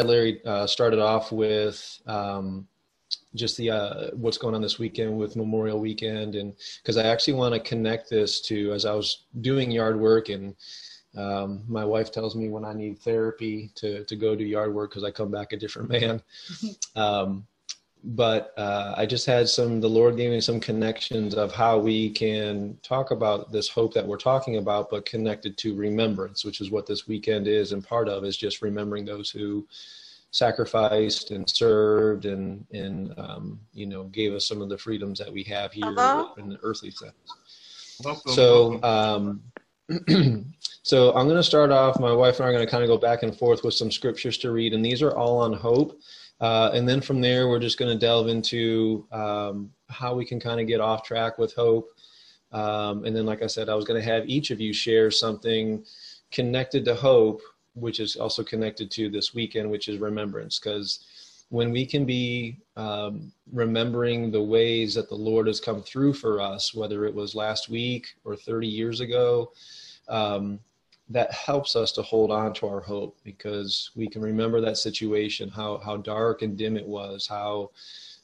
Larry 0.00 0.44
uh, 0.46 0.66
started 0.66 1.00
off 1.00 1.32
with 1.32 2.00
um, 2.06 2.66
just 3.34 3.56
the 3.58 3.70
uh, 3.70 4.10
what's 4.14 4.38
going 4.38 4.54
on 4.54 4.62
this 4.62 4.78
weekend 4.78 5.18
with 5.18 5.36
Memorial 5.36 5.78
Weekend, 5.78 6.34
and 6.34 6.54
because 6.82 6.96
I 6.96 7.04
actually 7.04 7.34
want 7.34 7.54
to 7.54 7.60
connect 7.60 8.08
this 8.08 8.40
to 8.42 8.72
as 8.72 8.86
I 8.86 8.94
was 8.94 9.24
doing 9.42 9.70
yard 9.70 10.00
work, 10.00 10.30
and 10.30 10.56
um, 11.16 11.62
my 11.68 11.84
wife 11.84 12.10
tells 12.10 12.34
me 12.34 12.48
when 12.48 12.64
I 12.64 12.72
need 12.72 13.00
therapy 13.00 13.70
to 13.76 14.04
to 14.04 14.16
go 14.16 14.34
do 14.34 14.44
yard 14.44 14.72
work 14.74 14.90
because 14.90 15.04
I 15.04 15.10
come 15.10 15.30
back 15.30 15.52
a 15.52 15.56
different 15.56 15.90
man. 15.90 16.22
Um, 16.94 17.46
but 18.04 18.52
uh, 18.56 18.94
I 18.96 19.06
just 19.06 19.26
had 19.26 19.48
some. 19.48 19.80
The 19.80 19.88
Lord 19.88 20.16
gave 20.16 20.30
me 20.30 20.40
some 20.40 20.58
connections 20.58 21.34
of 21.34 21.52
how 21.52 21.78
we 21.78 22.10
can 22.10 22.76
talk 22.82 23.10
about 23.10 23.52
this 23.52 23.68
hope 23.68 23.94
that 23.94 24.06
we're 24.06 24.16
talking 24.16 24.56
about, 24.56 24.90
but 24.90 25.06
connected 25.06 25.56
to 25.58 25.74
remembrance, 25.74 26.44
which 26.44 26.60
is 26.60 26.70
what 26.70 26.86
this 26.86 27.06
weekend 27.06 27.46
is, 27.46 27.72
and 27.72 27.84
part 27.86 28.08
of 28.08 28.24
is 28.24 28.36
just 28.36 28.62
remembering 28.62 29.04
those 29.04 29.30
who 29.30 29.66
sacrificed 30.32 31.30
and 31.30 31.48
served 31.48 32.24
and 32.24 32.66
and 32.72 33.14
um, 33.18 33.60
you 33.72 33.86
know 33.86 34.04
gave 34.04 34.32
us 34.32 34.46
some 34.46 34.60
of 34.60 34.68
the 34.68 34.78
freedoms 34.78 35.18
that 35.18 35.32
we 35.32 35.44
have 35.44 35.72
here 35.72 35.84
Hello? 35.84 36.32
in 36.38 36.48
the 36.48 36.58
earthly 36.62 36.90
sense. 36.90 38.00
Welcome, 38.02 38.32
so 38.32 38.80
welcome. 38.80 39.40
Um, 40.18 40.52
so 40.82 41.10
I'm 41.14 41.26
going 41.26 41.36
to 41.36 41.42
start 41.42 41.70
off. 41.70 42.00
My 42.00 42.12
wife 42.12 42.36
and 42.36 42.46
I 42.46 42.48
are 42.48 42.52
going 42.52 42.64
to 42.64 42.70
kind 42.70 42.82
of 42.82 42.88
go 42.88 42.98
back 42.98 43.22
and 43.22 43.36
forth 43.36 43.62
with 43.62 43.74
some 43.74 43.92
scriptures 43.92 44.38
to 44.38 44.50
read, 44.50 44.72
and 44.72 44.84
these 44.84 45.02
are 45.02 45.14
all 45.16 45.38
on 45.38 45.52
hope. 45.52 46.00
Uh, 46.42 46.72
and 46.74 46.88
then 46.88 47.00
from 47.00 47.20
there, 47.20 47.48
we're 47.48 47.60
just 47.60 47.78
going 47.78 47.90
to 47.90 47.98
delve 47.98 48.26
into 48.26 49.06
um, 49.12 49.72
how 49.88 50.12
we 50.12 50.24
can 50.24 50.40
kind 50.40 50.60
of 50.60 50.66
get 50.66 50.80
off 50.80 51.04
track 51.04 51.38
with 51.38 51.54
hope. 51.54 51.88
Um, 52.50 53.04
and 53.04 53.14
then, 53.14 53.24
like 53.24 53.42
I 53.42 53.46
said, 53.46 53.68
I 53.68 53.76
was 53.76 53.84
going 53.84 54.00
to 54.00 54.06
have 54.06 54.28
each 54.28 54.50
of 54.50 54.60
you 54.60 54.72
share 54.72 55.10
something 55.12 55.84
connected 56.32 56.84
to 56.86 56.96
hope, 56.96 57.40
which 57.74 58.00
is 58.00 58.16
also 58.16 58.42
connected 58.42 58.90
to 58.90 59.08
this 59.08 59.32
weekend, 59.32 59.70
which 59.70 59.86
is 59.86 59.98
remembrance. 59.98 60.58
Because 60.58 61.44
when 61.50 61.70
we 61.70 61.86
can 61.86 62.04
be 62.04 62.58
um, 62.76 63.32
remembering 63.52 64.32
the 64.32 64.42
ways 64.42 64.94
that 64.94 65.08
the 65.08 65.14
Lord 65.14 65.46
has 65.46 65.60
come 65.60 65.80
through 65.80 66.14
for 66.14 66.40
us, 66.40 66.74
whether 66.74 67.06
it 67.06 67.14
was 67.14 67.36
last 67.36 67.68
week 67.68 68.08
or 68.24 68.34
30 68.34 68.66
years 68.66 68.98
ago, 68.98 69.52
um, 70.08 70.58
that 71.12 71.32
helps 71.32 71.76
us 71.76 71.92
to 71.92 72.02
hold 72.02 72.30
on 72.30 72.54
to 72.54 72.66
our 72.66 72.80
hope 72.80 73.18
because 73.22 73.90
we 73.94 74.08
can 74.08 74.22
remember 74.22 74.60
that 74.60 74.78
situation, 74.78 75.48
how 75.48 75.78
how 75.78 75.96
dark 75.98 76.42
and 76.42 76.56
dim 76.56 76.76
it 76.76 76.86
was, 76.86 77.26
how 77.26 77.70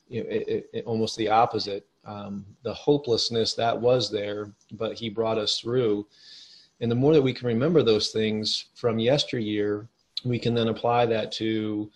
you 0.08 0.22
know, 0.22 0.30
it, 0.30 0.48
it, 0.48 0.70
it 0.72 0.84
almost 0.86 1.16
the 1.16 1.28
opposite, 1.28 1.86
um, 2.04 2.44
the 2.62 2.72
hopelessness 2.72 3.54
that 3.54 3.78
was 3.78 4.10
there, 4.10 4.50
but 4.72 4.94
He 4.98 5.10
brought 5.10 5.38
us 5.38 5.60
through. 5.60 6.06
And 6.80 6.90
the 6.90 6.94
more 6.96 7.12
that 7.12 7.22
we 7.22 7.34
can 7.34 7.46
remember 7.46 7.82
those 7.82 8.08
things 8.08 8.66
from 8.74 8.98
yesteryear, 8.98 9.88
we 10.24 10.38
can 10.38 10.54
then 10.54 10.68
apply 10.68 11.06
that 11.06 11.32
to 11.32 11.90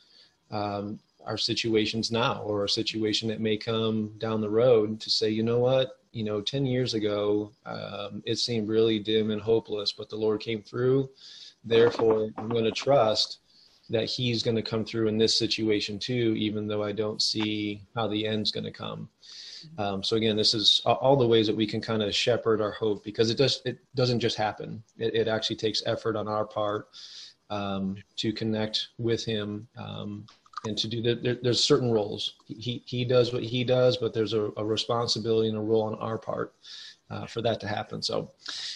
um, 0.50 0.98
our 1.24 1.38
situations 1.38 2.10
now 2.10 2.42
or 2.42 2.64
a 2.64 2.68
situation 2.68 3.28
that 3.28 3.40
may 3.40 3.56
come 3.56 4.12
down 4.18 4.40
the 4.40 4.50
road 4.50 5.00
to 5.00 5.10
say, 5.10 5.30
you 5.30 5.42
know 5.42 5.60
what, 5.60 6.02
you 6.12 6.24
know, 6.24 6.41
10 6.41 6.66
years 6.66 6.94
ago, 6.94 7.52
um, 7.66 8.22
it 8.24 8.38
seemed 8.38 8.68
really 8.68 8.98
dim 8.98 9.30
and 9.30 9.41
hopeless, 9.41 9.92
but 9.92 10.08
the 10.08 10.16
Lord 10.16 10.41
came 10.41 10.62
through. 10.62 11.10
Therefore, 11.64 12.30
I'm 12.36 12.48
going 12.48 12.64
to 12.64 12.70
trust 12.70 13.38
that 13.91 14.05
He's 14.05 14.42
going 14.42 14.56
to 14.56 14.62
come 14.62 14.84
through 14.84 15.08
in 15.08 15.18
this 15.18 15.36
situation 15.36 15.98
too, 15.98 16.34
even 16.36 16.66
though 16.66 16.83
I 16.83 16.92
don't 16.92 17.20
see 17.20 17.83
how 17.94 18.08
the 18.08 18.27
end's 18.27 18.50
going 18.50 18.64
to 18.64 18.70
come. 18.70 19.08
Um, 19.78 20.02
so 20.02 20.16
again, 20.16 20.36
this 20.36 20.55
is 20.55 20.80
all 20.84 21.16
the 21.16 21.27
ways 21.27 21.46
that 21.46 21.56
we 21.56 21.66
can 21.66 21.80
kind 21.80 22.02
of 22.02 22.14
shepherd 22.14 22.60
our 22.60 22.72
hope 22.72 23.05
because 23.05 23.30
it 23.30 23.38
does 23.38 23.62
it 23.64 23.78
doesn't 23.94 24.20
just 24.20 24.36
happen. 24.36 24.83
It, 24.98 25.14
it 25.14 25.28
actually 25.28 25.56
takes 25.56 25.83
effort 25.86 26.16
on 26.16 26.27
our 26.27 26.44
part 26.44 26.88
um, 27.50 27.96
to 28.16 28.33
connect 28.33 28.88
with 28.98 29.24
Him 29.24 29.68
um, 29.77 30.27
and 30.64 30.78
to 30.78 30.88
do 30.88 31.02
that 31.02 31.22
there, 31.22 31.36
there's 31.42 31.62
certain 31.62 31.91
roles. 31.91 32.34
He 32.46 32.82
he 32.86 33.05
does 33.05 33.32
what 33.32 33.42
he 33.42 33.64
does 33.64 33.96
but 33.96 34.14
there's 34.14 34.32
a, 34.32 34.50
a 34.56 34.64
responsibility 34.64 35.48
and 35.48 35.56
a 35.56 35.60
role 35.60 35.82
on 35.82 35.94
our 35.96 36.18
part 36.18 36.55
uh, 37.10 37.27
for 37.27 37.42
that 37.42 37.60
to 37.60 37.68
happen. 37.68 38.02
So 38.02 38.30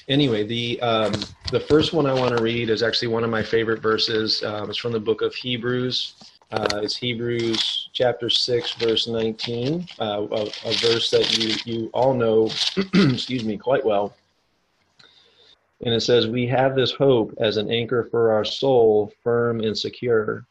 anyway 0.08 0.44
the 0.44 0.80
um, 0.80 1.12
the 1.50 1.60
first 1.60 1.92
one 1.92 2.06
i 2.06 2.12
want 2.12 2.36
to 2.36 2.42
read 2.42 2.70
is 2.70 2.82
actually 2.82 3.08
one 3.08 3.24
of 3.24 3.30
my 3.30 3.42
favorite 3.42 3.80
verses. 3.80 4.42
Um, 4.42 4.70
it's 4.70 4.78
from 4.78 4.92
the 4.92 5.00
book 5.00 5.22
of 5.22 5.34
hebrews. 5.34 6.14
Uh, 6.52 6.80
it's 6.82 6.97
hebrews 6.97 7.91
chapter 7.92 8.30
6 8.30 8.74
verse 8.74 9.08
19 9.08 9.84
uh, 9.98 10.26
a, 10.30 10.42
a, 10.64 10.72
verse 10.74 11.10
that 11.10 11.36
you 11.36 11.56
you 11.64 11.91
all 11.92 12.14
know 12.14 12.48
excuse 12.94 13.44
me 13.44 13.56
quite 13.56 13.84
well. 13.84 14.14
And 15.84 15.92
it 15.92 16.00
says 16.00 16.26
we 16.26 16.47
have 16.47 16.74
this 16.74 16.92
hope 16.92 17.34
as 17.38 17.58
an 17.58 17.70
anchor 17.70 18.04
for 18.10 18.32
our 18.32 18.44
soul 18.44 19.12
firm 19.22 19.60
and 19.60 19.76
secure 19.76 20.47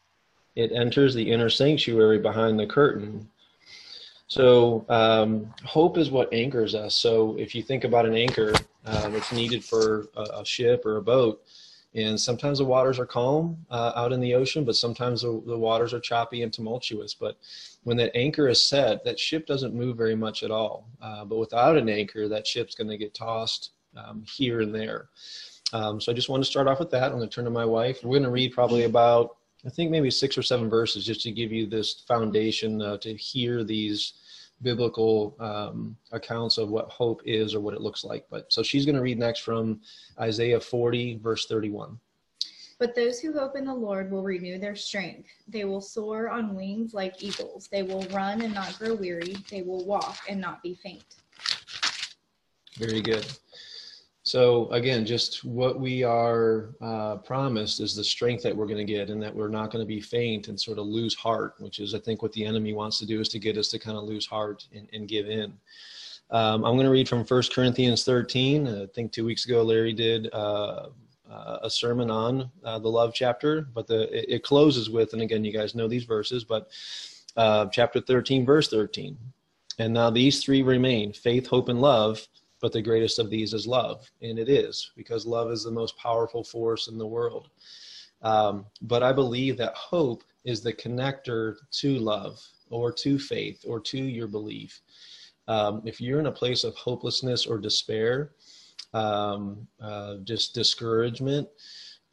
it 0.55 0.71
enters 0.71 1.13
the 1.13 1.31
inner 1.31 1.49
sanctuary 1.49 2.19
behind 2.19 2.59
the 2.59 2.67
curtain. 2.67 3.29
So 4.27 4.85
um, 4.89 5.53
hope 5.63 5.97
is 5.97 6.09
what 6.09 6.33
anchors 6.33 6.73
us. 6.73 6.95
So 6.95 7.35
if 7.37 7.53
you 7.53 7.61
think 7.61 7.83
about 7.83 8.05
an 8.05 8.15
anchor, 8.15 8.53
it's 9.25 9.31
needed 9.31 9.63
for 9.63 10.07
a, 10.15 10.41
a, 10.41 10.45
ship 10.45 10.85
or 10.85 10.97
a 10.97 11.01
boat. 11.01 11.41
And 11.93 12.19
sometimes 12.19 12.57
the 12.57 12.65
waters 12.65 12.99
are 12.99 13.05
calm 13.05 13.57
uh, 13.69 13.93
out 13.95 14.11
in 14.11 14.19
the 14.19 14.33
ocean, 14.33 14.65
but 14.65 14.75
sometimes 14.75 15.21
the, 15.21 15.41
the, 15.45 15.57
waters 15.57 15.93
are 15.93 15.99
choppy 15.99 16.43
and 16.43 16.51
tumultuous. 16.51 17.13
But 17.13 17.37
when 17.83 17.95
that 17.97 18.15
anchor 18.15 18.49
is 18.49 18.61
set, 18.61 19.05
that 19.05 19.17
ship 19.17 19.47
doesn't 19.47 19.73
move 19.73 19.95
very 19.95 20.15
much 20.15 20.43
at 20.43 20.51
all. 20.51 20.89
Uh, 21.01 21.23
but 21.23 21.37
without 21.37 21.77
an 21.77 21.87
anchor, 21.87 22.27
that 22.27 22.45
ship's 22.45 22.75
going 22.75 22.89
to 22.89 22.97
get 22.97 23.13
tossed 23.13 23.71
um, 23.95 24.25
here 24.27 24.59
and 24.59 24.75
there. 24.75 25.07
Um, 25.71 26.01
so 26.01 26.11
I 26.11 26.15
just 26.15 26.27
want 26.27 26.43
to 26.43 26.49
start 26.49 26.67
off 26.67 26.79
with 26.79 26.91
that. 26.91 27.11
I'm 27.11 27.17
going 27.17 27.29
to 27.29 27.33
turn 27.33 27.45
to 27.45 27.51
my 27.51 27.65
wife. 27.65 28.03
We're 28.03 28.19
going 28.19 28.23
to 28.23 28.29
read 28.29 28.51
probably 28.53 28.83
about 28.83 29.37
I 29.65 29.69
think 29.69 29.89
maybe 29.89 30.11
six 30.11 30.37
or 30.37 30.43
seven 30.43 30.69
verses 30.69 31.05
just 31.05 31.21
to 31.21 31.31
give 31.31 31.51
you 31.51 31.65
this 31.65 32.01
foundation 32.07 32.81
uh, 32.81 32.97
to 32.97 33.15
hear 33.15 33.63
these 33.63 34.13
biblical 34.61 35.35
um, 35.39 35.95
accounts 36.11 36.57
of 36.57 36.69
what 36.69 36.89
hope 36.89 37.21
is 37.25 37.55
or 37.55 37.59
what 37.59 37.73
it 37.73 37.81
looks 37.81 38.03
like. 38.03 38.25
But 38.29 38.51
so 38.53 38.61
she's 38.61 38.85
going 38.85 38.95
to 38.95 39.01
read 39.01 39.19
next 39.19 39.39
from 39.39 39.81
Isaiah 40.19 40.59
40, 40.59 41.17
verse 41.17 41.47
31. 41.47 41.99
But 42.77 42.93
those 42.93 43.19
who 43.19 43.33
hope 43.33 43.55
in 43.55 43.65
the 43.65 43.73
Lord 43.73 44.11
will 44.11 44.23
renew 44.23 44.59
their 44.59 44.75
strength. 44.75 45.29
They 45.47 45.65
will 45.65 45.81
soar 45.81 46.29
on 46.29 46.55
wings 46.55 46.93
like 46.93 47.23
eagles. 47.23 47.67
They 47.71 47.83
will 47.83 48.03
run 48.11 48.41
and 48.41 48.53
not 48.53 48.77
grow 48.77 48.93
weary. 48.93 49.35
They 49.49 49.61
will 49.61 49.85
walk 49.85 50.17
and 50.29 50.39
not 50.39 50.61
be 50.61 50.75
faint. 50.75 51.05
Very 52.77 53.01
good. 53.01 53.25
So 54.25 54.67
again, 54.71 55.05
just 55.05 55.45
what 55.45 55.79
we 55.79 56.01
are 56.01 56.69
uh, 56.81 57.17
promised 57.17 57.79
is 57.79 57.95
the 57.95 58.03
strength 58.03 58.41
that 58.41 58.57
we're 58.57 58.65
going 58.65 58.85
to 58.85 58.91
get, 58.91 59.11
and 59.11 59.21
that 59.21 59.33
we're 59.33 59.49
not 59.49 59.69
going 59.69 59.83
to 59.83 59.87
be 59.87 60.01
faint 60.01 60.47
and 60.47 60.59
sort 60.59 60.79
of 60.79 60.87
lose 60.87 61.13
heart, 61.13 61.53
which 61.59 61.77
is 61.77 61.93
I 61.93 61.99
think 61.99 62.23
what 62.23 62.33
the 62.33 62.43
enemy 62.43 62.73
wants 62.73 62.97
to 62.99 63.05
do 63.05 63.21
is 63.21 63.29
to 63.29 63.39
get 63.39 63.55
us 63.55 63.67
to 63.67 63.77
kind 63.77 63.95
of 63.95 64.03
lose 64.03 64.25
heart 64.25 64.67
and, 64.73 64.89
and 64.93 65.07
give 65.07 65.29
in. 65.29 65.53
Um, 66.31 66.65
I'm 66.65 66.73
going 66.73 66.85
to 66.85 66.91
read 66.91 67.07
from 67.07 67.23
1 67.23 67.43
Corinthians 67.53 68.03
13. 68.03 68.67
I 68.67 68.87
think 68.95 69.11
two 69.11 69.25
weeks 69.25 69.45
ago 69.45 69.61
Larry 69.61 69.93
did 69.93 70.33
uh, 70.33 70.87
uh, 71.29 71.59
a 71.61 71.69
sermon 71.69 72.09
on 72.09 72.49
uh, 72.63 72.79
the 72.79 72.89
love 72.89 73.13
chapter, 73.13 73.61
but 73.75 73.85
the 73.85 74.11
it, 74.11 74.37
it, 74.37 74.43
closes 74.43 74.89
with, 74.89 75.13
and 75.13 75.21
again, 75.21 75.45
you 75.45 75.53
guys 75.53 75.75
know 75.75 75.87
these 75.87 76.05
verses, 76.05 76.43
but 76.43 76.71
uh, 77.37 77.67
chapter 77.67 78.01
13, 78.01 78.43
verse 78.43 78.69
13. 78.69 79.15
And 79.77 79.93
now 79.93 80.09
these 80.09 80.43
three 80.43 80.63
remain: 80.63 81.13
faith, 81.13 81.45
hope, 81.45 81.69
and 81.69 81.79
love 81.79 82.27
but 82.65 82.71
the 82.71 82.81
greatest 82.81 83.19
of 83.19 83.29
these 83.29 83.53
is 83.53 83.67
love. 83.67 84.09
And 84.23 84.39
it 84.39 84.49
is, 84.49 84.89
because 84.97 85.27
love 85.27 85.51
is 85.51 85.63
the 85.63 85.69
most 85.69 85.95
powerful 85.99 86.43
force 86.43 86.87
in 86.87 86.97
the 86.97 87.05
world. 87.05 87.49
Um, 88.23 88.65
but 88.81 89.03
I 89.03 89.13
believe 89.13 89.55
that 89.57 89.75
hope 89.75 90.23
is 90.45 90.61
the 90.61 90.73
connector 90.73 91.57
to 91.73 91.99
love 91.99 92.41
or 92.71 92.91
to 92.91 93.19
faith 93.19 93.63
or 93.67 93.79
to 93.81 93.99
your 93.99 94.25
belief. 94.25 94.81
Um, 95.47 95.83
if 95.85 96.01
you're 96.01 96.19
in 96.19 96.25
a 96.25 96.31
place 96.31 96.63
of 96.63 96.73
hopelessness 96.73 97.45
or 97.45 97.59
despair, 97.59 98.31
um, 98.95 99.67
uh, 99.79 100.15
just 100.23 100.55
discouragement, 100.55 101.47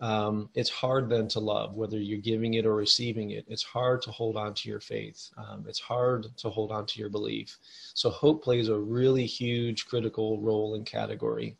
um, 0.03 0.51
it's 0.55 0.69
hard 0.69 1.09
then 1.09 1.29
to 1.29 1.39
love, 1.39 1.75
whether 1.75 1.97
you're 1.97 2.19
giving 2.19 2.55
it 2.55 2.67
or 2.67 2.75
receiving 2.75 3.31
it. 3.31 3.45
It's 3.47 3.63
hard 3.63 4.03
to 4.03 4.11
hold 4.11 4.37
on 4.37 4.53
to 4.54 4.69
your 4.69 4.81
faith. 4.81 5.31
Um, 5.39 5.65
it's 5.69 5.78
hard 5.78 6.27
to 6.39 6.51
hold 6.51 6.72
on 6.72 6.87
to 6.87 6.99
your 6.99 7.09
belief. 7.09 7.57
So 7.95 8.10
hope 8.10 8.43
plays 8.43 8.69
a 8.69 8.77
really 8.77 9.25
huge, 9.25 9.87
critical 9.87 10.41
role 10.41 10.75
in 10.75 10.84
category. 10.84 11.57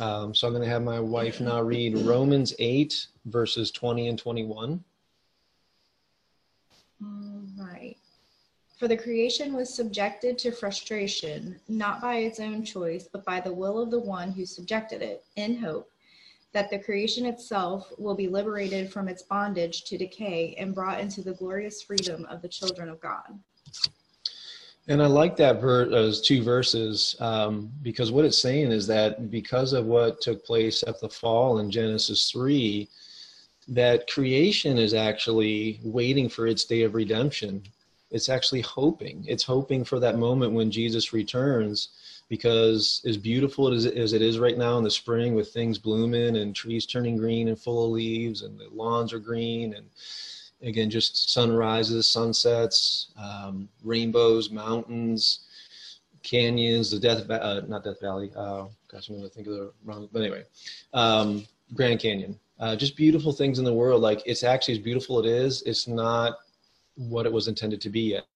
Um, 0.00 0.34
so 0.34 0.48
I'm 0.48 0.52
going 0.52 0.64
to 0.64 0.68
have 0.68 0.82
my 0.82 0.98
wife 0.98 1.40
now 1.40 1.62
read 1.62 1.96
Romans 1.98 2.54
8, 2.58 3.06
verses 3.26 3.70
20 3.70 4.08
and 4.08 4.18
21. 4.18 4.82
All 7.02 7.42
right. 7.56 7.96
For 8.80 8.88
the 8.88 8.96
creation 8.96 9.52
was 9.52 9.72
subjected 9.72 10.38
to 10.38 10.50
frustration, 10.50 11.60
not 11.68 12.00
by 12.00 12.16
its 12.16 12.40
own 12.40 12.64
choice, 12.64 13.08
but 13.12 13.24
by 13.24 13.38
the 13.38 13.52
will 13.52 13.78
of 13.78 13.92
the 13.92 14.00
one 14.00 14.32
who 14.32 14.44
subjected 14.44 15.02
it, 15.02 15.24
in 15.36 15.56
hope 15.56 15.88
that 16.52 16.70
the 16.70 16.78
creation 16.78 17.26
itself 17.26 17.92
will 17.98 18.14
be 18.14 18.28
liberated 18.28 18.92
from 18.92 19.08
its 19.08 19.22
bondage 19.22 19.84
to 19.84 19.96
decay 19.96 20.54
and 20.58 20.74
brought 20.74 21.00
into 21.00 21.22
the 21.22 21.34
glorious 21.34 21.82
freedom 21.82 22.26
of 22.26 22.42
the 22.42 22.48
children 22.48 22.88
of 22.88 23.00
God. 23.00 23.38
And 24.88 25.00
I 25.00 25.06
like 25.06 25.36
that 25.36 25.60
ver- 25.60 25.88
those 25.88 26.20
two 26.20 26.42
verses 26.42 27.14
um, 27.20 27.70
because 27.82 28.10
what 28.10 28.24
it's 28.24 28.40
saying 28.40 28.72
is 28.72 28.86
that 28.88 29.30
because 29.30 29.72
of 29.72 29.86
what 29.86 30.20
took 30.20 30.44
place 30.44 30.82
at 30.86 31.00
the 31.00 31.08
fall 31.08 31.60
in 31.60 31.70
Genesis 31.70 32.30
3, 32.32 32.88
that 33.68 34.10
creation 34.10 34.78
is 34.78 34.94
actually 34.94 35.78
waiting 35.84 36.28
for 36.28 36.48
its 36.48 36.64
day 36.64 36.82
of 36.82 36.94
redemption. 36.94 37.62
It's 38.10 38.28
actually 38.28 38.62
hoping. 38.62 39.24
It's 39.28 39.44
hoping 39.44 39.84
for 39.84 40.00
that 40.00 40.18
moment 40.18 40.54
when 40.54 40.72
Jesus 40.72 41.12
returns 41.12 41.90
because 42.30 43.02
as 43.04 43.18
beautiful 43.18 43.70
as 43.72 43.84
it 43.84 44.22
is 44.22 44.38
right 44.38 44.56
now 44.56 44.78
in 44.78 44.84
the 44.84 44.90
spring 44.90 45.34
with 45.34 45.52
things 45.52 45.76
blooming 45.76 46.36
and 46.36 46.56
trees 46.56 46.86
turning 46.86 47.16
green 47.16 47.48
and 47.48 47.58
full 47.58 47.84
of 47.84 47.90
leaves 47.90 48.40
and 48.40 48.58
the 48.58 48.68
lawns 48.72 49.12
are 49.12 49.18
green 49.18 49.74
and 49.74 49.86
again 50.62 50.88
just 50.88 51.30
sunrises 51.30 52.06
sunsets 52.06 53.08
um, 53.18 53.68
rainbows 53.84 54.50
mountains 54.50 55.40
canyons 56.22 56.90
the 56.90 56.98
death 56.98 57.28
uh, 57.28 57.60
not 57.68 57.84
death 57.84 58.00
valley 58.00 58.30
uh, 58.36 58.64
gosh 58.90 59.08
i'm 59.08 59.16
going 59.16 59.28
to 59.28 59.34
think 59.34 59.46
of 59.46 59.52
the 59.52 59.72
wrong 59.84 60.08
but 60.12 60.22
anyway 60.22 60.44
um, 60.94 61.44
grand 61.74 62.00
canyon. 62.00 62.38
Uh, 62.58 62.76
just 62.76 62.96
beautiful 62.96 63.32
things 63.32 63.58
in 63.58 63.64
the 63.64 63.72
world. 63.72 64.02
Like 64.02 64.22
it's 64.26 64.42
actually 64.42 64.74
as 64.74 64.80
beautiful 64.80 65.18
as 65.20 65.24
it 65.24 65.30
is 65.30 65.62
it's 65.62 65.88
not 65.88 66.38
what 66.96 67.24
it 67.24 67.32
was 67.32 67.48
intended 67.48 67.80
to 67.80 67.88
be 67.88 68.00
yet 68.00 68.26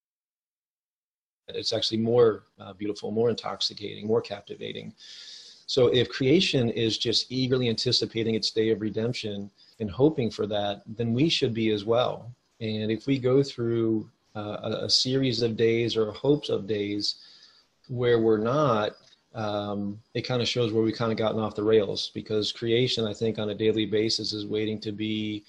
it's 1.49 1.73
actually 1.73 1.99
more 1.99 2.44
uh, 2.61 2.73
beautiful 2.73 3.11
more 3.11 3.31
intoxicating 3.31 4.06
more 4.06 4.20
captivating 4.20 4.93
so 5.67 5.87
if 5.88 6.08
creation 6.08 6.70
is 6.70 6.99
just 6.99 7.31
eagerly 7.32 7.69
anticipating 7.69 8.35
its 8.35 8.50
day 8.50 8.70
of 8.70 8.81
redemption 8.81 9.50
and 9.81 9.91
hoping 9.91 10.31
for 10.31 10.46
that, 10.46 10.82
then 10.87 11.12
we 11.12 11.29
should 11.29 11.55
be 11.55 11.70
as 11.70 11.85
well. 11.85 12.35
And 12.61 12.91
if 12.91 13.06
we 13.06 13.19
go 13.19 13.43
through 13.43 14.11
uh, 14.37 14.58
a, 14.62 14.70
a, 14.85 14.91
series 14.91 15.43
of 15.43 15.56
days 15.56 15.96
or 15.96 16.12
hopes 16.12 16.49
of 16.49 16.67
days 16.67 17.17
where 17.88 18.19
we're 18.19 18.38
not, 18.38 18.93
um, 19.35 20.00
it 20.14 20.23
kind 20.23 20.43
of 20.43 20.49
shows 20.49 20.73
where 20.73 20.82
we 20.82 20.93
kind 20.93 21.12
of 21.12 21.19
gotten 21.19 21.41
off 21.41 21.55
the 21.55 21.62
rails 21.62 22.11
because 22.14 22.52
creation, 22.52 23.06
I 23.06 23.12
think, 23.12 23.38
on 23.38 23.50
a 23.50 23.55
daily 23.55 23.87
basis 23.87 24.32
is 24.32 24.46
waiting 24.46 24.81
to 24.81 24.93
be 24.93 25.44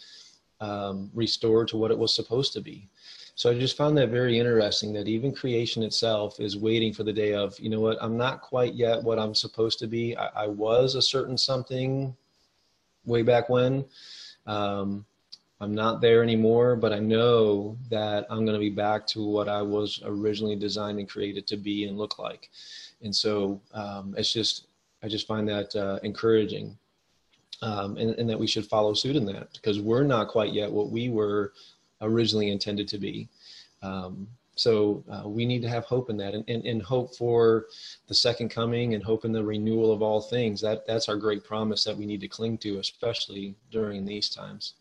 um, 0.62 1.12
restored 1.14 1.68
to 1.70 1.78
what 1.78 1.92
it 1.92 1.98
was 1.98 2.16
supposed 2.16 2.54
to 2.54 2.62
be. 2.62 2.90
So 3.38 3.52
I 3.52 3.60
just 3.60 3.76
found 3.76 3.98
that 3.98 4.10
very 4.10 4.40
interesting 4.40 4.94
that 4.94 5.10
even 5.10 5.34
creation 5.34 5.84
itself 5.84 6.40
is 6.40 6.58
waiting 6.58 6.94
for 6.94 7.04
the 7.04 7.12
day 7.12 7.34
of, 7.34 7.60
you 7.60 7.70
know 7.70 7.82
what, 7.82 7.98
I'm 8.02 8.16
not 8.16 8.42
quite 8.42 8.76
yet 8.76 9.04
what 9.04 9.20
I'm 9.20 9.36
supposed 9.36 9.78
to 9.80 9.88
be. 9.88 10.16
I, 10.16 10.28
I 10.44 10.48
was 10.48 10.96
a 10.96 11.02
certain 11.02 11.38
something 11.38 12.16
way 13.04 13.24
back 13.24 13.50
when. 13.50 13.84
Um, 14.48 15.06
I'm 15.60 15.76
not 15.76 16.00
there 16.00 16.24
anymore, 16.24 16.78
but 16.78 16.94
I 16.94 17.00
know 17.00 17.78
that 17.90 18.26
I'm 18.30 18.46
going 18.46 18.56
to 18.56 18.60
be 18.60 18.70
back 18.70 19.06
to 19.08 19.26
what 19.26 19.50
I 19.50 19.62
was 19.62 20.02
originally 20.06 20.56
designed 20.56 21.00
and 21.00 21.10
created 21.10 21.46
to 21.48 21.58
be 21.58 21.86
and 21.86 21.98
look 21.98 22.18
like. 22.18 22.50
And 23.02 23.14
so 23.14 23.62
um, 23.74 24.16
it's 24.18 24.32
just, 24.32 24.68
I 25.04 25.10
just 25.10 25.28
find 25.28 25.48
that 25.50 25.76
uh, 25.76 26.00
encouraging 26.04 26.78
um, 27.62 27.98
and, 27.98 28.12
and, 28.16 28.30
that 28.30 28.40
we 28.40 28.48
should 28.48 28.66
follow 28.66 28.94
suit 28.94 29.16
in 29.16 29.26
that 29.28 29.54
because 29.54 29.80
we're 29.80 30.04
not 30.04 30.28
quite 30.28 30.54
yet 30.54 30.70
what 30.70 30.90
we 30.90 31.10
were 31.10 31.54
originally 32.06 32.50
intended 32.50 32.88
to 32.90 32.98
be. 32.98 33.28
Um, 33.82 34.28
so 34.56 35.04
uh, 35.12 35.28
we 35.28 35.46
need 35.46 35.62
to 35.64 35.70
have 35.70 35.84
hope 35.84 36.10
in 36.10 36.18
that 36.18 36.34
and, 36.34 36.44
and, 36.48 36.66
and, 36.66 36.82
hope 36.82 37.14
for 37.14 37.66
the 38.08 38.14
second 38.14 38.50
coming 38.50 38.94
and 38.94 39.04
hope 39.04 39.26
in 39.26 39.34
the 39.34 39.44
renewal 39.44 39.92
of 39.92 40.02
all 40.02 40.22
things. 40.22 40.62
That, 40.62 40.88
that's 40.88 41.10
our 41.10 41.18
great 41.18 41.44
promise 41.44 41.84
that 41.84 41.96
we 41.96 42.06
need 42.06 42.22
to 42.22 42.30
cling 42.30 42.58
to, 42.60 42.80
especially 42.80 43.56
during 43.70 44.06
these 44.06 44.30
times. 44.30 44.76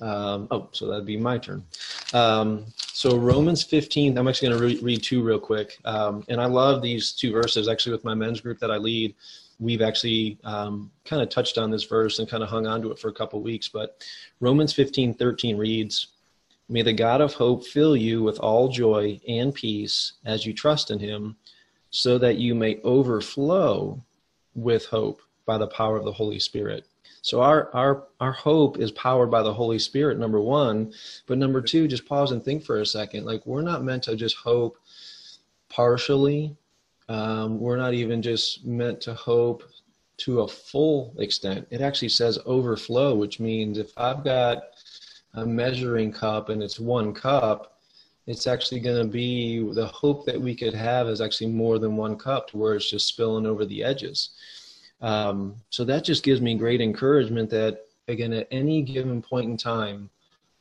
Um, 0.00 0.48
oh, 0.50 0.68
so 0.72 0.86
that'd 0.86 1.06
be 1.06 1.16
my 1.16 1.38
turn. 1.38 1.64
Um, 2.12 2.66
so 2.76 3.16
Romans 3.16 3.62
15, 3.62 4.16
I'm 4.16 4.28
actually 4.28 4.48
going 4.48 4.60
to 4.60 4.66
re- 4.66 4.80
read 4.82 5.02
two 5.02 5.22
real 5.22 5.38
quick. 5.38 5.78
Um, 5.84 6.24
and 6.28 6.40
I 6.40 6.46
love 6.46 6.82
these 6.82 7.12
two 7.12 7.32
verses. 7.32 7.68
Actually, 7.68 7.92
with 7.92 8.04
my 8.04 8.14
men's 8.14 8.40
group 8.40 8.58
that 8.60 8.70
I 8.70 8.76
lead, 8.76 9.14
we've 9.58 9.82
actually 9.82 10.38
um, 10.44 10.90
kind 11.04 11.22
of 11.22 11.28
touched 11.28 11.58
on 11.58 11.70
this 11.70 11.84
verse 11.84 12.18
and 12.18 12.28
kind 12.28 12.42
of 12.42 12.48
hung 12.48 12.66
on 12.66 12.80
to 12.82 12.90
it 12.90 12.98
for 12.98 13.08
a 13.08 13.12
couple 13.12 13.40
weeks. 13.42 13.68
But 13.68 14.02
Romans 14.40 14.72
15, 14.72 15.14
13 15.14 15.56
reads, 15.56 16.08
May 16.70 16.82
the 16.82 16.92
God 16.92 17.20
of 17.20 17.34
hope 17.34 17.66
fill 17.66 17.96
you 17.96 18.22
with 18.22 18.38
all 18.38 18.68
joy 18.68 19.20
and 19.26 19.52
peace 19.52 20.12
as 20.24 20.46
you 20.46 20.54
trust 20.54 20.92
in 20.92 21.00
him, 21.00 21.36
so 21.90 22.16
that 22.18 22.36
you 22.36 22.54
may 22.54 22.80
overflow 22.84 24.00
with 24.54 24.86
hope 24.86 25.20
by 25.44 25.58
the 25.58 25.66
power 25.66 25.96
of 25.96 26.04
the 26.04 26.12
Holy 26.12 26.38
Spirit. 26.38 26.86
So 27.22 27.42
our 27.42 27.74
our 27.74 28.04
our 28.20 28.30
hope 28.30 28.78
is 28.78 28.92
powered 28.92 29.32
by 29.32 29.42
the 29.42 29.52
Holy 29.52 29.80
Spirit, 29.80 30.16
number 30.16 30.40
one. 30.40 30.92
But 31.26 31.38
number 31.38 31.60
two, 31.60 31.88
just 31.88 32.06
pause 32.06 32.30
and 32.30 32.42
think 32.42 32.62
for 32.62 32.80
a 32.80 32.86
second. 32.86 33.24
Like 33.24 33.44
we're 33.44 33.62
not 33.62 33.82
meant 33.82 34.04
to 34.04 34.14
just 34.14 34.36
hope 34.36 34.78
partially. 35.68 36.56
Um, 37.08 37.58
we're 37.58 37.76
not 37.76 37.94
even 37.94 38.22
just 38.22 38.64
meant 38.64 39.00
to 39.00 39.14
hope 39.14 39.64
to 40.18 40.42
a 40.42 40.48
full 40.48 41.14
extent. 41.18 41.66
It 41.70 41.80
actually 41.80 42.10
says 42.10 42.38
overflow, 42.46 43.16
which 43.16 43.40
means 43.40 43.76
if 43.76 43.90
I've 43.96 44.22
got 44.22 44.62
a 45.34 45.46
measuring 45.46 46.12
cup 46.12 46.48
and 46.48 46.62
it's 46.62 46.80
one 46.80 47.12
cup, 47.12 47.78
it's 48.26 48.46
actually 48.46 48.80
going 48.80 49.00
to 49.00 49.10
be 49.10 49.72
the 49.72 49.86
hope 49.86 50.26
that 50.26 50.40
we 50.40 50.54
could 50.54 50.74
have 50.74 51.08
is 51.08 51.20
actually 51.20 51.50
more 51.50 51.78
than 51.78 51.96
one 51.96 52.16
cup 52.16 52.48
to 52.48 52.56
where 52.56 52.74
it's 52.74 52.90
just 52.90 53.06
spilling 53.06 53.46
over 53.46 53.64
the 53.64 53.82
edges. 53.82 54.30
Um, 55.00 55.56
so 55.70 55.84
that 55.84 56.04
just 56.04 56.22
gives 56.22 56.40
me 56.40 56.54
great 56.56 56.80
encouragement 56.80 57.50
that, 57.50 57.86
again, 58.08 58.32
at 58.32 58.48
any 58.50 58.82
given 58.82 59.22
point 59.22 59.46
in 59.46 59.56
time, 59.56 60.10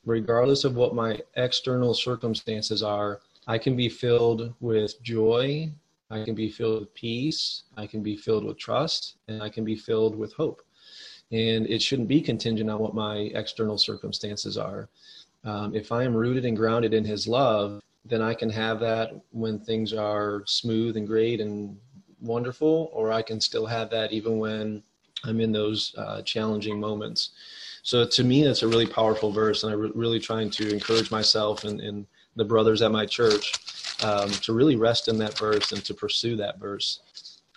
regardless 0.06 0.64
of 0.64 0.76
what 0.76 0.96
my 0.96 1.22
external 1.36 1.94
circumstances 1.94 2.82
are, 2.82 3.20
I 3.48 3.58
can 3.58 3.76
be 3.76 3.90
filled 3.90 4.54
with 4.60 5.02
joy, 5.02 5.72
I 6.10 6.24
can 6.24 6.36
be 6.36 6.50
filled 6.50 6.82
with 6.82 6.94
peace, 6.94 7.64
I 7.76 7.86
can 7.86 8.02
be 8.02 8.16
filled 8.16 8.46
with 8.46 8.58
trust, 8.58 9.18
and 9.28 9.44
I 9.44 9.50
can 9.50 9.66
be 9.66 9.76
filled 9.76 10.16
with 10.16 10.34
hope 10.34 10.62
and 11.32 11.68
it 11.68 11.82
shouldn't 11.82 12.08
be 12.08 12.22
contingent 12.22 12.70
on 12.70 12.80
what 12.80 12.94
my 12.94 13.32
external 13.36 13.78
circumstances 13.78 14.58
are. 14.58 14.90
Um, 15.44 15.76
if 15.76 15.92
I 15.92 16.04
am 16.04 16.16
rooted 16.16 16.46
and 16.46 16.58
grounded 16.58 16.94
in 16.94 17.06
His 17.06 17.28
love, 17.28 17.82
then 18.06 18.22
I 18.22 18.34
can 18.34 18.50
have 18.50 18.80
that 18.80 19.12
when 19.32 19.60
things 19.60 19.94
are 19.94 20.44
smooth 20.46 20.98
and 20.98 21.08
great 21.08 21.40
and 21.40 21.78
wonderful, 22.22 22.90
or 22.94 23.12
I 23.12 23.22
can 23.22 23.40
still 23.40 23.66
have 23.66 23.90
that 23.92 24.12
even 24.12 24.40
when 24.40 24.84
I'm 25.24 25.40
in 25.40 25.52
those 25.52 25.94
uh, 25.98 26.22
challenging 26.24 26.80
moments. 26.80 27.32
So 27.84 28.06
to 28.06 28.24
me, 28.24 28.44
that's 28.44 28.64
a 28.64 28.68
really 28.68 28.86
powerful 28.86 29.32
verse, 29.32 29.64
and 29.64 29.74
I'm 29.74 29.80
re- 29.80 29.92
really 29.96 30.20
trying 30.20 30.50
to 30.52 30.72
encourage 30.72 31.12
myself 31.12 31.64
and, 31.64 31.80
and 31.80 32.06
the 32.36 32.46
brothers 32.46 32.82
at 32.82 32.92
my 32.92 33.06
church 33.06 33.54
um, 34.04 34.30
to 34.30 34.54
really 34.54 34.76
rest 34.76 35.08
in 35.08 35.18
that 35.20 35.38
verse 35.38 35.72
and 35.72 35.84
to 35.86 35.94
pursue 35.94 36.36
that 36.38 36.60
verse. 36.60 37.02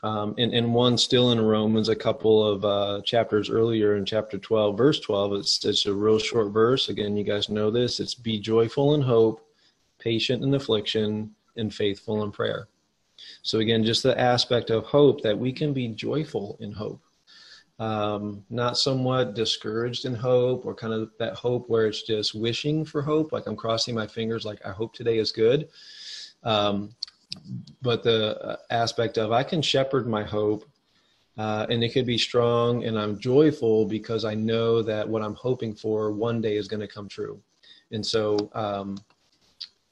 Um, 0.05 0.35
and, 0.37 0.53
and 0.53 0.75
one 0.75 0.99
still 0.99 1.31
in 1.31 1.41
Romans, 1.41 1.89
a 1.89 1.95
couple 1.95 2.45
of 2.45 2.65
uh, 2.65 3.03
chapters 3.05 3.49
earlier 3.49 3.97
in 3.97 4.05
chapter 4.05 4.37
12, 4.37 4.77
verse 4.77 4.99
12. 4.99 5.35
It's, 5.35 5.65
it's 5.65 5.87
a 5.87 5.95
real 5.95 6.19
short 6.19 6.53
verse. 6.53 6.89
Again, 6.89 7.17
you 7.17 7.23
guys 7.23 7.49
know 7.49 7.71
this. 7.71 8.01
It's 8.01 8.15
be 8.15 8.41
joyful 8.41 8.95
in 8.95 9.03
hope, 9.03 9.47
patient 10.01 10.43
in 10.43 10.55
affliction, 10.55 11.31
and 11.57 11.73
faithful 11.73 12.25
in 12.25 12.33
prayer. 12.33 12.67
So, 13.43 13.61
again, 13.61 13.85
just 13.85 14.03
the 14.03 14.19
aspect 14.19 14.71
of 14.71 14.85
hope 14.85 15.23
that 15.23 15.39
we 15.39 15.53
can 15.53 15.73
be 15.73 15.89
joyful 15.89 16.57
in 16.61 16.73
hope. 16.73 17.01
Um, 17.79 18.45
not 18.51 18.79
somewhat 18.79 19.35
discouraged 19.35 20.05
in 20.05 20.15
hope 20.15 20.67
or 20.67 20.75
kind 20.75 20.93
of 20.93 21.11
that 21.19 21.35
hope 21.35 21.69
where 21.69 21.87
it's 21.87 22.03
just 22.03 22.35
wishing 22.35 22.85
for 22.85 23.03
hope, 23.03 23.33
like 23.33 23.47
I'm 23.47 23.57
crossing 23.57 23.95
my 23.95 24.07
fingers, 24.07 24.45
like 24.45 24.65
I 24.65 24.71
hope 24.71 24.95
today 24.95 25.19
is 25.19 25.33
good. 25.33 25.69
Um, 26.45 26.95
but 27.81 28.03
the 28.03 28.41
uh, 28.43 28.57
aspect 28.71 29.19
of 29.19 29.33
I 29.33 29.43
can 29.43 29.63
shepherd 29.63 30.07
my 30.07 30.23
hope 30.23 30.65
uh, 31.39 31.67
and 31.71 31.83
it 31.83 31.91
could 31.91 32.07
be 32.07 32.19
strong 32.19 32.85
and 32.85 32.99
I'm 32.99 33.19
joyful 33.19 33.87
because 33.87 34.25
I 34.25 34.35
know 34.35 34.83
that 34.83 35.09
what 35.09 35.23
I'm 35.23 35.35
hoping 35.35 35.75
for 35.75 36.13
one 36.13 36.41
day 36.41 36.57
is 36.57 36.69
going 36.69 36.81
to 36.81 36.89
come 36.89 37.09
true. 37.09 37.41
And 37.91 38.05
so 38.05 38.51
um, 38.55 38.99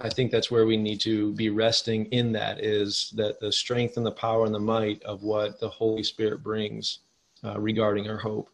I 0.00 0.08
think 0.08 0.30
that's 0.30 0.50
where 0.50 0.66
we 0.66 0.76
need 0.76 1.00
to 1.00 1.32
be 1.34 1.50
resting 1.50 2.06
in 2.06 2.32
that 2.32 2.62
is 2.62 3.12
that 3.16 3.40
the 3.40 3.52
strength 3.52 3.96
and 3.96 4.04
the 4.04 4.12
power 4.12 4.46
and 4.46 4.54
the 4.54 4.60
might 4.60 5.02
of 5.02 5.22
what 5.22 5.60
the 5.60 5.68
Holy 5.68 6.02
Spirit 6.02 6.42
brings 6.42 7.00
uh, 7.44 7.58
regarding 7.58 8.08
our 8.08 8.18
hope. 8.18 8.50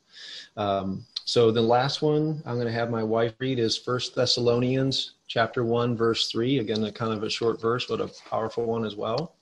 Um, 0.57 1.05
so 1.25 1.51
the 1.51 1.63
last 1.63 2.03
one 2.03 2.43
I'm 2.47 2.55
going 2.55 2.67
to 2.67 2.73
have 2.73 2.91
my 2.91 3.03
wife 3.03 3.35
read 3.41 3.59
is 3.59 3.77
First 3.77 4.15
Thessalonians 4.15 5.16
chapter 5.27 5.65
1 5.65 5.97
verse 5.97 6.31
3 6.31 6.59
again 6.59 6.85
a 6.85 6.93
kind 6.93 7.13
of 7.13 7.23
a 7.23 7.31
short 7.31 7.61
verse 7.61 7.87
but 7.87 8.01
a 8.01 8.11
powerful 8.29 8.65
one 8.65 8.85
as 8.85 8.97
well. 8.97 9.35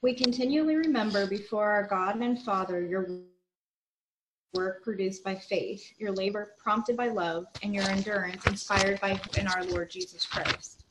We 0.00 0.14
continually 0.14 0.76
remember 0.76 1.26
before 1.26 1.68
our 1.68 1.86
god 1.86 2.16
and 2.16 2.40
father 2.42 2.84
your 2.84 3.08
work 4.54 4.82
produced 4.82 5.24
by 5.24 5.34
faith 5.34 5.92
your 5.98 6.12
labor 6.12 6.54
prompted 6.58 6.96
by 6.96 7.08
love 7.08 7.46
and 7.62 7.74
your 7.74 7.84
endurance 7.84 8.46
inspired 8.46 9.00
by 9.00 9.20
in 9.36 9.46
our 9.48 9.64
lord 9.64 9.90
jesus 9.90 10.24
christ. 10.24 10.84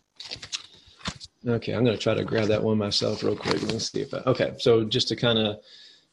Okay 1.48 1.74
i'm 1.74 1.84
going 1.84 1.96
to 1.96 2.02
try 2.02 2.14
to 2.14 2.26
grab 2.26 2.48
that 2.50 2.62
one 2.62 2.78
myself 2.78 3.24
real 3.24 3.36
quick. 3.36 3.62
And 3.62 3.82
see 3.82 4.02
if 4.02 4.14
I, 4.14 4.18
okay 4.28 4.54
so 4.60 4.84
just 4.84 5.08
to 5.10 5.16
kind 5.16 5.40
of 5.40 5.60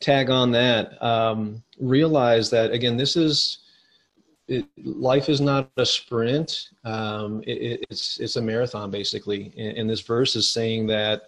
tag 0.01 0.31
on 0.31 0.53
that 0.53 1.03
um, 1.03 1.63
realize 1.81 2.51
that 2.51 2.73
again 2.73 2.97
this 2.97 3.17
is 3.17 3.59
it, 4.49 4.67
life 4.77 5.29
is 5.29 5.41
not 5.41 5.71
a 5.77 5.87
sprint. 5.87 6.71
Um, 6.85 7.43
it, 7.47 7.87
it's 7.91 8.21
it's 8.21 8.37
a 8.37 8.43
marathon 8.43 8.91
basically, 8.91 9.53
and, 9.57 9.79
and, 9.79 9.91
this 9.91 10.01
verse 10.01 10.37
is 10.37 10.51
saying 10.51 10.87
that 10.89 11.23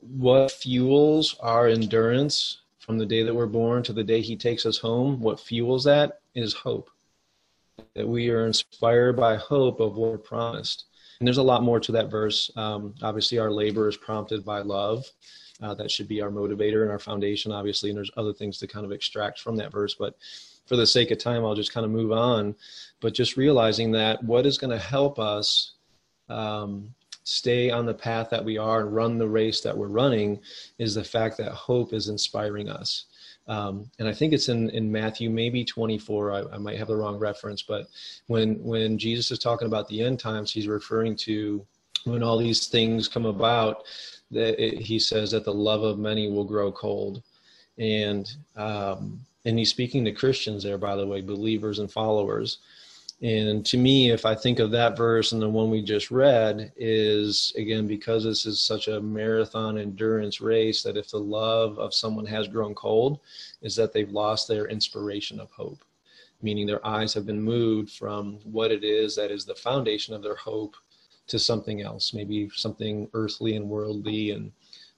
what 0.00 0.50
fuels 0.50 1.36
our 1.40 1.68
endurance 1.68 2.62
from 2.78 2.98
the 2.98 3.06
day 3.06 3.22
that 3.22 3.34
we're 3.34 3.46
born 3.46 3.82
to 3.84 3.92
the 3.92 4.04
day 4.04 4.20
He 4.20 4.36
takes 4.36 4.66
us 4.66 4.78
home, 4.78 5.20
what 5.20 5.40
fuels 5.40 5.84
that 5.84 6.20
is 6.34 6.52
hope. 6.52 6.90
that 7.94 8.08
we 8.08 8.30
are 8.30 8.46
inspired 8.46 9.16
by 9.16 9.36
hope 9.36 9.80
of 9.80 9.96
what 9.96 10.10
we're 10.10 10.18
promised. 10.18 10.86
And 11.18 11.26
there's 11.26 11.38
a 11.38 11.42
lot 11.42 11.62
more 11.62 11.80
to 11.80 11.92
that 11.92 12.10
verse. 12.10 12.50
Um, 12.56 12.94
obviously, 13.02 13.38
our 13.38 13.50
labor 13.50 13.88
is 13.88 13.96
prompted 13.96 14.44
by 14.44 14.60
love. 14.60 15.04
Uh, 15.62 15.74
that 15.74 15.90
should 15.90 16.08
be 16.08 16.20
our 16.20 16.30
motivator 16.30 16.82
and 16.82 16.90
our 16.90 16.98
foundation, 16.98 17.50
obviously. 17.50 17.90
And 17.90 17.96
there's 17.96 18.10
other 18.16 18.32
things 18.32 18.58
to 18.58 18.66
kind 18.66 18.84
of 18.84 18.92
extract 18.92 19.40
from 19.40 19.56
that 19.56 19.72
verse. 19.72 19.94
But 19.94 20.16
for 20.66 20.76
the 20.76 20.86
sake 20.86 21.10
of 21.10 21.18
time, 21.18 21.44
I'll 21.44 21.54
just 21.54 21.72
kind 21.72 21.86
of 21.86 21.90
move 21.90 22.12
on. 22.12 22.54
But 23.00 23.14
just 23.14 23.36
realizing 23.36 23.92
that 23.92 24.22
what 24.22 24.46
is 24.46 24.58
going 24.58 24.76
to 24.76 24.78
help 24.78 25.18
us 25.18 25.72
um, 26.28 26.94
stay 27.24 27.70
on 27.70 27.86
the 27.86 27.94
path 27.94 28.30
that 28.30 28.44
we 28.44 28.58
are 28.58 28.80
and 28.80 28.94
run 28.94 29.18
the 29.18 29.28
race 29.28 29.60
that 29.60 29.76
we're 29.76 29.88
running 29.88 30.40
is 30.78 30.94
the 30.94 31.04
fact 31.04 31.36
that 31.38 31.52
hope 31.52 31.92
is 31.92 32.08
inspiring 32.08 32.68
us. 32.68 33.06
Um, 33.48 33.90
and 33.98 34.08
I 34.08 34.12
think 34.12 34.32
it's 34.32 34.48
in, 34.48 34.70
in 34.70 34.90
Matthew, 34.90 35.30
maybe 35.30 35.64
24. 35.64 36.32
I, 36.32 36.42
I, 36.54 36.58
might 36.58 36.78
have 36.78 36.88
the 36.88 36.96
wrong 36.96 37.16
reference, 37.16 37.62
but 37.62 37.86
when 38.26 38.62
when 38.62 38.98
Jesus 38.98 39.30
is 39.30 39.38
talking 39.38 39.68
about 39.68 39.86
the 39.86 40.02
end 40.02 40.18
times, 40.18 40.50
he's 40.50 40.66
referring 40.66 41.14
to 41.18 41.64
when 42.04 42.24
all 42.24 42.38
these 42.38 42.66
things 42.66 43.06
come 43.06 43.24
about. 43.24 43.84
That 44.30 44.62
it, 44.62 44.80
he 44.80 44.98
says 44.98 45.30
that 45.30 45.44
the 45.44 45.54
love 45.54 45.82
of 45.82 45.98
many 45.98 46.30
will 46.30 46.44
grow 46.44 46.72
cold, 46.72 47.22
and 47.78 48.30
um, 48.56 49.20
and 49.44 49.58
he's 49.58 49.70
speaking 49.70 50.04
to 50.04 50.12
Christians 50.12 50.64
there, 50.64 50.78
by 50.78 50.96
the 50.96 51.06
way, 51.06 51.20
believers 51.20 51.78
and 51.78 51.90
followers. 51.90 52.58
And 53.22 53.64
to 53.66 53.78
me, 53.78 54.10
if 54.10 54.26
I 54.26 54.34
think 54.34 54.58
of 54.58 54.70
that 54.72 54.96
verse 54.96 55.32
and 55.32 55.40
the 55.40 55.48
one 55.48 55.70
we 55.70 55.80
just 55.80 56.10
read, 56.10 56.72
is 56.76 57.52
again, 57.56 57.86
because 57.86 58.24
this 58.24 58.44
is 58.44 58.60
such 58.60 58.88
a 58.88 59.00
marathon 59.00 59.78
endurance 59.78 60.40
race, 60.40 60.82
that 60.82 60.98
if 60.98 61.10
the 61.10 61.18
love 61.18 61.78
of 61.78 61.94
someone 61.94 62.26
has 62.26 62.46
grown 62.46 62.74
cold, 62.74 63.20
is 63.62 63.74
that 63.76 63.92
they've 63.92 64.10
lost 64.10 64.48
their 64.48 64.66
inspiration 64.66 65.40
of 65.40 65.50
hope, 65.50 65.82
meaning 66.42 66.66
their 66.66 66.86
eyes 66.86 67.14
have 67.14 67.24
been 67.24 67.40
moved 67.40 67.90
from 67.90 68.38
what 68.44 68.70
it 68.70 68.84
is 68.84 69.16
that 69.16 69.30
is 69.30 69.46
the 69.46 69.54
foundation 69.54 70.12
of 70.12 70.22
their 70.22 70.36
hope 70.36 70.76
to 71.28 71.38
something 71.38 71.82
else, 71.82 72.14
maybe 72.14 72.48
something 72.54 73.08
earthly 73.14 73.56
and 73.56 73.68
worldly 73.68 74.30
and 74.30 74.52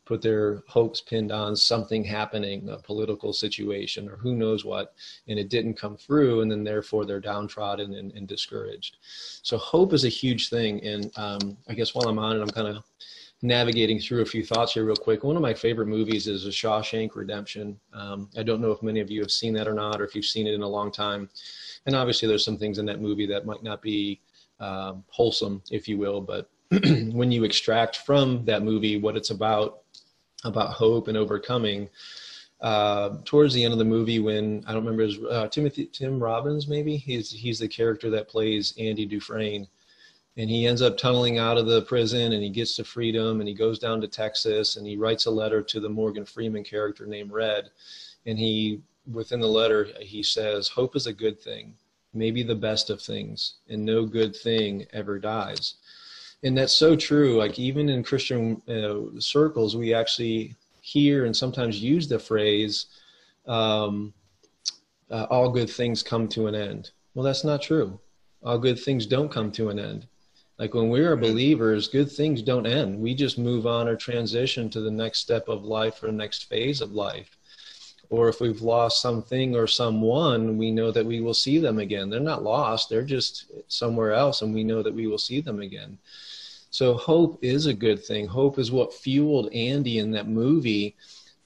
put 0.08 0.22
their 0.22 0.62
hopes 0.66 1.02
pinned 1.02 1.30
on 1.30 1.54
something 1.54 2.02
happening, 2.02 2.66
a 2.70 2.78
political 2.78 3.30
situation, 3.30 4.08
or 4.08 4.16
who 4.16 4.34
knows 4.34 4.64
what, 4.64 4.94
and 5.28 5.38
it 5.38 5.50
didn't 5.50 5.74
come 5.74 5.98
through, 5.98 6.40
and 6.40 6.50
then 6.50 6.64
therefore 6.64 7.04
they're 7.04 7.20
downtrodden 7.20 7.94
and, 7.94 8.12
and 8.12 8.26
discouraged. 8.26 8.96
So 9.42 9.58
hope 9.58 9.92
is 9.92 10.06
a 10.06 10.08
huge 10.08 10.48
thing, 10.48 10.82
and 10.82 11.10
um, 11.16 11.58
I 11.68 11.74
guess 11.74 11.94
while 11.94 12.08
I'm 12.08 12.18
on 12.18 12.36
it, 12.36 12.40
I'm 12.40 12.48
kind 12.48 12.68
of 12.68 12.82
navigating 13.42 14.00
through 14.00 14.22
a 14.22 14.26
few 14.26 14.44
thoughts 14.44 14.72
here 14.72 14.84
real 14.84 14.96
quick. 14.96 15.24
One 15.24 15.36
of 15.36 15.42
my 15.42 15.54
favorite 15.54 15.88
movies 15.88 16.26
is 16.26 16.46
A 16.46 16.50
Shawshank 16.50 17.14
Redemption. 17.14 17.78
Um, 17.92 18.30
I 18.36 18.42
don't 18.42 18.62
know 18.62 18.72
if 18.72 18.82
many 18.82 19.00
of 19.00 19.10
you 19.10 19.20
have 19.20 19.30
seen 19.30 19.52
that 19.54 19.68
or 19.68 19.74
not, 19.74 20.00
or 20.00 20.04
if 20.04 20.14
you've 20.14 20.24
seen 20.24 20.46
it 20.46 20.54
in 20.54 20.62
a 20.62 20.68
long 20.68 20.90
time. 20.90 21.28
And 21.84 21.94
obviously, 21.94 22.26
there's 22.26 22.44
some 22.44 22.58
things 22.58 22.78
in 22.78 22.86
that 22.86 23.00
movie 23.00 23.26
that 23.26 23.46
might 23.46 23.62
not 23.62 23.82
be 23.82 24.20
um, 24.60 25.04
wholesome, 25.08 25.62
if 25.70 25.88
you 25.88 25.98
will, 25.98 26.20
but 26.20 26.50
when 27.12 27.32
you 27.32 27.44
extract 27.44 27.98
from 27.98 28.44
that 28.44 28.62
movie 28.62 28.98
what 28.98 29.16
it's 29.16 29.30
about, 29.30 29.80
about 30.44 30.72
hope 30.72 31.08
and 31.08 31.16
overcoming. 31.16 31.88
Uh, 32.60 33.18
towards 33.24 33.54
the 33.54 33.62
end 33.62 33.72
of 33.72 33.78
the 33.78 33.84
movie, 33.84 34.18
when 34.18 34.64
I 34.66 34.72
don't 34.72 34.84
remember 34.84 35.04
his 35.04 35.18
uh, 35.30 35.46
Timothy 35.46 35.86
Tim 35.86 36.20
Robbins, 36.20 36.66
maybe? 36.66 36.96
He's 36.96 37.30
he's 37.30 37.60
the 37.60 37.68
character 37.68 38.10
that 38.10 38.28
plays 38.28 38.74
Andy 38.76 39.06
Dufresne, 39.06 39.68
and 40.36 40.50
he 40.50 40.66
ends 40.66 40.82
up 40.82 40.96
tunneling 40.96 41.38
out 41.38 41.56
of 41.56 41.66
the 41.66 41.82
prison 41.82 42.32
and 42.32 42.42
he 42.42 42.50
gets 42.50 42.74
to 42.76 42.84
freedom 42.84 43.40
and 43.40 43.48
he 43.48 43.54
goes 43.54 43.78
down 43.78 44.00
to 44.00 44.08
Texas 44.08 44.76
and 44.76 44.86
he 44.86 44.96
writes 44.96 45.26
a 45.26 45.30
letter 45.30 45.62
to 45.62 45.78
the 45.78 45.88
Morgan 45.88 46.24
Freeman 46.24 46.64
character 46.64 47.06
named 47.06 47.30
Red, 47.30 47.70
and 48.26 48.38
he 48.38 48.80
within 49.12 49.38
the 49.38 49.46
letter 49.46 49.88
he 50.00 50.24
says, 50.24 50.68
"Hope 50.68 50.96
is 50.96 51.06
a 51.06 51.12
good 51.12 51.40
thing, 51.40 51.74
maybe 52.14 52.42
the 52.42 52.54
best 52.54 52.90
of 52.90 53.00
things, 53.00 53.54
and 53.68 53.84
no 53.84 54.04
good 54.04 54.34
thing 54.34 54.86
ever 54.92 55.18
dies." 55.18 55.74
and 56.42 56.56
that's 56.56 56.74
so 56.74 56.96
true. 56.96 57.36
Like 57.36 57.58
even 57.58 57.88
in 57.88 58.02
christian 58.02 58.62
uh, 58.68 59.20
circles 59.20 59.76
we 59.76 59.94
actually 59.94 60.56
hear 60.80 61.26
and 61.26 61.36
sometimes 61.36 61.82
use 61.82 62.08
the 62.08 62.18
phrase 62.18 62.86
um, 63.46 64.12
uh, 65.10 65.26
all 65.30 65.50
good 65.50 65.70
things 65.70 66.02
come 66.02 66.28
to 66.28 66.46
an 66.46 66.54
end. 66.54 66.90
Well 67.14 67.24
that's 67.24 67.44
not 67.44 67.62
true. 67.62 67.98
All 68.42 68.58
good 68.58 68.78
things 68.78 69.06
don't 69.06 69.32
come 69.32 69.50
to 69.52 69.70
an 69.70 69.78
end. 69.78 70.06
Like 70.58 70.74
when 70.74 70.90
we 70.90 71.00
are 71.00 71.16
believers 71.16 71.88
good 71.88 72.10
things 72.10 72.42
don't 72.42 72.66
end. 72.66 72.98
We 73.00 73.14
just 73.14 73.38
move 73.38 73.66
on 73.66 73.88
or 73.88 73.96
transition 73.96 74.70
to 74.70 74.80
the 74.80 74.90
next 74.90 75.20
step 75.20 75.48
of 75.48 75.64
life 75.64 76.02
or 76.02 76.12
next 76.12 76.48
phase 76.48 76.80
of 76.80 76.92
life 76.92 77.37
or 78.10 78.28
if 78.28 78.40
we've 78.40 78.62
lost 78.62 79.02
something 79.02 79.54
or 79.54 79.66
someone, 79.66 80.56
we 80.56 80.70
know 80.70 80.90
that 80.90 81.04
we 81.04 81.20
will 81.20 81.34
see 81.34 81.58
them 81.58 81.78
again. 81.78 82.08
They're 82.08 82.20
not 82.20 82.42
lost, 82.42 82.88
they're 82.88 83.02
just 83.02 83.46
somewhere 83.68 84.12
else, 84.12 84.42
and 84.42 84.54
we 84.54 84.64
know 84.64 84.82
that 84.82 84.94
we 84.94 85.06
will 85.06 85.18
see 85.18 85.40
them 85.40 85.60
again. 85.60 85.98
So 86.70 86.94
hope 86.94 87.38
is 87.42 87.66
a 87.66 87.74
good 87.74 88.02
thing. 88.04 88.26
Hope 88.26 88.58
is 88.58 88.70
what 88.70 88.94
fueled 88.94 89.52
Andy 89.52 89.98
in 89.98 90.10
that 90.12 90.28
movie 90.28 90.96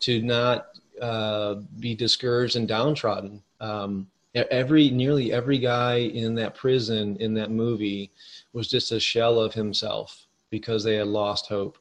to 0.00 0.20
not 0.22 0.68
uh, 1.00 1.54
be 1.78 1.94
discouraged 1.94 2.56
and 2.56 2.68
downtrodden. 2.68 3.42
Um, 3.60 4.08
every 4.34 4.90
nearly 4.90 5.32
every 5.32 5.58
guy 5.58 5.96
in 5.96 6.34
that 6.36 6.54
prison 6.54 7.16
in 7.20 7.34
that 7.34 7.50
movie 7.50 8.10
was 8.52 8.68
just 8.68 8.92
a 8.92 9.00
shell 9.00 9.38
of 9.38 9.54
himself 9.54 10.26
because 10.50 10.84
they 10.84 10.96
had 10.96 11.08
lost 11.08 11.46
hope. 11.46 11.78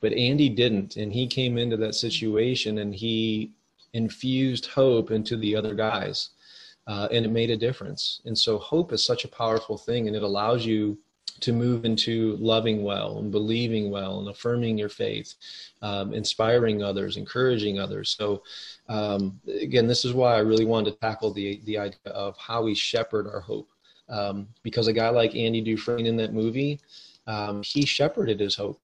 But 0.00 0.12
Andy 0.12 0.48
didn't, 0.48 0.96
and 0.96 1.12
he 1.12 1.26
came 1.26 1.58
into 1.58 1.76
that 1.78 1.94
situation 1.94 2.78
and 2.78 2.94
he 2.94 3.52
infused 3.92 4.66
hope 4.66 5.10
into 5.10 5.36
the 5.36 5.56
other 5.56 5.74
guys, 5.74 6.30
uh, 6.86 7.08
and 7.10 7.24
it 7.24 7.30
made 7.30 7.50
a 7.50 7.56
difference. 7.56 8.20
And 8.24 8.36
so 8.36 8.58
hope 8.58 8.92
is 8.92 9.04
such 9.04 9.24
a 9.24 9.28
powerful 9.28 9.76
thing, 9.76 10.06
and 10.06 10.16
it 10.16 10.22
allows 10.22 10.64
you 10.64 10.98
to 11.40 11.52
move 11.52 11.84
into 11.84 12.36
loving 12.40 12.82
well 12.82 13.18
and 13.18 13.30
believing 13.30 13.90
well 13.90 14.20
and 14.20 14.28
affirming 14.28 14.78
your 14.78 14.88
faith, 14.88 15.34
um, 15.82 16.14
inspiring 16.14 16.82
others, 16.82 17.16
encouraging 17.16 17.78
others. 17.78 18.16
So, 18.18 18.42
um, 18.88 19.38
again, 19.46 19.86
this 19.86 20.04
is 20.04 20.14
why 20.14 20.34
I 20.34 20.38
really 20.38 20.64
wanted 20.64 20.92
to 20.92 20.96
tackle 20.98 21.32
the 21.32 21.60
the 21.64 21.78
idea 21.78 22.12
of 22.12 22.36
how 22.38 22.62
we 22.62 22.74
shepherd 22.74 23.26
our 23.26 23.40
hope, 23.40 23.68
um, 24.08 24.48
because 24.62 24.86
a 24.86 24.92
guy 24.92 25.10
like 25.10 25.34
Andy 25.36 25.60
Dufresne 25.60 26.06
in 26.06 26.16
that 26.16 26.32
movie, 26.32 26.80
um, 27.26 27.62
he 27.62 27.84
shepherded 27.84 28.40
his 28.40 28.56
hope. 28.56 28.80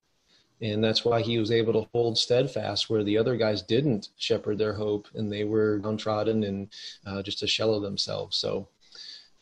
And 0.62 0.82
that's 0.82 1.04
why 1.04 1.20
he 1.20 1.38
was 1.38 1.50
able 1.50 1.72
to 1.72 1.88
hold 1.92 2.16
steadfast 2.16 2.88
where 2.88 3.02
the 3.02 3.18
other 3.18 3.36
guys 3.36 3.62
didn't 3.62 4.10
shepherd 4.16 4.58
their 4.58 4.72
hope 4.72 5.08
and 5.14 5.30
they 5.30 5.42
were 5.44 5.78
downtrodden 5.78 6.44
and 6.44 6.68
uh, 7.04 7.22
just 7.22 7.42
a 7.42 7.48
shell 7.48 7.74
of 7.74 7.82
themselves. 7.82 8.36
So, 8.36 8.68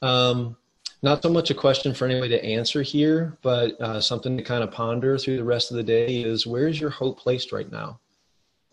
um, 0.01 0.57
not 1.03 1.23
so 1.23 1.31
much 1.31 1.51
a 1.51 1.55
question 1.55 1.95
for 1.95 2.07
anybody 2.07 2.31
to 2.31 2.45
answer 2.45 2.83
here, 2.83 3.39
but 3.43 3.81
uh, 3.81 4.01
something 4.01 4.37
to 4.37 4.43
kind 4.43 4.63
of 4.63 4.71
ponder 4.71 5.17
through 5.17 5.37
the 5.37 5.45
rest 5.45 5.71
of 5.71 5.77
the 5.77 5.83
day 5.83 6.23
is 6.23 6.47
where 6.47 6.69
is 6.69 6.81
your 6.81 6.91
hope 6.91 7.19
placed 7.19 7.53
right 7.53 7.71
now? 7.71 8.01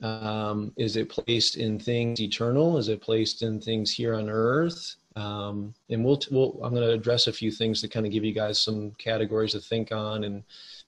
Um, 0.02 0.74
is 0.78 0.96
it 0.96 1.10
placed 1.10 1.58
in 1.58 1.80
things 1.80 2.20
eternal? 2.20 2.78
Is 2.78 2.90
it 2.90 3.02
placed 3.02 3.42
in 3.42 3.60
things 3.62 3.92
here 3.92 4.16
on 4.16 4.30
earth? 4.30 4.96
Um, 5.16 5.74
and 5.90 6.06
we'll, 6.06 6.20
we'll, 6.30 6.60
I'm 6.64 6.74
going 6.74 6.88
to 6.88 6.94
address 6.94 7.28
a 7.28 7.34
few 7.34 7.50
things 7.50 7.82
to 7.82 7.88
kind 7.88 8.06
of 8.06 8.12
give 8.12 8.24
you 8.24 8.34
guys 8.34 8.60
some 8.60 8.92
categories 9.00 9.54
to 9.54 9.60
think 9.60 9.92
on 9.92 10.26
and 10.26 10.44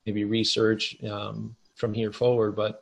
maybe 0.09 0.25
research 0.25 0.97
um, 1.03 1.55
from 1.75 1.93
here 1.93 2.11
forward. 2.11 2.55
But 2.55 2.81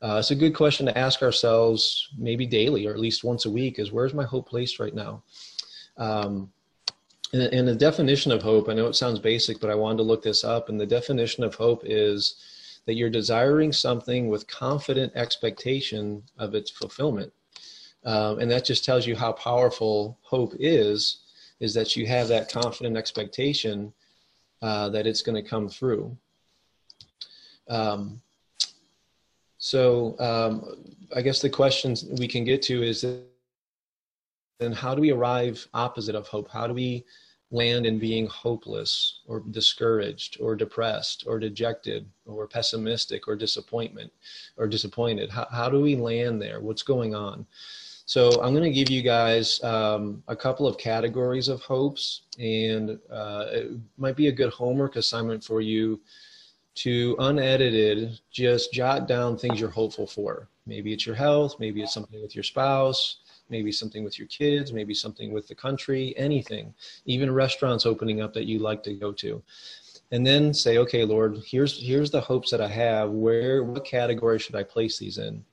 uh, 0.00 0.16
it's 0.18 0.30
a 0.30 0.34
good 0.34 0.54
question 0.54 0.86
to 0.86 0.98
ask 0.98 1.22
ourselves 1.22 2.08
maybe 2.16 2.46
daily 2.46 2.86
or 2.86 2.92
at 2.92 2.98
least 2.98 3.24
once 3.24 3.44
a 3.44 3.50
week 3.50 3.78
is 3.78 3.92
where's 3.92 4.14
my 4.14 4.24
hope 4.24 4.48
placed 4.48 4.80
right 4.80 4.94
now? 4.94 5.22
Um, 5.98 6.50
and, 7.34 7.66
the 7.66 7.74
definition 7.74 8.30
of 8.30 8.42
hope, 8.42 8.68
I 8.68 8.74
know 8.74 8.86
it 8.86 8.96
sounds 8.96 9.18
basic, 9.18 9.58
but 9.60 9.70
I 9.70 9.74
wanted 9.74 9.98
to 9.98 10.02
look 10.02 10.22
this 10.22 10.44
up. 10.44 10.68
And 10.68 10.78
the 10.78 10.86
definition 10.86 11.44
of 11.44 11.54
hope 11.54 11.82
is 11.84 12.36
that 12.86 12.94
you're 12.94 13.10
desiring 13.10 13.72
something 13.72 14.28
with 14.28 14.46
confident 14.48 15.12
expectation 15.14 16.22
of 16.38 16.54
its 16.54 16.70
fulfillment. 16.70 17.32
Um, 18.04 18.38
and 18.40 18.50
that 18.50 18.64
just 18.64 18.84
tells 18.84 19.06
you 19.06 19.16
how 19.16 19.32
powerful 19.32 20.18
hope 20.22 20.54
is, 20.58 21.20
is 21.60 21.72
that 21.74 21.96
you 21.96 22.06
have 22.06 22.28
that 22.28 22.52
confident 22.52 22.96
expectation 22.96 23.92
uh, 24.60 24.88
that 24.90 25.06
it's 25.06 25.22
going 25.22 25.42
to 25.42 25.48
come 25.48 25.68
through. 25.68 26.16
Um, 27.68 28.20
so 29.58 30.18
um, 30.18 30.96
I 31.14 31.22
guess 31.22 31.40
the 31.40 31.50
questions 31.50 32.04
we 32.18 32.26
can 32.26 32.44
get 32.44 32.62
to 32.62 32.82
is 32.82 33.04
then 34.58 34.72
how 34.72 34.94
do 34.94 35.00
we 35.00 35.12
arrive 35.12 35.66
opposite 35.74 36.14
of 36.14 36.26
hope? 36.26 36.48
How 36.48 36.66
do 36.66 36.74
we 36.74 37.04
land 37.52 37.84
in 37.84 37.98
being 37.98 38.26
hopeless 38.26 39.20
or 39.26 39.40
discouraged 39.50 40.38
or 40.40 40.56
depressed 40.56 41.24
or 41.26 41.38
dejected 41.38 42.08
or 42.26 42.48
pessimistic 42.48 43.28
or 43.28 43.36
disappointment 43.36 44.10
or 44.56 44.66
disappointed? 44.66 45.30
How, 45.30 45.46
how 45.50 45.68
do 45.68 45.80
we 45.80 45.94
land 45.94 46.40
there? 46.40 46.60
What's 46.60 46.82
going 46.82 47.14
on? 47.14 47.46
So 48.04 48.42
I'm 48.42 48.52
going 48.52 48.64
to 48.64 48.70
give 48.70 48.90
you 48.90 49.02
guys 49.02 49.62
um, 49.62 50.22
a 50.28 50.34
couple 50.34 50.66
of 50.66 50.76
categories 50.76 51.48
of 51.48 51.62
hopes, 51.62 52.22
and 52.38 52.98
uh, 53.10 53.46
it 53.52 53.70
might 53.96 54.16
be 54.16 54.26
a 54.26 54.32
good 54.32 54.52
homework 54.52 54.96
assignment 54.96 55.44
for 55.44 55.60
you 55.60 56.00
to 56.74 57.16
unedited 57.18 58.18
just 58.30 58.72
jot 58.72 59.06
down 59.06 59.36
things 59.36 59.60
you're 59.60 59.70
hopeful 59.70 60.06
for. 60.06 60.48
Maybe 60.66 60.92
it's 60.92 61.06
your 61.06 61.16
health, 61.16 61.56
maybe 61.58 61.82
it's 61.82 61.92
something 61.92 62.22
with 62.22 62.34
your 62.34 62.44
spouse, 62.44 63.18
maybe 63.50 63.72
something 63.72 64.04
with 64.04 64.18
your 64.18 64.28
kids, 64.28 64.72
maybe 64.72 64.94
something 64.94 65.32
with 65.32 65.46
the 65.48 65.54
country, 65.54 66.14
anything, 66.16 66.74
even 67.04 67.30
restaurants 67.30 67.84
opening 67.84 68.20
up 68.20 68.32
that 68.34 68.46
you 68.46 68.58
like 68.58 68.82
to 68.84 68.94
go 68.94 69.12
to. 69.12 69.42
And 70.10 70.26
then 70.26 70.52
say, 70.52 70.78
okay, 70.78 71.04
Lord, 71.04 71.38
here's 71.46 71.80
here's 71.80 72.10
the 72.10 72.20
hopes 72.20 72.50
that 72.50 72.60
I 72.60 72.68
have. 72.68 73.10
Where 73.10 73.64
what 73.64 73.84
category 73.84 74.38
should 74.38 74.54
I 74.54 74.62
place 74.62 74.98
these 74.98 75.18
in? 75.18 75.44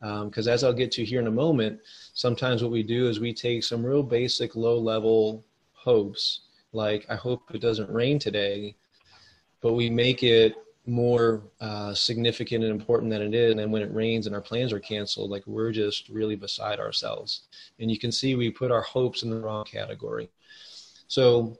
Because 0.00 0.46
um, 0.46 0.52
as 0.52 0.62
I'll 0.62 0.72
get 0.72 0.92
to 0.92 1.04
here 1.04 1.20
in 1.20 1.26
a 1.26 1.32
moment, 1.32 1.80
sometimes 2.12 2.62
what 2.62 2.70
we 2.72 2.82
do 2.82 3.08
is 3.08 3.18
we 3.18 3.32
take 3.32 3.64
some 3.64 3.84
real 3.84 4.02
basic, 4.02 4.54
low 4.54 4.78
level 4.78 5.44
hopes, 5.72 6.42
like 6.72 7.06
I 7.08 7.16
hope 7.16 7.54
it 7.54 7.60
doesn't 7.60 7.90
rain 7.90 8.18
today, 8.18 8.76
but 9.60 9.72
we 9.72 9.88
make 9.90 10.22
it 10.22 10.54
more 10.86 11.42
uh, 11.60 11.94
significant 11.94 12.62
and 12.62 12.72
important 12.72 13.10
than 13.10 13.22
it 13.22 13.34
is. 13.34 13.50
And 13.50 13.60
then 13.60 13.70
when 13.70 13.82
it 13.82 13.94
rains 13.94 14.26
and 14.26 14.34
our 14.34 14.42
plans 14.42 14.72
are 14.72 14.80
canceled, 14.80 15.30
like 15.30 15.46
we're 15.46 15.72
just 15.72 16.08
really 16.08 16.36
beside 16.36 16.78
ourselves. 16.78 17.42
And 17.78 17.90
you 17.90 17.98
can 17.98 18.12
see 18.12 18.34
we 18.34 18.50
put 18.50 18.70
our 18.70 18.82
hopes 18.82 19.22
in 19.22 19.30
the 19.30 19.40
wrong 19.40 19.64
category. 19.64 20.28
So, 21.08 21.58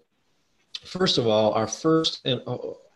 first 0.85 1.19
of 1.19 1.26
all, 1.26 1.52
our 1.52 1.66
first 1.66 2.21
and 2.25 2.43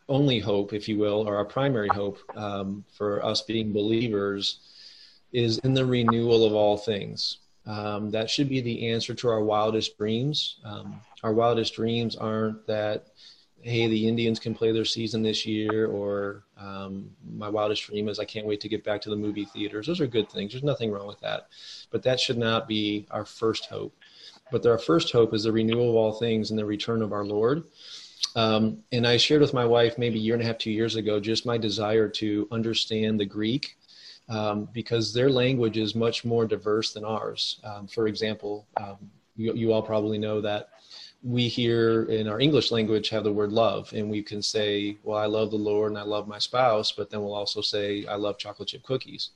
only 0.08 0.38
hope, 0.38 0.72
if 0.72 0.88
you 0.88 0.98
will, 0.98 1.26
or 1.26 1.36
our 1.36 1.44
primary 1.44 1.88
hope 1.88 2.18
um, 2.36 2.84
for 2.92 3.24
us 3.24 3.42
being 3.42 3.72
believers 3.72 4.60
is 5.32 5.58
in 5.58 5.74
the 5.74 5.84
renewal 5.84 6.44
of 6.44 6.54
all 6.54 6.76
things. 6.76 7.38
Um, 7.66 8.10
that 8.12 8.30
should 8.30 8.48
be 8.48 8.62
the 8.62 8.88
answer 8.88 9.14
to 9.14 9.28
our 9.28 9.42
wildest 9.42 9.98
dreams. 9.98 10.58
Um, 10.64 11.00
our 11.22 11.34
wildest 11.34 11.74
dreams 11.74 12.16
aren't 12.16 12.66
that 12.66 13.08
hey, 13.62 13.86
the 13.86 14.08
Indians 14.08 14.38
can 14.38 14.54
play 14.54 14.72
their 14.72 14.84
season 14.84 15.22
this 15.22 15.44
year, 15.44 15.86
or 15.86 16.44
um, 16.58 17.10
my 17.36 17.48
wildest 17.48 17.84
dream 17.84 18.08
is 18.08 18.18
I 18.18 18.24
can't 18.24 18.46
wait 18.46 18.60
to 18.60 18.68
get 18.68 18.84
back 18.84 19.00
to 19.02 19.10
the 19.10 19.16
movie 19.16 19.44
theaters. 19.44 19.86
Those 19.86 20.00
are 20.00 20.06
good 20.06 20.30
things. 20.30 20.52
There's 20.52 20.62
nothing 20.62 20.90
wrong 20.90 21.06
with 21.06 21.20
that. 21.20 21.48
But 21.90 22.02
that 22.04 22.20
should 22.20 22.38
not 22.38 22.68
be 22.68 23.06
our 23.10 23.24
first 23.24 23.66
hope. 23.66 23.94
But 24.50 24.64
our 24.66 24.78
first 24.78 25.12
hope 25.12 25.34
is 25.34 25.42
the 25.42 25.52
renewal 25.52 25.90
of 25.90 25.96
all 25.96 26.12
things 26.12 26.50
and 26.50 26.58
the 26.58 26.64
return 26.64 27.02
of 27.02 27.12
our 27.12 27.24
Lord. 27.24 27.64
Um, 28.36 28.78
and 28.92 29.06
I 29.06 29.16
shared 29.16 29.40
with 29.40 29.54
my 29.54 29.64
wife 29.64 29.98
maybe 29.98 30.18
a 30.18 30.22
year 30.22 30.34
and 30.34 30.42
a 30.42 30.46
half, 30.46 30.58
two 30.58 30.70
years 30.70 30.96
ago, 30.96 31.20
just 31.20 31.46
my 31.46 31.58
desire 31.58 32.08
to 32.08 32.48
understand 32.50 33.18
the 33.18 33.26
Greek 33.26 33.76
um, 34.28 34.68
because 34.72 35.12
their 35.12 35.30
language 35.30 35.78
is 35.78 35.94
much 35.94 36.24
more 36.24 36.46
diverse 36.46 36.92
than 36.92 37.04
ours. 37.04 37.60
Um, 37.64 37.86
for 37.86 38.06
example, 38.06 38.66
um, 38.76 39.10
you, 39.36 39.54
you 39.54 39.72
all 39.72 39.82
probably 39.82 40.18
know 40.18 40.40
that 40.40 40.70
we 41.22 41.48
here 41.48 42.04
in 42.04 42.28
our 42.28 42.38
English 42.38 42.70
language 42.70 43.08
have 43.08 43.24
the 43.24 43.32
word 43.32 43.52
love, 43.52 43.92
and 43.92 44.08
we 44.08 44.22
can 44.22 44.40
say, 44.40 44.96
Well, 45.02 45.18
I 45.18 45.26
love 45.26 45.50
the 45.50 45.56
Lord 45.56 45.90
and 45.90 45.98
I 45.98 46.02
love 46.02 46.28
my 46.28 46.38
spouse, 46.38 46.92
but 46.92 47.10
then 47.10 47.22
we'll 47.22 47.34
also 47.34 47.60
say, 47.60 48.06
I 48.06 48.14
love 48.14 48.38
chocolate 48.38 48.68
chip 48.68 48.84
cookies. 48.84 49.30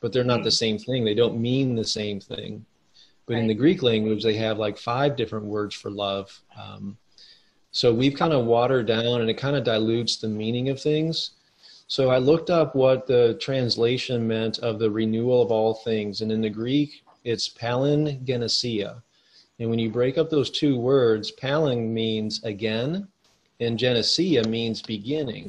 But 0.00 0.12
they're 0.12 0.24
not 0.24 0.42
the 0.42 0.50
mm. 0.50 0.58
same 0.58 0.78
thing. 0.78 1.04
They 1.04 1.14
don't 1.14 1.40
mean 1.40 1.74
the 1.74 1.84
same 1.84 2.20
thing. 2.20 2.66
But 3.26 3.34
right. 3.34 3.40
in 3.40 3.46
the 3.46 3.54
Greek 3.54 3.82
language, 3.82 4.22
they 4.22 4.34
have 4.34 4.58
like 4.58 4.76
five 4.76 5.16
different 5.16 5.46
words 5.46 5.74
for 5.74 5.90
love. 5.90 6.42
Um, 6.60 6.98
so 7.70 7.92
we've 7.92 8.16
kind 8.16 8.32
of 8.32 8.44
watered 8.44 8.86
down 8.86 9.20
and 9.20 9.30
it 9.30 9.38
kind 9.38 9.56
of 9.56 9.64
dilutes 9.64 10.16
the 10.16 10.28
meaning 10.28 10.68
of 10.68 10.80
things. 10.80 11.30
So 11.86 12.10
I 12.10 12.18
looked 12.18 12.50
up 12.50 12.74
what 12.74 13.06
the 13.06 13.38
translation 13.40 14.26
meant 14.26 14.58
of 14.58 14.78
the 14.78 14.90
renewal 14.90 15.40
of 15.40 15.50
all 15.50 15.74
things. 15.74 16.20
And 16.20 16.30
in 16.30 16.40
the 16.40 16.50
Greek, 16.50 17.02
it's 17.24 17.48
palingenesia 17.48 19.02
and 19.58 19.70
when 19.70 19.78
you 19.78 19.90
break 19.90 20.18
up 20.18 20.30
those 20.30 20.50
two 20.50 20.78
words, 20.78 21.30
paling 21.30 21.92
means 21.94 22.42
again, 22.44 23.08
and 23.60 23.78
genesia 23.78 24.44
means 24.48 24.82
beginning. 24.82 25.46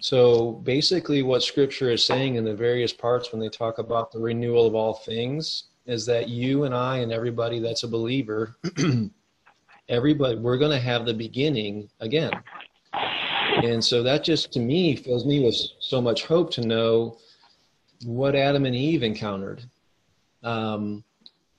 So 0.00 0.52
basically, 0.64 1.22
what 1.22 1.42
scripture 1.42 1.90
is 1.90 2.04
saying 2.04 2.36
in 2.36 2.44
the 2.44 2.54
various 2.54 2.92
parts 2.92 3.32
when 3.32 3.40
they 3.40 3.48
talk 3.48 3.78
about 3.78 4.10
the 4.10 4.18
renewal 4.18 4.66
of 4.66 4.74
all 4.74 4.94
things 4.94 5.64
is 5.86 6.06
that 6.06 6.28
you 6.28 6.64
and 6.64 6.74
I 6.74 6.98
and 6.98 7.12
everybody 7.12 7.58
that's 7.58 7.82
a 7.82 7.88
believer, 7.88 8.56
everybody, 9.88 10.36
we're 10.36 10.58
going 10.58 10.70
to 10.70 10.80
have 10.80 11.06
the 11.06 11.14
beginning 11.14 11.88
again. 12.00 12.32
And 12.92 13.84
so 13.84 14.02
that 14.02 14.24
just 14.24 14.52
to 14.52 14.60
me 14.60 14.96
fills 14.96 15.26
me 15.26 15.44
with 15.44 15.56
so 15.80 16.00
much 16.00 16.24
hope 16.24 16.52
to 16.52 16.66
know 16.66 17.18
what 18.04 18.34
Adam 18.34 18.64
and 18.64 18.74
Eve 18.74 19.02
encountered. 19.02 19.62
Um, 20.42 21.04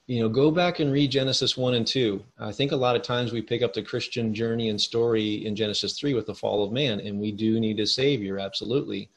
you 0.08 0.22
know, 0.22 0.28
go 0.28 0.52
back 0.52 0.80
and 0.80 0.92
read 0.92 1.12
Genesis 1.12 1.56
1 1.56 1.76
and 1.76 1.88
2. 1.88 2.22
I 2.38 2.52
think 2.52 2.72
a 2.72 2.78
lot 2.78 2.96
of 2.96 3.04
times 3.04 3.32
we 3.32 3.42
pick 3.42 3.62
up 3.62 3.74
the 3.74 3.82
Christian 3.82 4.34
journey 4.34 4.70
and 4.70 4.80
story 4.80 5.46
in 5.46 5.56
Genesis 5.56 5.98
3 5.98 6.14
with 6.14 6.26
the 6.26 6.36
fall 6.36 6.64
of 6.64 6.74
man, 6.74 7.00
and 7.00 7.20
we 7.20 7.32
do 7.32 7.60
need 7.60 7.80
a 7.80 7.88
savior, 7.88 8.38
absolutely. 8.38 9.10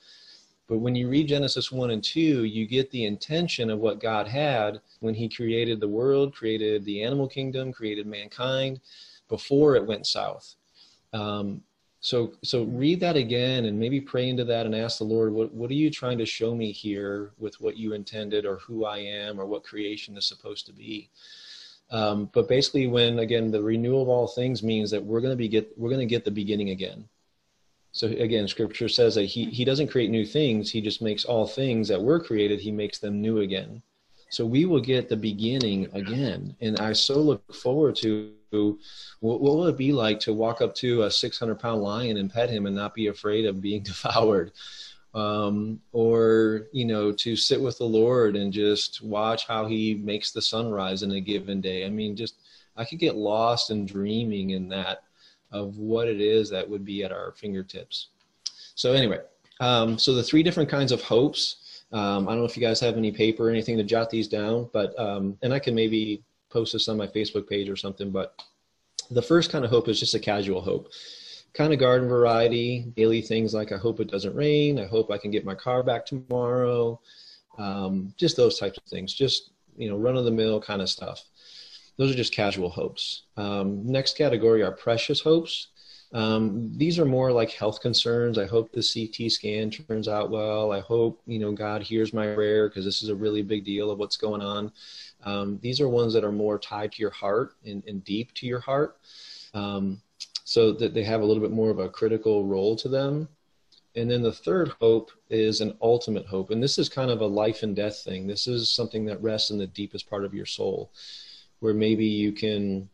But 0.68 0.79
when 0.79 0.94
you 0.94 1.09
read 1.09 1.29
Genesis 1.29 1.72
1 1.72 1.90
and 1.90 2.03
2, 2.03 2.44
you 2.44 2.66
get 2.66 2.90
the 2.90 3.05
intention 3.05 3.68
of 3.68 3.81
what 3.81 4.01
God 4.01 4.29
had 4.29 4.81
when 5.01 5.14
he 5.14 5.29
created 5.29 5.81
the 5.81 5.88
world, 5.88 6.35
created 6.35 6.85
the 6.85 7.03
animal 7.03 7.29
kingdom, 7.29 7.72
created 7.72 8.07
mankind 8.07 8.81
before 9.29 9.75
it 9.75 9.87
went 9.87 10.07
south. 10.07 10.55
Um, 11.12 11.62
so 12.07 12.33
so 12.45 12.62
read 12.62 13.01
that 13.01 13.16
again 13.16 13.64
and 13.64 13.77
maybe 13.77 14.01
pray 14.01 14.29
into 14.29 14.45
that 14.45 14.64
and 14.64 14.77
ask 14.77 14.99
the 14.99 15.05
lord 15.05 15.33
what, 15.33 15.53
what 15.53 15.69
are 15.73 15.75
you 15.75 15.90
trying 15.90 16.16
to 16.16 16.25
show 16.25 16.55
me 16.55 16.71
here 16.71 17.33
with 17.37 17.61
what 17.61 17.77
you 17.77 17.95
intended 17.95 18.47
or 18.47 18.59
who 18.59 18.85
i 18.85 18.97
am 18.97 19.40
or 19.40 19.45
what 19.45 19.64
creation 19.64 20.16
is 20.16 20.25
supposed 20.25 20.66
to 20.66 20.73
be? 20.73 21.11
Um, 21.90 22.31
but 22.33 22.49
basically 22.49 22.87
when 22.87 23.19
again 23.19 23.51
the 23.51 23.61
renewal 23.61 24.03
of 24.03 24.09
all 24.09 24.29
things 24.29 24.62
means 24.62 24.88
that 24.92 25.05
we're 25.05 25.21
going 25.21 25.33
to 25.33 25.37
be 25.37 25.49
get 25.49 25.77
we're 25.77 25.90
going 25.90 26.07
to 26.09 26.14
get 26.14 26.25
the 26.25 26.31
beginning 26.31 26.71
again. 26.71 27.09
So 27.90 28.07
again 28.07 28.47
scripture 28.47 28.88
says 28.88 29.16
that 29.16 29.25
he, 29.25 29.47
he 29.47 29.64
doesn't 29.64 29.88
create 29.88 30.11
new 30.11 30.25
things. 30.25 30.71
He 30.71 30.81
just 30.81 31.03
makes 31.03 31.25
all 31.25 31.45
things 31.45 31.88
that 31.88 32.01
were 32.01 32.21
created. 32.21 32.61
He 32.61 32.71
makes 32.71 33.01
them 33.01 33.21
new 33.21 33.38
again 33.38 33.83
so 34.29 34.45
we 34.45 34.65
will 34.65 34.81
get 34.81 35.09
the 35.09 35.17
beginning 35.17 35.89
again 35.93 36.55
and 36.61 36.79
i 36.81 36.93
so 36.93 37.19
look 37.21 37.55
forward 37.55 37.95
to 37.95 38.33
what, 39.21 39.41
what 39.41 39.41
will 39.41 39.67
it 39.67 39.77
be 39.77 39.93
like 39.93 40.21
to 40.21 40.33
walk 40.33 40.61
up 40.61 40.75
to 40.77 41.03
a 41.03 41.11
600 41.11 41.59
pound 41.59 41.83
lion 41.83 42.17
and 42.17 42.33
pet 42.33 42.51
him 42.51 42.67
and 42.67 42.77
not 42.77 42.95
be 42.95 43.09
afraid 43.09 43.47
of 43.47 43.61
being 43.61 43.83
devoured? 43.83 44.53
Um, 45.15 45.81
or, 45.93 46.67
you 46.73 46.85
know, 46.85 47.11
to 47.11 47.37
sit 47.37 47.61
with 47.61 47.79
the 47.79 47.85
Lord 47.85 48.37
and 48.37 48.53
just 48.53 49.03
watch 49.03 49.47
how 49.47 49.67
he 49.67 49.95
makes 49.95 50.31
the 50.31 50.43
sunrise 50.43 51.03
in 51.03 51.11
a 51.12 51.21
given 51.21 51.62
day. 51.62 51.87
I 51.87 51.89
mean, 51.89 52.17
just, 52.17 52.35
I 52.77 52.85
could 52.85 52.99
get 52.99 53.17
lost 53.17 53.71
in 53.71 53.87
dreaming 53.87 54.51
in 54.51 54.69
that 54.69 55.05
of 55.51 55.79
what 55.79 56.07
it 56.07 56.21
is 56.21 56.51
that 56.51 56.69
would 56.69 56.85
be 56.85 57.03
at 57.03 57.12
our 57.12 57.33
fingertips. 57.33 58.09
So 58.75 58.93
anyway, 58.93 59.21
um, 59.61 59.97
so 59.97 60.12
the 60.12 60.23
three 60.23 60.43
different 60.43 60.69
kinds 60.69 60.93
of 60.93 61.01
hopes. 61.01 61.57
Um, 61.97 62.29
I 62.29 62.33
don't 62.33 62.41
know 62.41 62.45
if 62.45 62.59
you 62.59 62.61
guys 62.61 62.79
have 62.81 62.99
any 62.99 63.11
paper 63.11 63.49
or 63.49 63.51
anything 63.51 63.79
to 63.79 63.83
jot 63.83 64.11
these 64.11 64.29
down, 64.29 64.69
but 64.71 64.99
um, 64.99 65.39
and 65.41 65.55
I 65.55 65.59
can 65.59 65.75
maybe 65.75 66.23
post 66.51 66.75
this 66.75 66.89
on 66.89 66.99
my 66.99 67.07
Facebook 67.07 67.49
page 67.49 67.71
or 67.71 67.77
something. 67.77 68.11
But 68.11 68.39
the 69.11 69.23
first 69.23 69.51
kind 69.51 69.65
of 69.65 69.71
hope 69.71 69.89
is 69.89 69.99
just 69.99 70.15
a 70.15 70.19
casual 70.19 70.61
hope, 70.61 70.91
kind 71.55 71.73
of 71.73 71.79
garden 71.79 72.07
variety, 72.07 72.93
daily 72.95 73.23
things 73.23 73.55
like 73.55 73.73
I 73.73 73.79
hope 73.79 73.99
it 73.99 74.11
doesn't 74.11 74.37
rain. 74.37 74.79
I 74.79 74.85
hope 74.85 75.11
I 75.11 75.17
can 75.17 75.31
get 75.31 75.47
my 75.47 75.55
car 75.55 75.83
back 75.83 76.05
tomorrow. 76.05 77.01
Um, 77.57 78.13
just 78.19 78.37
those 78.37 78.59
types 78.59 78.77
of 78.77 78.85
things, 78.85 79.15
just 79.15 79.53
you 79.79 79.89
know, 79.89 79.97
run 79.97 80.19
of 80.19 80.27
the 80.27 80.31
mill 80.31 80.61
kind 80.61 80.83
of 80.83 80.91
stuff. 80.91 81.25
Those 81.97 82.11
are 82.11 82.17
just 82.17 82.35
casual 82.35 82.69
hopes. 82.69 83.23
Um, 83.39 83.87
next 83.87 84.19
category 84.19 84.63
are 84.63 84.73
precious 84.73 85.21
hopes. 85.23 85.69
Um, 86.12 86.73
these 86.77 86.99
are 86.99 87.05
more 87.05 87.33
like 87.33 87.51
health 87.51 87.81
concerns. 87.81 88.38
I 88.38 88.47
hope 88.47 88.71
the 88.71 88.83
CT 88.83 89.31
scan 89.31 89.71
turns 89.71 90.09
out 90.09 90.31
well. 90.31 90.73
I 90.73 90.81
hope 90.81 91.21
you 91.27 91.38
know 91.38 91.53
God 91.53 91.83
hears 91.83 92.12
my 92.12 92.35
prayer 92.35 92.69
because 92.69 92.85
this 92.85 93.03
is 93.03 93.09
a 93.09 93.14
really 93.14 93.42
big 93.42 93.64
deal 93.64 93.90
of 93.90 93.99
what's 93.99 94.16
going 94.16 94.40
on. 94.40 94.73
Um, 95.25 95.59
these 95.62 95.81
are 95.81 95.88
ones 95.88 96.14
that 96.14 96.25
are 96.25 96.33
more 96.33 96.59
tied 96.59 96.92
to 96.92 97.03
your 97.03 97.11
heart 97.11 97.55
and, 97.64 97.83
and 97.87 98.05
deep 98.05 98.33
to 98.35 98.47
your 98.47 98.61
heart. 98.61 98.97
Um, 99.53 100.01
so 100.47 100.71
that 100.71 100.95
they 100.95 101.03
have 101.03 101.23
a 101.23 101.25
little 101.25 101.42
bit 101.42 101.51
more 101.51 101.71
of 101.71 101.81
a 101.81 101.88
critical 101.88 102.45
role 102.45 102.77
to 102.77 102.88
them. 102.88 103.29
And 103.97 104.09
then 104.09 104.23
the 104.23 104.33
third 104.33 104.69
hope 104.81 105.11
is 105.29 105.61
an 105.61 105.77
ultimate 105.83 106.25
hope. 106.25 106.51
And 106.51 106.62
this 106.62 106.79
is 106.79 106.88
kind 106.88 107.11
of 107.11 107.21
a 107.21 107.27
life 107.27 107.64
and 107.64 107.75
death 107.75 108.05
thing. 108.05 108.29
This 108.29 108.47
is 108.47 108.71
something 108.71 109.05
that 109.07 109.21
rests 109.21 109.51
in 109.51 109.59
the 109.59 109.66
deepest 109.66 110.09
part 110.09 110.25
of 110.25 110.35
your 110.35 110.47
soul, 110.47 110.92
where 111.59 111.75
maybe 111.75 112.07
you 112.07 112.31
can 112.31 112.88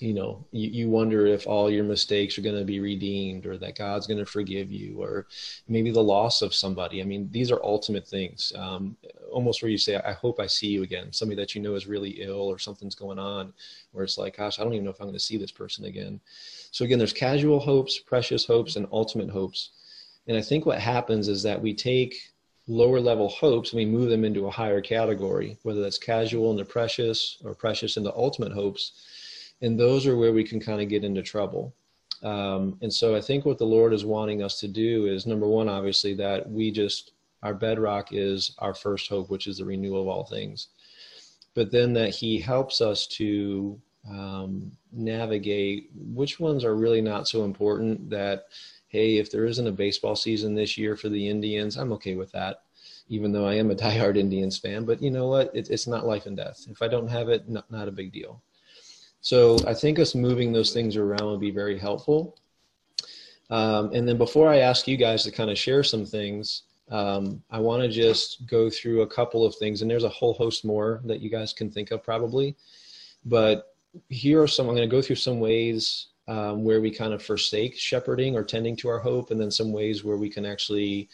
you 0.00 0.14
know 0.14 0.44
you, 0.52 0.68
you 0.68 0.88
wonder 0.88 1.26
if 1.26 1.46
all 1.46 1.70
your 1.70 1.84
mistakes 1.84 2.38
are 2.38 2.42
going 2.42 2.58
to 2.58 2.64
be 2.64 2.80
redeemed 2.80 3.46
or 3.46 3.56
that 3.56 3.76
god's 3.76 4.06
going 4.06 4.18
to 4.18 4.26
forgive 4.26 4.70
you 4.70 5.00
or 5.00 5.26
maybe 5.68 5.90
the 5.90 6.02
loss 6.02 6.42
of 6.42 6.54
somebody. 6.54 7.00
I 7.00 7.04
mean 7.04 7.28
these 7.30 7.50
are 7.50 7.62
ultimate 7.62 8.06
things. 8.06 8.52
Um, 8.56 8.96
almost 9.30 9.62
where 9.62 9.70
you 9.70 9.78
say 9.78 9.96
i 9.96 10.12
hope 10.12 10.40
i 10.40 10.46
see 10.46 10.68
you 10.68 10.82
again. 10.82 11.12
Somebody 11.12 11.40
that 11.40 11.54
you 11.54 11.62
know 11.62 11.74
is 11.74 11.86
really 11.86 12.22
ill 12.22 12.42
or 12.42 12.58
something's 12.58 12.94
going 12.94 13.18
on 13.18 13.52
where 13.92 14.04
it's 14.04 14.18
like 14.18 14.36
gosh 14.36 14.58
i 14.58 14.64
don't 14.64 14.72
even 14.72 14.84
know 14.84 14.90
if 14.90 15.00
i'm 15.00 15.06
going 15.06 15.14
to 15.14 15.20
see 15.20 15.36
this 15.36 15.52
person 15.52 15.84
again. 15.84 16.20
So 16.70 16.84
again 16.84 16.98
there's 16.98 17.12
casual 17.12 17.60
hopes 17.60 17.98
precious 17.98 18.44
hopes 18.44 18.76
and 18.76 18.86
ultimate 18.92 19.30
hopes. 19.30 19.70
And 20.26 20.36
i 20.36 20.42
think 20.42 20.66
what 20.66 20.78
happens 20.80 21.28
is 21.28 21.42
that 21.42 21.60
we 21.60 21.74
take 21.74 22.16
lower 22.68 23.00
level 23.00 23.28
hopes 23.28 23.70
and 23.72 23.78
we 23.78 23.86
move 23.86 24.10
them 24.10 24.24
into 24.24 24.46
a 24.46 24.50
higher 24.50 24.80
category 24.80 25.56
whether 25.62 25.80
that's 25.80 25.98
casual 25.98 26.50
into 26.50 26.64
precious 26.64 27.38
or 27.44 27.54
precious 27.54 27.96
and 27.96 28.04
the 28.04 28.14
ultimate 28.16 28.52
hopes 28.52 28.92
and 29.62 29.78
those 29.78 30.06
are 30.06 30.16
where 30.16 30.32
we 30.32 30.44
can 30.44 30.60
kind 30.60 30.80
of 30.80 30.88
get 30.88 31.04
into 31.04 31.22
trouble. 31.22 31.74
Um, 32.22 32.78
and 32.80 32.92
so 32.92 33.14
i 33.14 33.20
think 33.20 33.44
what 33.44 33.58
the 33.58 33.66
lord 33.66 33.92
is 33.92 34.04
wanting 34.04 34.42
us 34.42 34.58
to 34.60 34.68
do 34.68 35.04
is 35.06 35.26
number 35.26 35.46
one 35.46 35.68
obviously 35.68 36.14
that 36.14 36.48
we 36.48 36.70
just 36.70 37.12
our 37.42 37.52
bedrock 37.52 38.08
is 38.10 38.52
our 38.58 38.72
first 38.72 39.10
hope 39.10 39.28
which 39.28 39.46
is 39.46 39.58
the 39.58 39.64
renewal 39.66 40.00
of 40.00 40.08
all 40.08 40.24
things. 40.24 40.68
But 41.54 41.70
then 41.70 41.92
that 41.92 42.14
he 42.14 42.40
helps 42.40 42.80
us 42.80 43.06
to 43.18 43.80
um, 44.08 44.72
navigate 44.92 45.90
which 45.94 46.40
ones 46.40 46.64
are 46.64 46.74
really 46.74 47.02
not 47.02 47.28
so 47.28 47.44
important 47.44 48.08
that 48.10 48.46
hey 48.88 49.18
if 49.18 49.30
there 49.30 49.44
isn't 49.44 49.66
a 49.66 49.72
baseball 49.72 50.16
season 50.16 50.54
this 50.54 50.78
year 50.78 50.96
for 50.96 51.10
the 51.10 51.28
indians 51.28 51.76
i'm 51.76 51.92
okay 51.92 52.14
with 52.14 52.32
that 52.32 52.62
even 53.08 53.30
though 53.30 53.46
i 53.46 53.54
am 53.54 53.70
a 53.70 53.74
diehard 53.84 54.16
indians 54.16 54.58
fan. 54.58 54.86
But 54.86 55.02
you 55.02 55.10
know 55.10 55.28
what? 55.28 55.54
It, 55.54 55.68
it's 55.68 55.86
not 55.86 56.06
life 56.06 56.24
and 56.24 56.36
death. 56.36 56.66
If 56.70 56.80
i 56.80 56.88
don't 56.88 57.08
have 57.08 57.28
it 57.28 57.46
not, 57.46 57.70
not 57.70 57.88
a 57.88 57.92
big 57.92 58.10
deal 58.10 58.42
so 59.30 59.38
i 59.66 59.74
think 59.82 59.98
us 59.98 60.14
moving 60.14 60.52
those 60.52 60.72
things 60.76 60.96
around 60.96 61.26
would 61.30 61.46
be 61.48 61.50
very 61.62 61.78
helpful 61.78 62.36
um, 63.50 63.84
and 63.92 64.06
then 64.08 64.18
before 64.18 64.48
i 64.48 64.58
ask 64.58 64.86
you 64.86 64.96
guys 64.96 65.22
to 65.24 65.30
kind 65.30 65.50
of 65.50 65.58
share 65.58 65.82
some 65.82 66.04
things 66.04 66.62
um, 66.90 67.42
I 67.50 67.58
want 67.58 67.82
to 67.82 67.88
just 67.88 68.46
go 68.46 68.70
through 68.70 69.02
a 69.02 69.06
couple 69.06 69.44
of 69.44 69.56
things, 69.56 69.82
and 69.82 69.90
there's 69.90 70.04
a 70.04 70.08
whole 70.08 70.34
host 70.34 70.64
more 70.64 71.00
that 71.04 71.20
you 71.20 71.30
guys 71.30 71.52
can 71.52 71.70
think 71.70 71.90
of 71.90 72.02
probably. 72.02 72.56
But 73.24 73.74
here 74.08 74.40
are 74.42 74.48
some, 74.48 74.68
I'm 74.68 74.76
going 74.76 74.88
to 74.88 74.96
go 74.96 75.02
through 75.02 75.16
some 75.16 75.40
ways 75.40 76.08
um, 76.28 76.64
where 76.64 76.80
we 76.80 76.90
kind 76.90 77.12
of 77.12 77.22
forsake 77.22 77.76
shepherding 77.76 78.36
or 78.36 78.44
tending 78.44 78.76
to 78.76 78.88
our 78.88 78.98
hope, 78.98 79.30
and 79.30 79.40
then 79.40 79.50
some 79.50 79.72
ways 79.72 80.04
where 80.04 80.16
we 80.16 80.28
can 80.28 80.46
actually, 80.46 81.08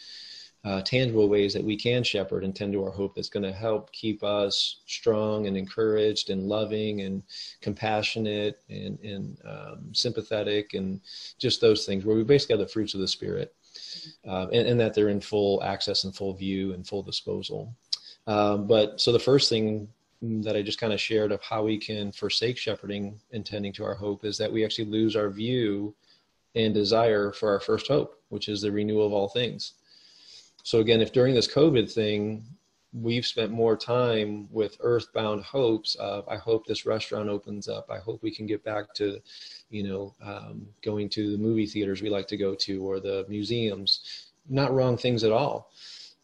uh, 0.65 0.81
tangible 0.81 1.27
ways 1.27 1.53
that 1.53 1.63
we 1.63 1.75
can 1.75 2.03
shepherd 2.03 2.43
and 2.43 2.55
tend 2.55 2.71
to 2.71 2.83
our 2.83 2.91
hope 2.91 3.15
that's 3.15 3.29
going 3.29 3.43
to 3.43 3.51
help 3.51 3.91
keep 3.91 4.23
us 4.23 4.81
strong 4.85 5.47
and 5.47 5.57
encouraged 5.57 6.29
and 6.29 6.47
loving 6.47 7.01
and 7.01 7.21
compassionate 7.61 8.61
and, 8.69 8.97
and 8.99 9.37
um, 9.45 9.93
sympathetic 9.93 10.73
and 10.73 11.01
just 11.37 11.59
those 11.59 11.85
things 11.85 12.05
where 12.05 12.15
we 12.15 12.23
basically 12.23 12.53
have 12.53 12.65
the 12.65 12.71
fruits 12.71 12.93
of 12.93 13.01
the 13.01 13.07
Spirit 13.07 13.53
uh, 14.25 14.47
and, 14.53 14.67
and, 14.67 14.79
that 14.79 14.93
they're 14.93 15.09
in 15.09 15.19
full 15.19 15.61
access 15.63 16.05
and 16.05 16.15
full 16.15 16.33
view 16.33 16.73
and 16.73 16.87
full 16.87 17.03
disposal. 17.03 17.73
Um, 18.25 18.65
but 18.65 19.01
so 19.01 19.11
the 19.11 19.19
first 19.19 19.49
thing 19.49 19.89
that 20.21 20.55
I 20.55 20.61
just 20.61 20.79
kind 20.79 20.93
of 20.93 21.01
shared 21.01 21.33
of 21.33 21.41
how 21.41 21.63
we 21.63 21.77
can 21.77 22.13
forsake 22.13 22.57
shepherding 22.57 23.19
and 23.33 23.45
tending 23.45 23.73
to 23.73 23.83
our 23.83 23.95
hope 23.95 24.23
is 24.23 24.37
that 24.37 24.51
we 24.51 24.63
actually 24.63 24.85
lose 24.85 25.17
our 25.17 25.29
view 25.29 25.93
and 26.55 26.73
desire 26.73 27.33
for 27.33 27.51
our 27.51 27.59
first 27.59 27.87
hope, 27.87 28.21
which 28.29 28.47
is 28.47 28.61
the 28.61 28.71
renewal 28.71 29.05
of 29.05 29.11
all 29.11 29.27
things. 29.27 29.73
So 30.63 30.79
again, 30.79 31.01
if 31.01 31.11
during 31.11 31.35
this 31.35 31.53
COVID 31.53 31.91
thing, 31.91 32.43
we've 32.93 33.25
spent 33.25 33.51
more 33.51 33.75
time 33.75 34.47
with 34.51 34.77
earthbound 34.81 35.43
hopes 35.43 35.95
of 35.95 36.27
i 36.29 36.37
hope 36.37 36.63
this 36.63 36.85
restaurant 36.85 37.27
opens 37.27 37.67
up. 37.67 37.89
I 37.89 37.97
hope 37.97 38.21
we 38.21 38.29
can 38.29 38.45
get 38.45 38.63
back 38.63 38.93
to 38.95 39.19
you 39.71 39.83
know 39.83 40.13
um, 40.23 40.67
going 40.83 41.09
to 41.09 41.31
the 41.31 41.37
movie 41.37 41.65
theaters 41.65 42.03
we 42.03 42.09
like 42.11 42.27
to 42.27 42.37
go 42.37 42.53
to 42.55 42.83
or 42.83 42.99
the 42.99 43.25
museums. 43.27 44.31
Not 44.47 44.73
wrong 44.73 44.97
things 44.97 45.23
at 45.23 45.31
all 45.31 45.71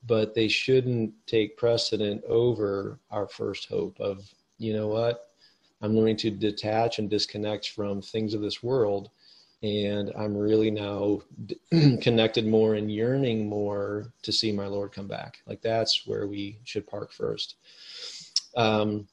but 0.06 0.34
they 0.34 0.48
shouldn't 0.48 1.14
take 1.28 1.58
precedent 1.58 2.24
over 2.26 3.00
our 3.12 3.28
first 3.28 3.68
hope 3.68 4.00
of 4.00 4.34
you 4.58 4.74
know 4.74 4.88
what? 4.88 5.32
I'm 5.82 5.96
learning 5.96 6.18
to 6.18 6.32
detach 6.32 7.00
and 7.00 7.10
disconnect 7.10 7.70
from 7.70 8.02
things 8.02 8.34
of 8.34 8.42
this 8.42 8.62
world 8.62 9.10
and 9.62 10.12
I'm 10.18 10.36
really 10.36 10.72
now 10.72 11.22
connected 12.02 12.48
more 12.48 12.76
and 12.76 12.92
yearning 12.92 13.50
more 13.50 14.14
to 14.22 14.32
see 14.32 14.52
my 14.52 14.68
Lord 14.68 14.92
come 14.92 15.08
back. 15.08 15.40
Like 15.46 15.62
that's 15.62 16.08
where 16.08 16.28
we 16.28 16.60
should 16.64 16.88
park 16.88 17.12
first. 17.12 17.56
Um, 18.56 19.08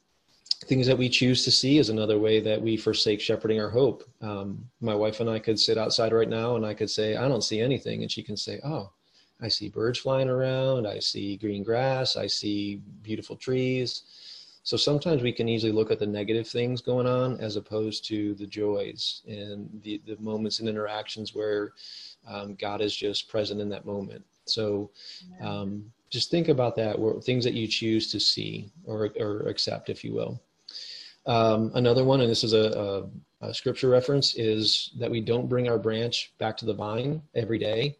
things 0.65 0.87
that 0.87 0.97
we 0.97 1.09
choose 1.09 1.45
to 1.45 1.51
see 1.51 1.79
is 1.79 1.91
another 1.91 2.19
way 2.19 2.41
that 2.41 2.61
we 2.61 2.77
forsake 2.77 3.21
shepherding 3.21 3.61
our 3.61 3.69
hope. 3.69 4.05
Um, 4.23 4.65
my 4.81 4.95
wife 4.95 5.21
and 5.21 5.29
I 5.29 5.39
could 5.39 5.59
sit 5.59 5.79
outside 5.79 6.13
right 6.13 6.29
now 6.29 6.57
and 6.57 6.65
I 6.65 6.75
could 6.75 6.91
say, 6.91 7.17
I 7.17 7.29
don't 7.29 7.45
see 7.45 7.61
anything. 7.61 8.03
And 8.03 8.11
she 8.11 8.23
can 8.23 8.37
say, 8.37 8.61
Oh, 8.65 8.91
I 9.41 9.49
see 9.49 9.69
birds 9.69 9.99
flying 9.99 10.29
around. 10.29 10.87
I 10.87 10.99
see 10.99 11.37
green 11.37 11.63
grass. 11.63 12.17
I 12.17 12.27
see 12.27 12.81
beautiful 13.03 13.37
trees. 13.37 14.05
So 14.67 14.77
sometimes 14.77 15.23
we 15.23 15.31
can 15.31 15.49
easily 15.49 15.71
look 15.71 15.93
at 15.93 16.01
the 16.01 16.09
negative 16.09 16.49
things 16.49 16.81
going 16.81 17.07
on 17.07 17.39
as 17.39 17.55
opposed 17.55 18.05
to 18.07 18.35
the 18.35 18.49
joys 18.49 19.23
and 19.29 19.71
the, 19.85 20.03
the 20.05 20.17
moments 20.19 20.59
and 20.59 20.69
interactions 20.69 21.37
where 21.37 21.71
um, 22.27 22.57
God 22.57 22.81
is 22.81 22.95
just 22.95 23.29
present 23.29 23.61
in 23.61 23.69
that 23.69 23.87
moment. 23.87 24.25
So 24.47 24.91
um, 25.41 25.85
just 26.11 26.33
think 26.33 26.49
about 26.49 26.75
that, 26.75 26.97
things 27.23 27.45
that 27.45 27.55
you 27.55 27.69
choose 27.69 28.11
to 28.11 28.19
see 28.19 28.73
or, 28.85 29.11
or 29.21 29.43
accept, 29.49 29.89
if 29.89 30.03
you 30.03 30.13
will. 30.13 30.43
Um, 31.27 31.71
another 31.77 32.03
one, 32.03 32.21
and 32.21 32.29
this 32.29 32.43
is 32.43 32.53
a, 32.53 33.07
a, 33.41 33.47
a, 33.47 33.55
scripture 33.55 33.89
reference, 33.89 34.35
is 34.35 34.91
that 34.99 35.11
we 35.13 35.21
don't 35.21 35.49
bring 35.49 35.69
our 35.69 35.79
branch 35.79 36.33
back 36.39 36.57
to 36.57 36.67
the 36.67 36.75
vine 36.75 37.23
every 37.37 37.61
day. 37.61 37.99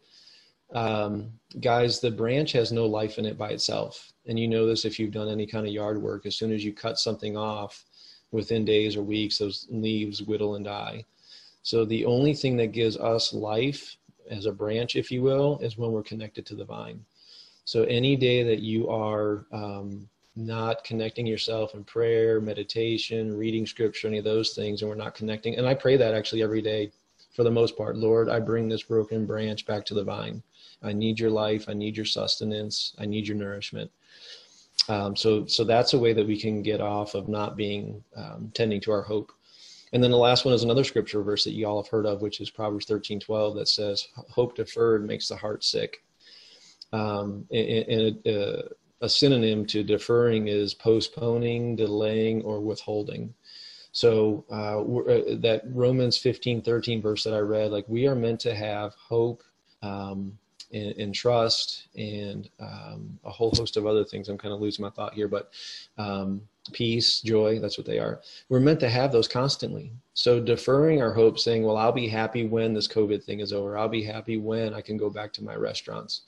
Um, 0.73 1.31
guys, 1.61 1.99
the 1.99 2.11
branch 2.11 2.51
has 2.53 2.71
no 2.71 2.85
life 2.85 3.17
in 3.17 3.25
it 3.25 3.37
by 3.37 3.49
itself. 3.49 4.11
And 4.25 4.37
you 4.37 4.47
know 4.47 4.65
this 4.65 4.85
if 4.85 4.99
you've 4.99 5.11
done 5.11 5.29
any 5.29 5.47
kind 5.47 5.65
of 5.65 5.73
yard 5.73 6.01
work. 6.01 6.25
As 6.25 6.35
soon 6.35 6.51
as 6.51 6.63
you 6.63 6.73
cut 6.73 6.99
something 6.99 7.37
off 7.37 7.85
within 8.31 8.65
days 8.65 8.95
or 8.95 9.03
weeks 9.03 9.37
those 9.37 9.67
leaves 9.69 10.21
whittle 10.21 10.55
and 10.55 10.65
die. 10.65 11.05
So 11.63 11.85
the 11.85 12.05
only 12.05 12.33
thing 12.33 12.57
that 12.57 12.73
gives 12.73 12.97
us 12.97 13.33
life 13.33 13.97
as 14.29 14.45
a 14.45 14.51
branch 14.51 14.95
if 14.95 15.11
you 15.11 15.21
will 15.21 15.59
is 15.59 15.77
when 15.77 15.91
we're 15.91 16.03
connected 16.03 16.45
to 16.47 16.55
the 16.55 16.65
vine. 16.65 17.05
So 17.63 17.83
any 17.83 18.15
day 18.15 18.43
that 18.43 18.59
you 18.59 18.89
are 18.89 19.45
um, 19.51 20.07
not 20.37 20.83
connecting 20.83 21.25
yourself 21.25 21.73
in 21.73 21.83
prayer 21.83 22.39
meditation 22.39 23.35
reading 23.35 23.65
scripture 23.65 24.07
any 24.07 24.19
of 24.19 24.23
those 24.23 24.53
things 24.53 24.81
and 24.81 24.89
we're 24.89 24.95
not 24.95 25.15
connecting 25.15 25.57
and 25.57 25.65
i 25.65 25.73
pray 25.73 25.97
that 25.97 26.13
actually 26.13 26.43
every 26.43 26.61
day 26.61 26.91
for 27.37 27.43
the 27.43 27.51
most 27.51 27.77
part 27.77 27.95
lord 27.95 28.27
i 28.27 28.39
bring 28.39 28.67
this 28.67 28.83
broken 28.83 29.25
branch 29.25 29.65
back 29.65 29.85
to 29.85 29.93
the 29.93 30.03
vine 30.03 30.43
i 30.83 30.91
need 30.91 31.17
your 31.17 31.31
life 31.31 31.69
i 31.69 31.73
need 31.73 31.95
your 31.95 32.05
sustenance 32.05 32.93
i 32.99 33.05
need 33.05 33.25
your 33.25 33.37
nourishment 33.37 33.89
um, 34.89 35.15
so, 35.15 35.45
so 35.45 35.63
that's 35.63 35.93
a 35.93 35.99
way 35.99 36.13
that 36.13 36.25
we 36.25 36.39
can 36.39 36.61
get 36.61 36.81
off 36.81 37.13
of 37.13 37.27
not 37.27 37.57
being 37.57 38.03
um, 38.15 38.51
tending 38.53 38.79
to 38.81 38.91
our 38.91 39.01
hope. 39.01 39.31
And 39.93 40.03
then 40.03 40.11
the 40.11 40.17
last 40.17 40.45
one 40.45 40.53
is 40.53 40.63
another 40.63 40.83
scripture 40.83 41.21
verse 41.23 41.43
that 41.43 41.53
you 41.53 41.65
all 41.65 41.81
have 41.81 41.89
heard 41.89 42.05
of, 42.05 42.21
which 42.21 42.41
is 42.41 42.49
Proverbs 42.49 42.85
13, 42.85 43.19
12, 43.19 43.55
that 43.55 43.67
says, 43.67 44.07
hope 44.29 44.55
deferred 44.55 45.05
makes 45.05 45.27
the 45.27 45.35
heart 45.35 45.63
sick. 45.63 46.03
Um, 46.93 47.45
and, 47.51 47.67
and 47.67 48.27
a, 48.27 48.63
a 49.01 49.09
synonym 49.09 49.65
to 49.67 49.83
deferring 49.83 50.47
is 50.47 50.73
postponing, 50.73 51.75
delaying, 51.75 52.41
or 52.43 52.59
withholding. 52.61 53.33
So 53.97 54.45
uh, 54.51 54.79
uh 54.79 55.39
that 55.39 55.63
Romans 55.65 56.19
15, 56.19 56.61
13 56.61 57.01
verse 57.01 57.23
that 57.23 57.33
I 57.33 57.39
read, 57.39 57.71
like 57.71 57.85
we 57.87 58.05
are 58.05 58.13
meant 58.13 58.39
to 58.41 58.53
have 58.53 58.93
hope, 58.93 59.41
um, 59.81 60.37
and, 60.71 60.93
and 60.97 61.15
trust 61.15 61.87
and 61.95 62.47
um, 62.59 63.17
a 63.23 63.31
whole 63.31 63.49
host 63.55 63.75
of 63.75 63.87
other 63.87 64.03
things. 64.03 64.29
I'm 64.29 64.37
kind 64.37 64.53
of 64.53 64.61
losing 64.61 64.83
my 64.83 64.91
thought 64.91 65.15
here, 65.15 65.27
but 65.27 65.49
um, 65.97 66.43
peace, 66.73 67.21
joy, 67.21 67.57
that's 67.57 67.75
what 67.79 67.87
they 67.87 67.97
are. 67.97 68.21
We're 68.49 68.59
meant 68.59 68.81
to 68.81 68.89
have 68.89 69.11
those 69.11 69.27
constantly. 69.27 69.91
So 70.13 70.39
deferring 70.39 71.01
our 71.01 71.13
hope, 71.13 71.39
saying, 71.39 71.63
well, 71.63 71.77
I'll 71.77 71.91
be 71.91 72.07
happy 72.07 72.45
when 72.45 72.75
this 72.75 72.87
COVID 72.87 73.23
thing 73.23 73.39
is 73.39 73.51
over. 73.51 73.79
I'll 73.79 73.89
be 73.89 74.03
happy 74.03 74.37
when 74.37 74.75
I 74.75 74.81
can 74.81 74.97
go 74.97 75.09
back 75.09 75.33
to 75.33 75.43
my 75.43 75.55
restaurants. 75.55 76.21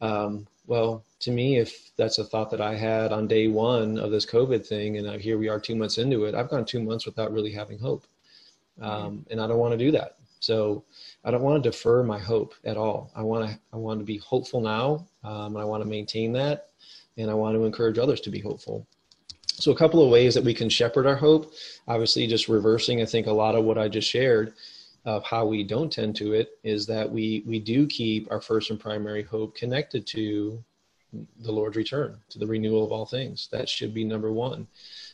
Um, 0.00 0.46
well, 0.66 1.04
to 1.20 1.30
me, 1.30 1.58
if 1.58 1.90
that's 1.96 2.18
a 2.18 2.24
thought 2.24 2.50
that 2.50 2.60
I 2.60 2.74
had 2.74 3.12
on 3.12 3.26
day 3.26 3.48
one 3.48 3.98
of 3.98 4.10
this 4.10 4.24
COVID 4.24 4.66
thing, 4.66 4.96
and 4.98 5.20
here 5.20 5.38
we 5.38 5.48
are 5.48 5.60
two 5.60 5.74
months 5.74 5.98
into 5.98 6.24
it, 6.24 6.34
I've 6.34 6.48
gone 6.48 6.64
two 6.64 6.82
months 6.82 7.06
without 7.06 7.32
really 7.32 7.52
having 7.52 7.78
hope. 7.78 8.04
Um, 8.80 9.26
and 9.30 9.40
I 9.40 9.46
don't 9.46 9.58
want 9.58 9.72
to 9.72 9.78
do 9.78 9.90
that. 9.92 10.16
So 10.38 10.84
I 11.24 11.30
don't 11.30 11.42
want 11.42 11.62
to 11.62 11.70
defer 11.70 12.02
my 12.02 12.18
hope 12.18 12.54
at 12.64 12.78
all. 12.78 13.10
I 13.14 13.22
want 13.22 13.50
to 13.50 13.58
I 13.72 13.76
want 13.76 14.00
to 14.00 14.06
be 14.06 14.16
hopeful 14.16 14.60
now, 14.60 15.06
um, 15.22 15.54
and 15.54 15.58
I 15.58 15.64
want 15.64 15.82
to 15.82 15.88
maintain 15.88 16.32
that, 16.32 16.68
and 17.18 17.30
I 17.30 17.34
want 17.34 17.54
to 17.56 17.64
encourage 17.64 17.98
others 17.98 18.22
to 18.22 18.30
be 18.30 18.40
hopeful. 18.40 18.86
So 19.46 19.70
a 19.70 19.76
couple 19.76 20.02
of 20.02 20.10
ways 20.10 20.34
that 20.34 20.44
we 20.44 20.54
can 20.54 20.70
shepherd 20.70 21.06
our 21.06 21.16
hope. 21.16 21.52
Obviously, 21.86 22.26
just 22.26 22.48
reversing 22.48 23.02
I 23.02 23.04
think 23.04 23.26
a 23.26 23.32
lot 23.32 23.54
of 23.54 23.64
what 23.64 23.76
I 23.76 23.88
just 23.88 24.08
shared 24.08 24.54
of 25.04 25.24
how 25.24 25.46
we 25.46 25.62
don't 25.64 25.92
tend 25.92 26.14
to 26.16 26.32
it 26.32 26.58
is 26.62 26.86
that 26.86 27.10
we 27.10 27.42
we 27.46 27.58
do 27.58 27.86
keep 27.86 28.30
our 28.30 28.40
first 28.40 28.70
and 28.70 28.78
primary 28.78 29.22
hope 29.22 29.56
connected 29.56 30.06
to 30.08 30.62
the 31.40 31.50
Lord's 31.50 31.76
return, 31.76 32.18
to 32.28 32.38
the 32.38 32.46
renewal 32.46 32.84
of 32.84 32.92
all 32.92 33.06
things. 33.06 33.48
That 33.50 33.68
should 33.68 33.92
be 33.92 34.04
number 34.04 34.32
one, 34.32 34.66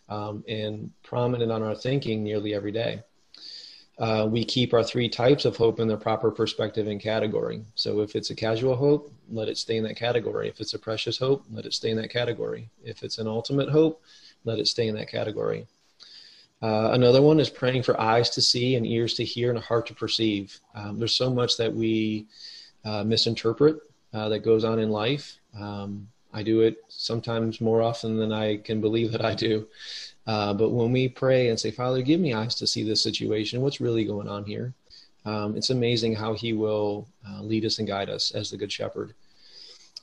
um, 0.09 0.45
and 0.49 0.91
prominent 1.03 1.51
on 1.51 1.63
our 1.63 1.75
thinking 1.75 2.23
nearly 2.23 2.55
every 2.55 2.73
day 2.73 3.03
uh, 3.99 4.29
we 4.31 4.45
keep 4.45 4.75
our 4.75 4.85
three 4.85 5.09
types 5.09 5.45
of 5.45 5.57
hope 5.57 5.81
in 5.81 5.89
their 5.89 5.97
proper 5.97 6.31
perspective 6.31 6.87
and 6.87 7.01
category. 7.01 7.63
So 7.75 8.01
if 8.01 8.15
it's 8.15 8.31
a 8.31 8.35
casual 8.35 8.77
hope, 8.77 9.11
let 9.31 9.49
it 9.49 9.57
stay 9.57 9.79
in 9.79 9.85
that 9.85 9.97
category. 9.97 10.49
If 10.49 10.61
it's 10.61 10.75
a 10.75 10.79
precious 10.79 11.17
hope, 11.17 11.45
let 11.51 11.65
it 11.65 11.73
stay 11.73 11.91
in 11.91 11.97
that 11.97 12.11
category. 12.11 12.69
If 12.85 13.03
it's 13.03 13.19
an 13.19 13.27
ultimate 13.27 13.71
hope, 13.71 14.03
let 14.45 14.59
it 14.59 14.69
stay 14.69 14.89
in 14.89 14.95
that 14.97 15.09
category. 15.09 15.67
Uh, 16.63 16.91
another 16.93 17.21
one 17.21 17.39
is 17.39 17.51
praying 17.51 17.83
for 17.83 18.01
eyes 18.01 18.31
to 18.31 18.41
see 18.41 18.77
and 18.77 18.87
ears 18.87 19.15
to 19.15 19.25
hear 19.25 19.51
and 19.51 19.59
a 19.59 19.63
heart 19.63 19.87
to 19.87 19.95
perceive. 19.95 20.59
Um, 20.75 20.99
there's 20.99 21.15
so 21.15 21.33
much 21.33 21.57
that 21.59 21.73
we 21.73 22.27
uh, 22.85 23.05
misinterpret 23.05 23.77
uh, 24.15 24.29
that 24.31 24.41
goes 24.41 24.65
on 24.65 24.79
in 24.79 24.91
life. 24.91 25.39
Um, 25.59 26.09
I 26.33 26.43
do 26.43 26.61
it 26.61 26.79
sometimes 26.89 27.61
more 27.61 27.83
often 27.83 28.17
than 28.17 28.33
I 28.33 28.59
can 28.59 28.81
believe 28.81 29.13
that 29.13 29.25
I 29.25 29.35
do. 29.35 29.67
Uh, 30.27 30.53
but 30.55 30.71
when 30.71 30.93
we 30.93 31.09
pray 31.09 31.49
and 31.49 31.59
say, 31.59 31.71
Father, 31.71 32.03
give 32.03 32.21
me 32.21 32.35
eyes 32.35 32.55
to 32.57 32.67
see 32.67 32.83
this 32.83 33.03
situation, 33.03 33.61
what's 33.61 33.81
really 33.81 34.05
going 34.05 34.29
on 34.29 34.45
here? 34.45 34.75
Um, 35.25 35.57
it's 35.57 35.71
amazing 35.71 36.15
how 36.15 36.35
He 36.35 36.53
will 36.53 37.07
uh, 37.29 37.43
lead 37.43 37.65
us 37.65 37.79
and 37.79 37.87
guide 37.87 38.11
us 38.11 38.33
as 38.33 38.51
the 38.51 38.57
Good 38.57 38.73
Shepherd. 38.73 39.15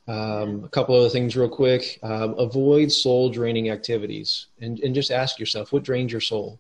Um, 0.08 0.66
a 0.66 0.70
couple 0.70 0.96
other 0.96 1.10
things, 1.10 1.36
real 1.36 1.50
quick. 1.50 2.00
Um, 2.04 2.36
avoid 2.38 2.92
soul 2.92 3.30
draining 3.30 3.70
activities 3.70 4.48
and, 4.60 4.80
and 4.82 4.94
just 4.94 5.12
ask 5.12 5.40
yourself 5.40 5.72
what 5.72 5.84
drains 5.84 6.12
your 6.12 6.22
soul? 6.22 6.60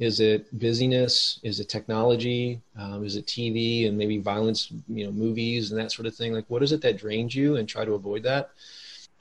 Is 0.00 0.18
it 0.18 0.58
busyness? 0.58 1.38
Is 1.44 1.60
it 1.60 1.68
technology? 1.68 2.60
Um, 2.76 3.04
is 3.04 3.14
it 3.14 3.26
TV 3.26 3.86
and 3.86 3.96
maybe 3.96 4.18
violence, 4.18 4.72
you 4.88 5.04
know, 5.04 5.12
movies 5.12 5.70
and 5.70 5.80
that 5.80 5.92
sort 5.92 6.06
of 6.06 6.16
thing? 6.16 6.32
Like, 6.32 6.46
what 6.48 6.64
is 6.64 6.72
it 6.72 6.82
that 6.82 6.96
drains 6.96 7.34
you 7.34 7.56
and 7.56 7.68
try 7.68 7.84
to 7.84 7.94
avoid 7.94 8.24
that? 8.24 8.50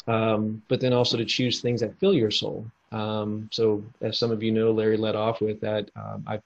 Um, 0.08 0.64
but 0.68 0.82
then 0.82 0.92
also 0.92 1.16
to 1.16 1.26
choose 1.26 1.62
things 1.62 1.82
that 1.82 1.98
fill 2.00 2.14
your 2.14 2.32
soul. 2.32 2.66
Um, 2.92 3.50
so, 3.52 3.84
as 4.02 4.18
some 4.18 4.32
of 4.32 4.42
you 4.42 4.52
know, 4.52 4.72
Larry 4.72 4.98
led 4.98 5.16
off 5.16 5.42
with 5.42 5.62
that. 5.62 5.92
Um, 5.96 6.24
I've 6.26 6.42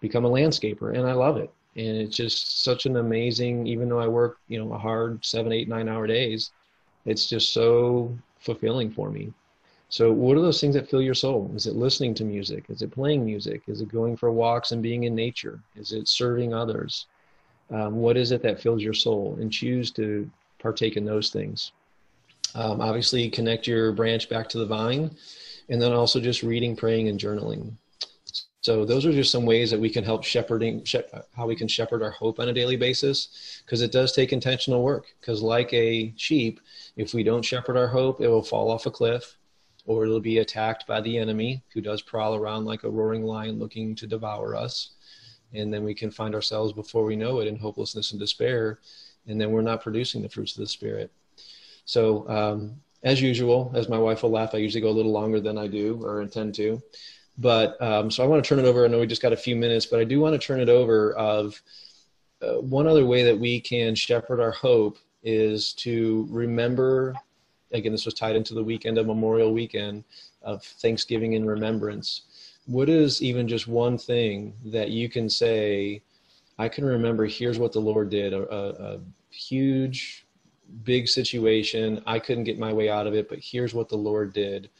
become 0.00 0.24
a 0.24 0.30
landscaper 0.30 0.96
and 0.96 1.06
I 1.06 1.12
love 1.12 1.36
it 1.36 1.50
and 1.76 1.96
it's 1.98 2.16
just 2.16 2.64
such 2.64 2.86
an 2.86 2.96
amazing 2.96 3.66
even 3.66 3.88
though 3.88 4.00
i 4.00 4.08
work 4.08 4.38
you 4.48 4.58
know 4.58 4.72
a 4.72 4.78
hard 4.78 5.24
seven 5.24 5.52
eight 5.52 5.68
nine 5.68 5.88
hour 5.88 6.06
days 6.06 6.50
it's 7.06 7.28
just 7.28 7.52
so 7.52 8.18
fulfilling 8.40 8.90
for 8.90 9.10
me. 9.10 9.32
So 9.88 10.12
what 10.12 10.36
are 10.36 10.40
those 10.40 10.60
things 10.60 10.74
that 10.74 10.90
fill 10.90 11.00
your 11.00 11.14
soul? 11.14 11.50
Is 11.54 11.66
it 11.66 11.76
listening 11.76 12.12
to 12.14 12.24
music? 12.24 12.64
Is 12.68 12.82
it 12.82 12.90
playing 12.90 13.24
music? 13.24 13.62
Is 13.68 13.80
it 13.80 13.88
going 13.88 14.16
for 14.16 14.32
walks 14.32 14.72
and 14.72 14.82
being 14.82 15.04
in 15.04 15.14
nature? 15.14 15.60
Is 15.76 15.92
it 15.92 16.08
serving 16.08 16.52
others? 16.52 17.06
Um, 17.70 17.96
what 17.96 18.16
is 18.16 18.32
it 18.32 18.42
that 18.42 18.60
fills 18.60 18.82
your 18.82 18.94
soul? 18.94 19.38
And 19.40 19.52
choose 19.52 19.92
to 19.92 20.28
partake 20.58 20.96
in 20.96 21.04
those 21.04 21.30
things. 21.30 21.70
Um, 22.56 22.80
obviously 22.80 23.30
connect 23.30 23.66
your 23.68 23.92
branch 23.92 24.28
back 24.28 24.48
to 24.50 24.58
the 24.58 24.66
vine 24.66 25.10
and 25.68 25.80
then 25.80 25.92
also 25.92 26.20
just 26.20 26.42
reading 26.42 26.74
praying 26.74 27.08
and 27.08 27.20
journaling 27.20 27.72
so 28.66 28.84
those 28.84 29.06
are 29.06 29.12
just 29.12 29.30
some 29.30 29.46
ways 29.46 29.70
that 29.70 29.78
we 29.78 29.88
can 29.88 30.02
help 30.02 30.24
shepherding, 30.24 30.84
how 31.36 31.46
we 31.46 31.54
can 31.54 31.68
shepherd 31.68 32.02
our 32.02 32.10
hope 32.10 32.40
on 32.40 32.48
a 32.48 32.52
daily 32.52 32.74
basis, 32.74 33.62
because 33.64 33.80
it 33.80 33.92
does 33.92 34.10
take 34.10 34.32
intentional 34.32 34.82
work. 34.82 35.14
Because 35.20 35.40
like 35.40 35.72
a 35.72 36.12
sheep, 36.16 36.58
if 36.96 37.14
we 37.14 37.22
don't 37.22 37.44
shepherd 37.44 37.76
our 37.76 37.86
hope, 37.86 38.20
it 38.20 38.26
will 38.26 38.42
fall 38.42 38.72
off 38.72 38.86
a 38.86 38.90
cliff, 38.90 39.36
or 39.84 40.02
it'll 40.02 40.18
be 40.18 40.38
attacked 40.38 40.84
by 40.84 41.00
the 41.00 41.16
enemy, 41.16 41.62
who 41.72 41.80
does 41.80 42.02
prowl 42.02 42.34
around 42.34 42.64
like 42.64 42.82
a 42.82 42.90
roaring 42.90 43.22
lion 43.22 43.60
looking 43.60 43.94
to 43.94 44.04
devour 44.04 44.56
us, 44.56 44.96
and 45.54 45.72
then 45.72 45.84
we 45.84 45.94
can 45.94 46.10
find 46.10 46.34
ourselves 46.34 46.72
before 46.72 47.04
we 47.04 47.14
know 47.14 47.38
it 47.38 47.46
in 47.46 47.54
hopelessness 47.54 48.10
and 48.10 48.18
despair, 48.18 48.80
and 49.28 49.40
then 49.40 49.52
we're 49.52 49.62
not 49.62 49.80
producing 49.80 50.22
the 50.22 50.28
fruits 50.28 50.56
of 50.56 50.62
the 50.62 50.66
spirit. 50.66 51.12
So 51.84 52.28
um, 52.28 52.80
as 53.04 53.22
usual, 53.22 53.70
as 53.76 53.88
my 53.88 53.98
wife 53.98 54.24
will 54.24 54.30
laugh, 54.30 54.56
I 54.56 54.58
usually 54.58 54.80
go 54.80 54.88
a 54.88 54.98
little 54.98 55.12
longer 55.12 55.40
than 55.40 55.56
I 55.56 55.68
do 55.68 56.00
or 56.02 56.20
intend 56.20 56.56
to. 56.56 56.82
But 57.38 57.80
um, 57.82 58.10
so 58.10 58.24
I 58.24 58.26
want 58.26 58.42
to 58.42 58.48
turn 58.48 58.58
it 58.58 58.68
over. 58.68 58.84
I 58.84 58.88
know 58.88 59.00
we 59.00 59.06
just 59.06 59.22
got 59.22 59.32
a 59.32 59.36
few 59.36 59.56
minutes, 59.56 59.86
but 59.86 60.00
I 60.00 60.04
do 60.04 60.20
want 60.20 60.40
to 60.40 60.44
turn 60.44 60.60
it 60.60 60.68
over. 60.68 61.12
Of 61.12 61.60
uh, 62.42 62.60
one 62.60 62.86
other 62.86 63.06
way 63.06 63.24
that 63.24 63.38
we 63.38 63.60
can 63.60 63.94
shepherd 63.94 64.40
our 64.40 64.52
hope 64.52 64.98
is 65.22 65.72
to 65.74 66.26
remember. 66.30 67.14
Again, 67.72 67.92
this 67.92 68.04
was 68.04 68.14
tied 68.14 68.36
into 68.36 68.54
the 68.54 68.62
weekend 68.62 68.96
of 68.96 69.06
Memorial 69.06 69.52
Weekend 69.52 70.04
of 70.42 70.62
Thanksgiving 70.62 71.34
and 71.34 71.46
remembrance. 71.46 72.22
What 72.66 72.88
is 72.88 73.22
even 73.22 73.48
just 73.48 73.68
one 73.68 73.98
thing 73.98 74.54
that 74.66 74.90
you 74.90 75.08
can 75.08 75.28
say? 75.28 76.02
I 76.58 76.68
can 76.68 76.84
remember. 76.84 77.26
Here's 77.26 77.58
what 77.58 77.72
the 77.72 77.80
Lord 77.80 78.08
did. 78.08 78.32
a, 78.32 78.42
a, 78.50 78.94
a 78.94 79.00
huge 79.30 80.24
big 80.84 81.06
situation. 81.08 82.02
I 82.06 82.18
couldn't 82.18 82.44
get 82.44 82.58
my 82.58 82.72
way 82.72 82.88
out 82.88 83.06
of 83.06 83.14
it, 83.14 83.28
but 83.28 83.38
here's 83.40 83.74
what 83.74 83.88
the 83.88 83.96
Lord 83.96 84.32
did 84.32 84.70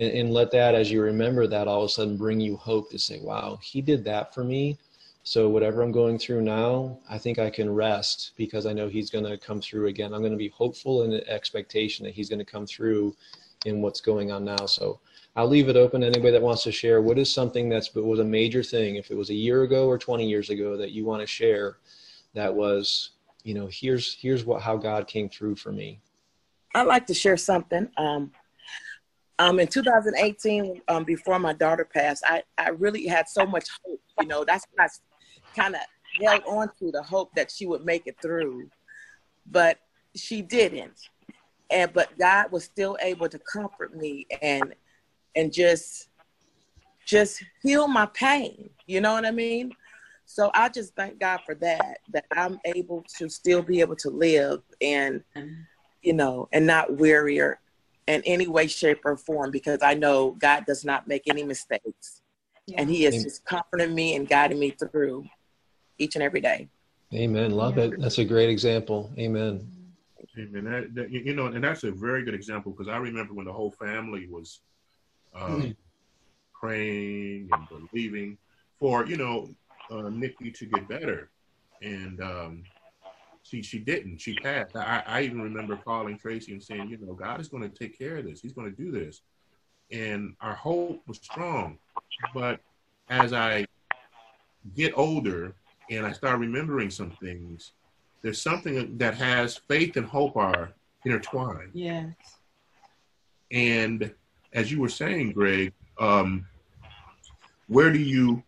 and, 0.00 0.10
and 0.12 0.32
let 0.32 0.50
that 0.50 0.74
as 0.74 0.90
you 0.90 1.00
remember 1.00 1.46
that 1.46 1.68
all 1.68 1.82
of 1.82 1.86
a 1.86 1.92
sudden 1.92 2.16
bring 2.16 2.40
you 2.40 2.56
hope 2.56 2.90
to 2.90 2.98
say 2.98 3.20
wow 3.20 3.58
he 3.62 3.80
did 3.80 4.04
that 4.04 4.34
for 4.34 4.44
me. 4.44 4.78
So 5.26 5.48
whatever 5.48 5.82
i'm 5.82 5.92
going 5.92 6.18
through 6.18 6.42
now 6.42 6.98
i 7.08 7.16
think 7.16 7.38
i 7.38 7.48
can 7.48 7.72
rest 7.72 8.32
because 8.36 8.66
i 8.66 8.72
know 8.74 8.88
he's 8.88 9.10
going 9.10 9.24
to 9.24 9.38
come 9.38 9.60
through 9.60 9.86
again. 9.86 10.12
I'm 10.12 10.20
going 10.20 10.32
to 10.32 10.38
be 10.38 10.48
hopeful 10.48 11.02
in 11.02 11.10
the 11.10 11.26
expectation 11.30 12.04
that 12.04 12.14
he's 12.14 12.28
going 12.28 12.40
to 12.40 12.44
come 12.44 12.66
through 12.66 13.16
in 13.64 13.80
what's 13.80 14.00
going 14.00 14.30
on 14.32 14.44
now. 14.44 14.66
So 14.66 15.00
i'll 15.36 15.48
leave 15.48 15.68
it 15.68 15.76
open 15.76 16.02
to 16.02 16.06
anybody 16.06 16.32
that 16.32 16.42
wants 16.42 16.62
to 16.64 16.72
share. 16.72 17.00
What 17.00 17.18
is 17.18 17.32
something 17.32 17.68
that's 17.68 17.88
but 17.88 18.04
was 18.04 18.20
a 18.20 18.24
major 18.24 18.62
thing 18.62 18.96
if 18.96 19.10
it 19.10 19.16
was 19.16 19.30
a 19.30 19.34
year 19.34 19.62
ago 19.62 19.88
or 19.88 19.98
20 19.98 20.28
years 20.28 20.50
ago 20.50 20.76
that 20.76 20.92
you 20.92 21.04
want 21.04 21.22
to 21.22 21.26
share 21.26 21.78
that 22.34 22.54
was 22.54 23.10
you 23.44 23.54
know 23.54 23.68
here's 23.70 24.14
here's 24.14 24.44
what 24.44 24.60
how 24.60 24.76
god 24.76 25.06
came 25.06 25.28
through 25.28 25.56
for 25.56 25.72
me? 25.72 26.00
I'd 26.74 26.86
like 26.88 27.06
to 27.06 27.14
share 27.14 27.36
something. 27.36 27.88
Um, 27.96 28.32
um, 29.38 29.58
in 29.58 29.66
2018, 29.66 30.82
um, 30.88 31.04
before 31.04 31.38
my 31.38 31.52
daughter 31.52 31.84
passed, 31.84 32.22
I, 32.26 32.42
I 32.56 32.70
really 32.70 33.06
had 33.06 33.28
so 33.28 33.44
much 33.44 33.66
hope. 33.84 34.00
You 34.20 34.26
know, 34.26 34.44
that's 34.44 34.64
what 34.72 34.88
I 34.88 35.60
kind 35.60 35.74
of 35.74 35.80
held 36.22 36.42
on 36.46 36.68
to 36.78 36.92
the 36.92 37.02
hope 37.02 37.30
that 37.34 37.50
she 37.50 37.66
would 37.66 37.84
make 37.84 38.06
it 38.06 38.16
through, 38.22 38.68
but 39.50 39.78
she 40.14 40.42
didn't. 40.42 41.00
And 41.70 41.92
but 41.92 42.16
God 42.18 42.52
was 42.52 42.64
still 42.64 42.96
able 43.02 43.28
to 43.28 43.38
comfort 43.38 43.96
me 43.96 44.26
and 44.40 44.74
and 45.34 45.52
just 45.52 46.08
just 47.04 47.42
heal 47.62 47.88
my 47.88 48.06
pain. 48.06 48.70
You 48.86 49.00
know 49.00 49.14
what 49.14 49.26
I 49.26 49.32
mean? 49.32 49.72
So 50.26 50.50
I 50.54 50.68
just 50.68 50.94
thank 50.94 51.18
God 51.18 51.40
for 51.44 51.56
that. 51.56 51.98
That 52.12 52.26
I'm 52.36 52.60
able 52.64 53.04
to 53.18 53.28
still 53.28 53.62
be 53.62 53.80
able 53.80 53.96
to 53.96 54.10
live 54.10 54.62
and 54.80 55.24
you 56.02 56.12
know 56.12 56.48
and 56.52 56.66
not 56.66 56.96
weary 56.96 57.40
or 57.40 57.58
in 58.06 58.22
any 58.24 58.46
way, 58.46 58.66
shape, 58.66 59.00
or 59.04 59.16
form 59.16 59.50
because 59.50 59.80
I 59.82 59.94
know 59.94 60.32
God 60.32 60.66
does 60.66 60.84
not 60.84 61.08
make 61.08 61.22
any 61.26 61.42
mistakes. 61.42 62.22
Yeah. 62.66 62.80
And 62.80 62.90
He 62.90 63.06
is 63.06 63.22
just 63.22 63.44
comforting 63.44 63.94
me 63.94 64.16
and 64.16 64.28
guiding 64.28 64.58
me 64.58 64.70
through 64.70 65.24
each 65.98 66.14
and 66.14 66.22
every 66.22 66.40
day. 66.40 66.68
Amen. 67.12 67.52
Love 67.52 67.78
it. 67.78 68.00
That's 68.00 68.18
a 68.18 68.24
great 68.24 68.48
example. 68.48 69.12
Amen. 69.18 69.66
Amen. 70.36 70.64
That, 70.64 70.94
that, 70.94 71.10
you 71.10 71.34
know, 71.34 71.46
and 71.46 71.62
that's 71.62 71.84
a 71.84 71.92
very 71.92 72.24
good 72.24 72.34
example 72.34 72.72
because 72.72 72.88
I 72.88 72.96
remember 72.96 73.34
when 73.34 73.46
the 73.46 73.52
whole 73.52 73.70
family 73.70 74.26
was 74.26 74.60
uh, 75.34 75.46
mm-hmm. 75.46 75.70
praying 76.52 77.48
and 77.52 77.68
believing 77.68 78.36
for, 78.80 79.06
you 79.06 79.16
know, 79.16 79.48
uh, 79.90 80.08
Nikki 80.08 80.50
to 80.50 80.66
get 80.66 80.88
better. 80.88 81.30
And 81.82 82.20
um, 82.20 82.64
she 83.44 83.62
she 83.62 83.78
didn't. 83.78 84.18
She 84.18 84.34
passed. 84.34 84.74
I, 84.74 85.02
I 85.06 85.22
even 85.22 85.40
remember 85.40 85.76
calling 85.76 86.18
Tracy 86.18 86.52
and 86.52 86.62
saying, 86.62 86.88
you 86.88 86.98
know, 86.98 87.12
God 87.12 87.40
is 87.40 87.48
going 87.48 87.62
to 87.62 87.68
take 87.68 87.96
care 87.96 88.16
of 88.16 88.24
this. 88.24 88.40
He's 88.40 88.54
going 88.54 88.74
to 88.74 88.82
do 88.82 88.90
this. 88.90 89.20
And 89.92 90.34
our 90.40 90.54
hope 90.54 91.02
was 91.06 91.18
strong. 91.18 91.78
But 92.32 92.60
as 93.10 93.32
I 93.32 93.66
get 94.74 94.96
older 94.96 95.54
and 95.90 96.06
I 96.06 96.12
start 96.12 96.38
remembering 96.40 96.90
some 96.90 97.10
things, 97.10 97.72
there's 98.22 98.40
something 98.40 98.96
that 98.96 99.14
has 99.14 99.58
faith 99.68 99.96
and 99.98 100.06
hope 100.06 100.36
are 100.36 100.72
intertwined. 101.04 101.70
Yes. 101.74 102.14
And 103.52 104.10
as 104.54 104.72
you 104.72 104.80
were 104.80 104.88
saying, 104.88 105.32
Greg, 105.32 105.74
um, 106.00 106.46
where 107.68 107.92
do 107.92 107.98
you, 107.98 108.42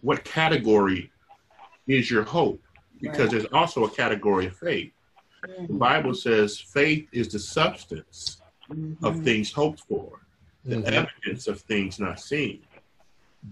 what 0.00 0.22
category 0.22 1.10
is 1.88 2.08
your 2.08 2.22
hope? 2.22 2.62
Because 3.02 3.18
right. 3.18 3.30
there's 3.32 3.52
also 3.52 3.84
a 3.84 3.90
category 3.90 4.46
of 4.46 4.56
faith. 4.56 4.92
Mm-hmm. 5.44 5.66
The 5.66 5.78
Bible 5.78 6.14
says 6.14 6.58
faith 6.58 7.08
is 7.12 7.28
the 7.28 7.38
substance 7.38 8.40
mm-hmm. 8.70 9.04
of 9.04 9.22
things 9.22 9.52
hoped 9.52 9.80
for, 9.80 10.20
the 10.64 10.76
mm-hmm. 10.76 10.94
evidence 10.94 11.48
of 11.48 11.60
things 11.60 11.98
not 11.98 12.20
seen. 12.20 12.62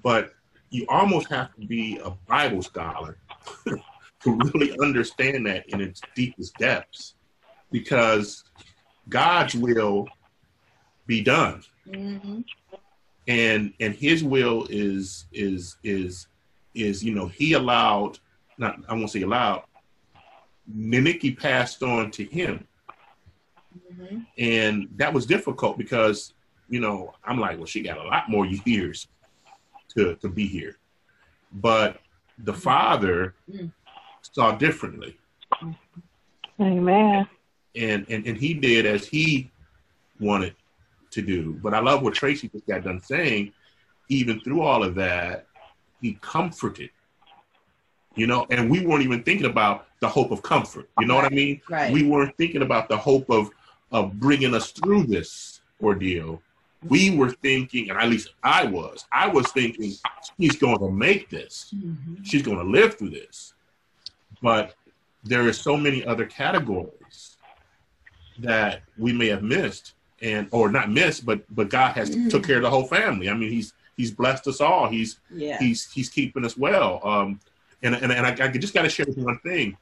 But 0.02 0.32
you 0.70 0.86
almost 0.88 1.28
have 1.28 1.52
to 1.56 1.66
be 1.66 2.00
a 2.02 2.10
Bible 2.28 2.62
scholar 2.62 3.18
to 3.66 3.80
really 4.24 4.78
understand 4.80 5.46
that 5.46 5.68
in 5.68 5.80
its 5.80 6.00
deepest 6.14 6.54
depths, 6.58 7.14
because 7.72 8.44
God's 9.08 9.56
will 9.56 10.06
be 11.06 11.22
done. 11.22 11.64
Mm-hmm. 11.88 12.40
And 13.26 13.74
and 13.80 13.94
his 13.94 14.22
will 14.22 14.66
is 14.70 15.26
is 15.32 15.76
is 15.82 16.28
is 16.74 17.02
you 17.02 17.14
know 17.14 17.26
he 17.26 17.54
allowed 17.54 18.18
not 18.60 18.78
I 18.88 18.94
won't 18.94 19.10
say 19.10 19.22
allowed. 19.22 19.64
Nikki 20.72 21.32
passed 21.32 21.82
on 21.82 22.10
to 22.12 22.24
him, 22.24 22.66
mm-hmm. 23.92 24.18
and 24.38 24.88
that 24.96 25.12
was 25.12 25.26
difficult 25.26 25.78
because 25.78 26.34
you 26.68 26.78
know 26.78 27.14
I'm 27.24 27.40
like, 27.40 27.56
well, 27.56 27.66
she 27.66 27.80
got 27.80 27.98
a 27.98 28.04
lot 28.04 28.28
more 28.28 28.46
years 28.46 29.08
to 29.96 30.14
to 30.16 30.28
be 30.28 30.46
here, 30.46 30.78
but 31.52 32.00
the 32.38 32.52
mm-hmm. 32.52 32.60
father 32.60 33.34
mm-hmm. 33.50 33.66
saw 34.22 34.52
differently. 34.52 35.16
Amen. 36.60 37.26
And, 37.74 38.06
and 38.08 38.26
and 38.26 38.36
he 38.36 38.54
did 38.54 38.84
as 38.84 39.06
he 39.06 39.50
wanted 40.20 40.54
to 41.12 41.22
do. 41.22 41.58
But 41.62 41.74
I 41.74 41.80
love 41.80 42.02
what 42.02 42.14
Tracy 42.14 42.48
just 42.48 42.66
got 42.66 42.84
done 42.84 43.00
saying. 43.00 43.52
Even 44.08 44.40
through 44.40 44.62
all 44.62 44.82
of 44.82 44.96
that, 44.96 45.46
he 46.00 46.18
comforted 46.20 46.90
you 48.20 48.26
know, 48.26 48.46
and 48.50 48.70
we 48.70 48.84
weren't 48.86 49.02
even 49.02 49.22
thinking 49.22 49.46
about 49.46 49.86
the 50.00 50.08
hope 50.08 50.30
of 50.30 50.42
comfort. 50.42 50.88
You 51.00 51.06
know 51.06 51.14
right. 51.14 51.24
what 51.24 51.32
I 51.32 51.34
mean? 51.34 51.60
Right. 51.68 51.92
We 51.92 52.02
weren't 52.06 52.36
thinking 52.36 52.62
about 52.62 52.88
the 52.88 52.96
hope 52.96 53.30
of 53.30 53.50
of 53.92 54.20
bringing 54.20 54.54
us 54.54 54.70
through 54.70 55.04
this 55.04 55.60
ordeal. 55.82 56.40
We 56.88 57.16
were 57.16 57.30
thinking, 57.30 57.90
and 57.90 57.98
at 57.98 58.08
least 58.08 58.28
I 58.42 58.64
was, 58.64 59.04
I 59.12 59.26
was 59.26 59.50
thinking, 59.52 59.92
she's 60.38 60.56
going 60.56 60.78
to 60.78 60.90
make 60.90 61.28
this. 61.28 61.74
Mm-hmm. 61.76 62.22
She's 62.22 62.42
going 62.42 62.58
to 62.58 62.64
live 62.64 62.96
through 62.96 63.10
this. 63.10 63.52
But 64.40 64.74
there 65.24 65.46
are 65.46 65.52
so 65.52 65.76
many 65.76 66.04
other 66.04 66.24
categories 66.24 67.36
that 68.38 68.82
we 68.96 69.12
may 69.12 69.28
have 69.28 69.42
missed 69.42 69.94
and 70.22 70.46
or 70.50 70.70
not 70.70 70.90
missed, 70.90 71.24
but 71.26 71.40
but 71.54 71.68
God 71.70 71.92
has 71.94 72.10
Mm. 72.10 72.30
took 72.30 72.46
care 72.46 72.56
of 72.56 72.62
the 72.62 72.70
whole 72.70 72.86
family. 72.86 73.28
I 73.28 73.34
mean, 73.34 73.50
he's 73.50 73.72
he's 73.96 74.10
blessed 74.10 74.46
us 74.46 74.60
all. 74.60 74.88
He's 74.88 75.18
Yeah. 75.34 75.58
he's 75.58 75.90
he's 75.92 76.08
keeping 76.08 76.44
us 76.44 76.56
well. 76.56 77.00
Um, 77.04 77.40
and 77.82 77.94
and, 77.94 78.12
and 78.12 78.26
I, 78.26 78.46
I 78.46 78.48
just 78.48 78.74
got 78.74 78.82
to 78.82 78.88
share 78.88 79.06
one 79.06 79.38
thing. 79.40 79.76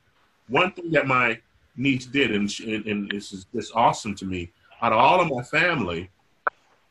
One 0.49 0.73
thing 0.73 0.91
that 0.93 1.07
my 1.07 1.39
niece 1.77 2.07
did, 2.07 2.35
and 2.35 2.51
she, 2.51 2.75
and, 2.75 2.87
and 2.87 3.11
this 3.11 3.33
is 3.33 3.47
this 3.53 3.71
awesome 3.75 4.15
to 4.17 4.25
me. 4.25 4.51
Out 4.81 4.93
of 4.93 4.99
all 4.99 5.21
of 5.21 5.29
my 5.31 5.43
family, 5.43 6.11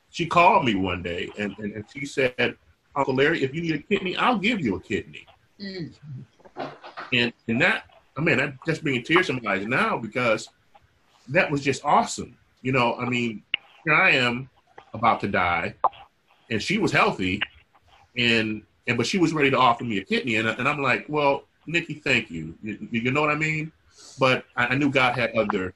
she 0.09 0.25
called 0.25 0.65
me 0.65 0.75
one 0.75 1.03
day 1.03 1.29
and, 1.37 1.55
and, 1.59 1.73
and 1.73 1.85
she 1.93 2.05
said, 2.05 2.57
Uncle 2.95 3.13
Larry, 3.13 3.43
if 3.43 3.53
you 3.53 3.61
need 3.61 3.75
a 3.75 3.79
kidney, 3.79 4.17
I'll 4.17 4.39
give 4.39 4.59
you 4.59 4.75
a 4.75 4.79
kidney. 4.79 5.25
Mm. 5.61 5.93
And 7.13 7.33
and 7.47 7.61
that, 7.61 7.83
I 8.17 8.21
mean, 8.21 8.37
that 8.37 8.55
just 8.65 8.81
bringing 8.81 9.03
tears 9.03 9.27
to 9.27 9.33
my 9.33 9.53
eyes 9.53 9.67
now 9.67 9.97
because 9.97 10.49
that 11.29 11.49
was 11.51 11.61
just 11.61 11.85
awesome. 11.85 12.35
You 12.61 12.71
know, 12.71 12.95
I 12.95 13.05
mean, 13.05 13.43
here 13.85 13.93
I 13.93 14.11
am 14.11 14.49
about 14.93 15.19
to 15.21 15.27
die, 15.27 15.75
and 16.49 16.61
she 16.61 16.79
was 16.79 16.91
healthy, 16.91 17.39
and 18.17 18.63
and 18.87 18.97
but 18.97 19.05
she 19.05 19.17
was 19.17 19.33
ready 19.33 19.49
to 19.51 19.57
offer 19.57 19.83
me 19.83 19.97
a 19.99 20.03
kidney, 20.03 20.35
and, 20.35 20.47
and 20.47 20.67
I'm 20.67 20.81
like, 20.81 21.05
well, 21.07 21.43
Nikki, 21.65 21.95
thank 21.95 22.31
you. 22.31 22.55
You, 22.63 22.87
you 22.91 23.11
know 23.11 23.21
what 23.21 23.29
I 23.29 23.35
mean? 23.35 23.71
But 24.19 24.45
I, 24.55 24.67
I 24.67 24.75
knew 24.75 24.89
God 24.89 25.15
had 25.15 25.35
other 25.35 25.73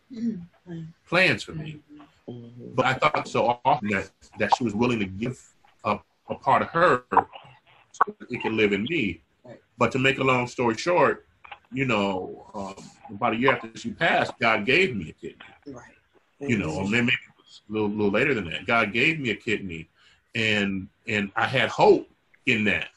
plans 1.08 1.44
for 1.44 1.54
me. 1.54 1.80
But 2.76 2.86
I 2.86 2.94
thought 2.94 3.28
so 3.28 3.60
often 3.66 3.90
that 3.90 4.10
that 4.40 4.56
she 4.56 4.64
was 4.64 4.74
willing 4.74 5.00
to 5.00 5.06
give 5.06 5.42
up 5.84 6.06
a 6.30 6.36
part 6.36 6.62
of 6.62 6.70
her 6.70 7.04
so 7.12 8.16
that 8.20 8.32
it 8.32 8.42
could 8.42 8.54
live 8.54 8.72
in 8.72 8.84
me. 8.84 9.22
But 9.78 9.92
to 9.94 10.00
make 10.00 10.20
a 10.20 10.24
long 10.24 10.48
story 10.48 10.76
short, 10.76 11.26
you 11.74 11.86
know, 11.86 12.46
um, 12.54 12.76
about 13.14 13.34
a 13.34 13.36
year 13.36 13.54
after 13.54 13.76
she 13.76 13.92
passed, 13.92 14.34
God 14.40 14.66
gave 14.66 14.96
me 14.96 15.10
a 15.10 15.14
kidney. 15.14 15.46
Right. 15.68 15.92
You 16.40 16.58
know, 16.58 16.72
or 16.72 16.88
maybe 16.88 17.12
a 17.12 17.72
little, 17.72 17.90
little 17.90 18.12
later 18.12 18.34
than 18.34 18.50
that. 18.50 18.66
God 18.66 18.94
gave 18.94 19.20
me 19.20 19.32
a 19.32 19.36
kidney, 19.36 19.90
and 20.36 20.88
and 21.08 21.32
I 21.36 21.46
had 21.46 21.70
hope 21.70 22.08
in 22.46 22.64
that, 22.66 22.90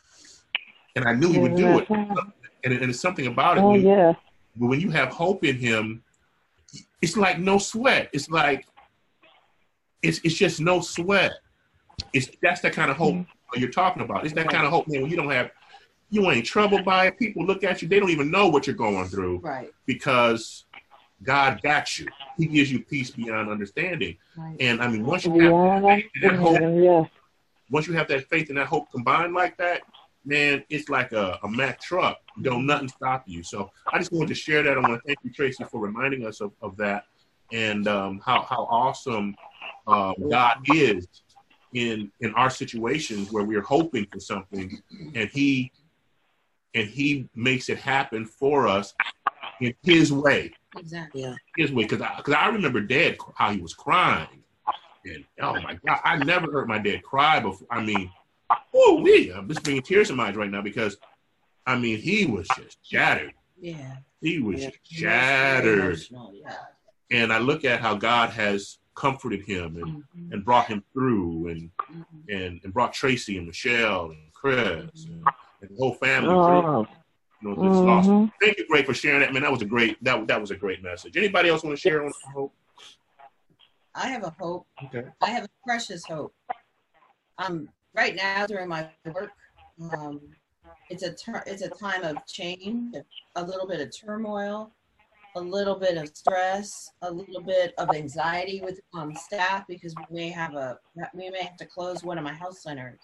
and 0.97 1.05
I 1.05 1.13
knew 1.13 1.33
He 1.33 1.39
would 1.39 1.57
do 1.57 1.79
it. 1.79 1.91
And, 1.91 2.73
and 2.73 2.91
it's 2.91 3.01
something 3.01 3.27
about 3.27 3.59
it. 3.59 3.61
Oh 3.61 3.73
when, 3.73 3.83
yeah. 3.83 4.15
but 4.57 4.67
when 4.69 4.81
you 4.81 4.91
have 4.91 5.11
hope 5.11 5.45
in 5.45 5.57
Him, 5.57 6.03
it's 7.03 7.17
like 7.17 7.39
no 7.39 7.59
sweat. 7.59 8.09
It's 8.13 8.31
like 8.31 8.67
it's 10.03 10.21
it's 10.25 10.35
just 10.35 10.61
no 10.61 10.81
sweat. 10.81 11.33
It's 12.13 12.31
that's 12.43 12.61
the 12.61 12.71
kind 12.71 12.91
of 12.91 12.97
hope 12.97 13.15
mm. 13.15 13.27
you're 13.57 13.71
talking 13.71 14.03
about. 14.03 14.25
It's 14.25 14.35
that 14.35 14.49
kind 14.49 14.65
of 14.65 14.73
hope, 14.73 14.89
man. 14.89 15.03
When 15.03 15.11
you 15.11 15.17
don't 15.17 15.31
have, 15.31 15.51
you 16.11 16.31
ain't 16.31 16.47
troubled 16.47 16.85
by 16.85 17.07
it. 17.09 17.19
People 17.19 17.45
look 17.45 17.65
at 17.65 17.83
you, 17.83 17.89
they 17.89 18.01
don't 18.01 18.11
even 18.11 18.31
know 18.31 18.49
what 18.49 18.67
you're 18.67 18.77
going 18.77 19.09
through 19.09 19.39
Right. 19.39 19.73
because 19.87 20.65
God 21.23 21.61
got 21.63 21.99
you. 21.99 22.07
He 22.37 22.47
gives 22.47 22.71
you 22.71 22.85
peace 22.85 23.11
beyond 23.11 23.51
understanding. 23.51 24.17
Right. 24.37 24.57
And 24.61 24.83
I 24.83 24.89
mean, 24.89 25.05
once 25.05 25.25
you 25.25 25.33
have 25.33 25.53
Yeah. 25.53 25.81
faith 25.83 26.07
and 26.15 26.23
that 26.25 26.37
hope, 26.37 26.61
Yeah. 26.61 27.05
once 27.71 27.87
you 27.87 27.95
have 27.95 28.09
that 28.09 28.29
faith 28.29 28.49
and 28.49 28.59
that 28.59 28.67
hope 28.67 28.91
combined 28.91 29.35
like 29.35 29.57
that, 29.59 29.83
man, 30.25 30.65
it's 30.71 30.89
like 30.89 31.13
a, 31.13 31.39
a 31.43 31.49
Mack 31.49 31.81
truck. 31.81 32.19
Don't 32.43 32.67
nothing 32.67 32.89
stop 32.89 33.25
you. 33.27 33.43
So 33.43 33.71
I 33.93 33.99
just 33.99 34.13
wanted 34.13 34.29
to 34.29 34.35
share 34.35 34.63
that. 34.63 34.77
I 34.77 34.81
want 34.81 34.95
to 34.95 35.01
thank 35.07 35.19
you, 35.23 35.33
Tracy, 35.33 35.65
for 35.65 35.81
reminding 35.81 36.27
us 36.27 36.41
of, 36.41 36.53
of 36.63 36.77
that 36.79 37.05
and 37.53 37.87
um, 37.87 38.21
how 38.25 38.43
how 38.43 38.67
awesome 38.71 39.35
um, 39.87 40.15
God 40.31 40.59
is 40.73 41.07
in 41.75 42.11
in 42.21 42.35
our 42.35 42.51
situations 42.51 43.31
where 43.33 43.45
we're 43.45 43.63
hoping 43.63 44.07
for 44.13 44.21
something, 44.21 44.81
and 45.15 45.29
He 45.31 45.71
and 46.75 46.89
He 46.89 47.29
makes 47.35 47.69
it 47.69 47.79
happen 47.79 48.25
for 48.27 48.67
us 48.67 48.95
in 49.61 49.75
His 49.83 50.13
way 50.13 50.53
Exactly. 50.77 51.23
Yeah. 51.23 51.35
his 51.57 51.73
way 51.73 51.85
because 51.85 52.01
I, 52.01 52.21
cause 52.23 52.35
I 52.35 52.49
remember 52.49 52.81
dad 52.81 53.19
how 53.37 53.53
he 53.53 53.61
was 53.61 53.75
crying 53.75 54.43
and 55.05 55.25
oh 55.41 55.61
my 55.61 55.79
god 55.87 56.01
I 56.05 56.17
never 56.17 56.51
heard 56.51 56.69
my 56.69 56.79
dad 56.79 57.03
cry 57.03 57.41
before 57.41 57.67
I 57.71 57.85
mean 57.85 58.11
oh 58.75 59.01
we 59.03 59.33
I'm 59.33 59.49
just 59.49 59.63
bringing 59.65 59.83
tears 59.83 60.09
to 60.09 60.15
my 60.15 60.29
eyes 60.29 60.37
right 60.37 60.51
now 60.51 60.63
because 60.63 60.97
I 61.67 61.77
mean 61.79 61.99
he 61.99 62.27
was 62.27 62.47
just 62.49 62.79
shattered 62.85 63.33
Yeah. 63.59 63.97
he 64.21 64.41
was 64.41 64.61
Yeah. 64.63 64.71
just 64.71 64.79
shattered 64.93 65.79
Emotional, 65.81 66.33
Yeah. 66.35 66.57
and 67.11 67.33
I 67.33 67.39
look 67.39 67.65
at 67.65 67.81
how 67.81 67.95
God 67.95 68.31
has 68.31 68.79
comforted 68.95 69.43
him 69.43 69.77
and, 69.77 70.05
Mhm. 70.15 70.33
and 70.33 70.45
brought 70.45 70.67
him 70.67 70.85
through 70.93 71.49
and, 71.49 71.71
Mhm. 71.91 72.05
and 72.29 72.61
and 72.65 72.73
brought 72.73 72.93
Tracy 72.93 73.37
and 73.39 73.47
Michelle 73.47 74.11
and 74.11 74.33
Chris 74.33 75.05
and, 75.07 75.25
and 75.61 75.71
the 75.71 75.77
whole 75.79 75.95
family 75.95 76.29
through 76.35 76.67
Oh. 76.67 76.87
you 77.41 77.49
know, 77.49 77.55
this 77.57 77.83
loss. 77.83 78.07
mhm. 78.07 78.33
Thank 78.41 78.59
you, 78.59 78.67
Greg, 78.69 78.87
for 78.87 78.95
sharing 78.95 79.21
that. 79.21 79.33
Man, 79.33 79.43
that 79.43 79.51
was 79.53 79.63
a 79.63 79.67
great 79.67 80.03
that 80.05 80.27
that 80.29 80.41
was 80.41 80.51
a 80.51 80.57
great 80.57 80.83
message. 80.83 81.17
Anybody 81.17 81.49
else 81.49 81.63
want 81.65 81.77
to 81.77 81.81
share 81.81 82.05
on 82.05 82.13
hope? 82.33 82.55
I 83.97 84.09
have 84.09 84.25
a 84.25 84.31
hope. 84.31 84.67
Okay. 84.85 85.05
I 85.21 85.31
have 85.31 85.45
a 85.45 85.49
precious 85.65 86.05
hope. 86.05 86.35
Um, 87.39 87.69
right 87.95 88.15
now 88.15 88.47
during 88.47 88.69
my 88.69 88.89
work, 89.07 89.31
um, 89.93 90.21
it's 90.91 91.03
a 91.03 91.15
it's 91.47 91.63
a 91.63 91.69
time 91.71 92.05
of 92.05 92.25
change, 92.27 92.95
a 93.37 93.43
little 93.43 93.67
bit 93.67 93.81
of 93.81 93.91
turmoil, 93.97 94.73
a 95.37 95.41
little 95.41 95.77
bit 95.77 95.97
of 95.97 96.09
stress, 96.15 96.91
a 97.03 97.11
little 97.11 97.41
bit 97.41 97.75
of 97.79 97.95
anxiety 97.95 98.61
with 98.63 98.81
um, 98.95 99.15
staff 99.15 99.67
because 99.67 99.95
we 99.97 100.17
may 100.17 100.29
have 100.31 100.55
a 100.55 100.79
we 101.15 101.31
may 101.31 101.43
have 101.43 101.57
to 101.57 101.67
close 101.67 102.03
one 102.05 102.19
of 102.19 102.25
my 102.25 102.35
health 102.35 102.59
centers, 102.59 103.01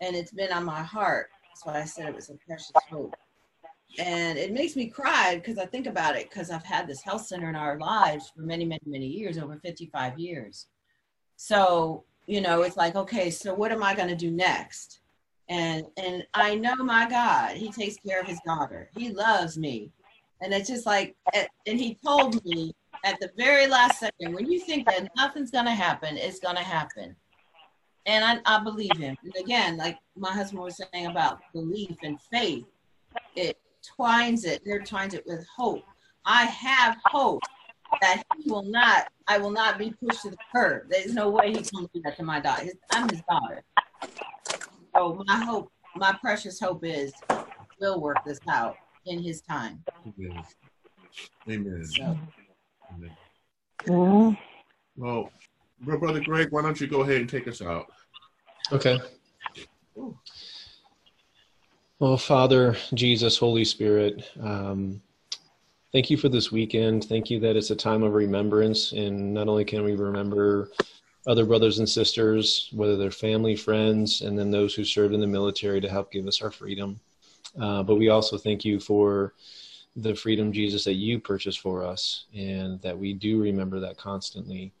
and 0.00 0.14
it's 0.14 0.32
been 0.32 0.52
on 0.52 0.64
my 0.64 0.82
heart. 0.82 1.28
That's 1.48 1.66
why 1.66 1.80
I 1.80 1.84
said 1.84 2.08
it 2.08 2.14
was 2.14 2.30
a 2.30 2.34
precious 2.46 2.72
hope. 2.88 3.14
And 3.98 4.38
it 4.38 4.52
makes 4.52 4.76
me 4.76 4.86
cry 4.86 5.34
because 5.34 5.58
I 5.58 5.66
think 5.66 5.88
about 5.88 6.14
it 6.14 6.30
because 6.30 6.50
I've 6.50 6.64
had 6.64 6.86
this 6.86 7.02
health 7.02 7.26
center 7.26 7.48
in 7.48 7.56
our 7.56 7.76
lives 7.78 8.30
for 8.34 8.42
many, 8.42 8.64
many, 8.64 8.80
many 8.86 9.06
years, 9.06 9.36
over 9.36 9.58
55 9.64 10.16
years. 10.16 10.66
So, 11.34 12.04
you 12.26 12.40
know, 12.40 12.62
it's 12.62 12.76
like, 12.76 12.94
okay, 12.96 13.30
so 13.30 13.54
what 13.54 13.72
am 13.72 13.82
I 13.82 13.94
going 13.94 14.08
to 14.08 14.16
do 14.16 14.30
next? 14.30 15.00
And 15.48 15.84
and 15.96 16.24
I 16.32 16.54
know 16.54 16.76
my 16.76 17.08
God, 17.08 17.56
He 17.56 17.72
takes 17.72 17.96
care 17.96 18.20
of 18.20 18.26
His 18.26 18.38
daughter. 18.46 18.88
He 18.96 19.10
loves 19.10 19.58
me, 19.58 19.90
and 20.40 20.54
it's 20.54 20.68
just 20.68 20.86
like, 20.86 21.16
eh, 21.34 21.46
and 21.66 21.78
He 21.78 21.98
told 22.04 22.44
me 22.44 22.72
at 23.04 23.18
the 23.20 23.30
very 23.36 23.66
last 23.66 23.98
second, 23.98 24.34
when 24.34 24.50
you 24.50 24.60
think 24.60 24.86
that 24.86 25.10
nothing's 25.16 25.50
going 25.50 25.64
to 25.64 25.72
happen, 25.72 26.16
it's 26.16 26.38
going 26.38 26.56
to 26.56 26.62
happen. 26.62 27.16
And 28.06 28.24
I, 28.24 28.58
I 28.58 28.62
believe 28.62 28.96
Him. 28.96 29.16
And 29.24 29.34
again, 29.44 29.76
like 29.76 29.98
my 30.16 30.32
husband 30.32 30.62
was 30.62 30.80
saying 30.92 31.06
about 31.06 31.40
belief 31.52 31.96
and 32.04 32.20
faith, 32.32 32.64
it 33.34 33.58
twines 33.96 34.44
it, 34.44 34.64
intertwines 34.64 35.14
it 35.14 35.24
with 35.26 35.44
hope. 35.56 35.84
I 36.24 36.44
have 36.44 36.96
hope 37.06 37.42
that 38.00 38.22
he 38.36 38.50
will 38.50 38.62
not, 38.62 39.08
I 39.26 39.38
will 39.38 39.50
not 39.50 39.78
be 39.78 39.94
pushed 40.02 40.22
to 40.22 40.30
the 40.30 40.38
curb. 40.54 40.88
There's 40.88 41.14
no 41.14 41.30
way 41.30 41.48
he 41.52 41.62
can 41.62 41.88
do 41.92 42.02
that 42.04 42.16
to 42.16 42.22
my 42.22 42.40
daughter. 42.40 42.68
I'm 42.90 43.08
his 43.08 43.22
daughter. 43.22 43.62
So 44.94 45.22
my 45.26 45.36
hope, 45.44 45.70
my 45.96 46.16
precious 46.20 46.58
hope 46.60 46.84
is 46.84 47.12
we'll 47.80 48.00
work 48.00 48.18
this 48.24 48.40
out 48.48 48.76
in 49.06 49.22
his 49.22 49.40
time. 49.42 49.84
Amen. 50.06 50.44
Amen. 51.48 51.84
So 51.84 52.16
Amen. 52.94 53.16
Mhm. 53.86 54.38
Well, 54.96 55.32
brother 55.80 56.20
Greg, 56.20 56.48
why 56.50 56.62
don't 56.62 56.80
you 56.80 56.86
go 56.86 57.00
ahead 57.02 57.20
and 57.20 57.28
take 57.28 57.48
us 57.48 57.62
out? 57.62 57.86
Okay. 58.72 58.98
Well, 61.98 62.16
Father, 62.16 62.76
Jesus, 62.94 63.36
Holy 63.38 63.64
Spirit, 63.64 64.24
um, 64.40 65.02
thank 65.92 66.10
you 66.10 66.16
for 66.16 66.28
this 66.28 66.52
weekend. 66.52 67.04
Thank 67.04 67.30
you 67.30 67.40
that 67.40 67.56
it's 67.56 67.70
a 67.70 67.76
time 67.76 68.02
of 68.02 68.14
remembrance. 68.14 68.92
And 68.92 69.34
not 69.34 69.48
only 69.48 69.64
can 69.64 69.84
we 69.84 69.94
remember 69.94 70.70
other 71.26 71.44
brothers 71.44 71.78
and 71.78 71.88
sisters, 71.88 72.68
whether 72.72 72.96
they're 72.96 73.10
family, 73.10 73.56
friends, 73.56 74.22
and 74.22 74.38
then 74.38 74.50
those 74.50 74.74
who 74.74 74.84
served 74.84 75.14
in 75.14 75.20
the 75.20 75.26
military 75.26 75.80
to 75.80 75.88
help 75.88 76.10
give 76.10 76.26
us 76.26 76.40
our 76.40 76.50
freedom, 76.50 76.98
uh, 77.60 77.82
but 77.82 77.96
we 77.96 78.08
also 78.08 78.38
thank 78.38 78.64
you 78.64 78.80
for 78.80 79.34
the 79.96 80.14
freedom, 80.14 80.52
Jesus, 80.52 80.84
that 80.84 80.94
you 80.94 81.18
purchased 81.18 81.60
for 81.60 81.84
us, 81.84 82.26
and 82.34 82.80
that 82.80 82.96
we 82.96 83.12
do 83.12 83.40
remember 83.40 83.80
that 83.80 83.98
constantly. 83.98 84.72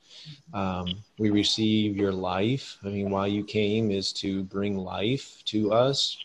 Um, 0.54 1.02
we 1.18 1.30
receive 1.30 1.96
your 1.96 2.12
life. 2.12 2.78
I 2.84 2.88
mean, 2.88 3.10
why 3.10 3.26
you 3.26 3.44
came 3.44 3.90
is 3.90 4.12
to 4.14 4.44
bring 4.44 4.76
life 4.78 5.42
to 5.46 5.72
us. 5.72 6.16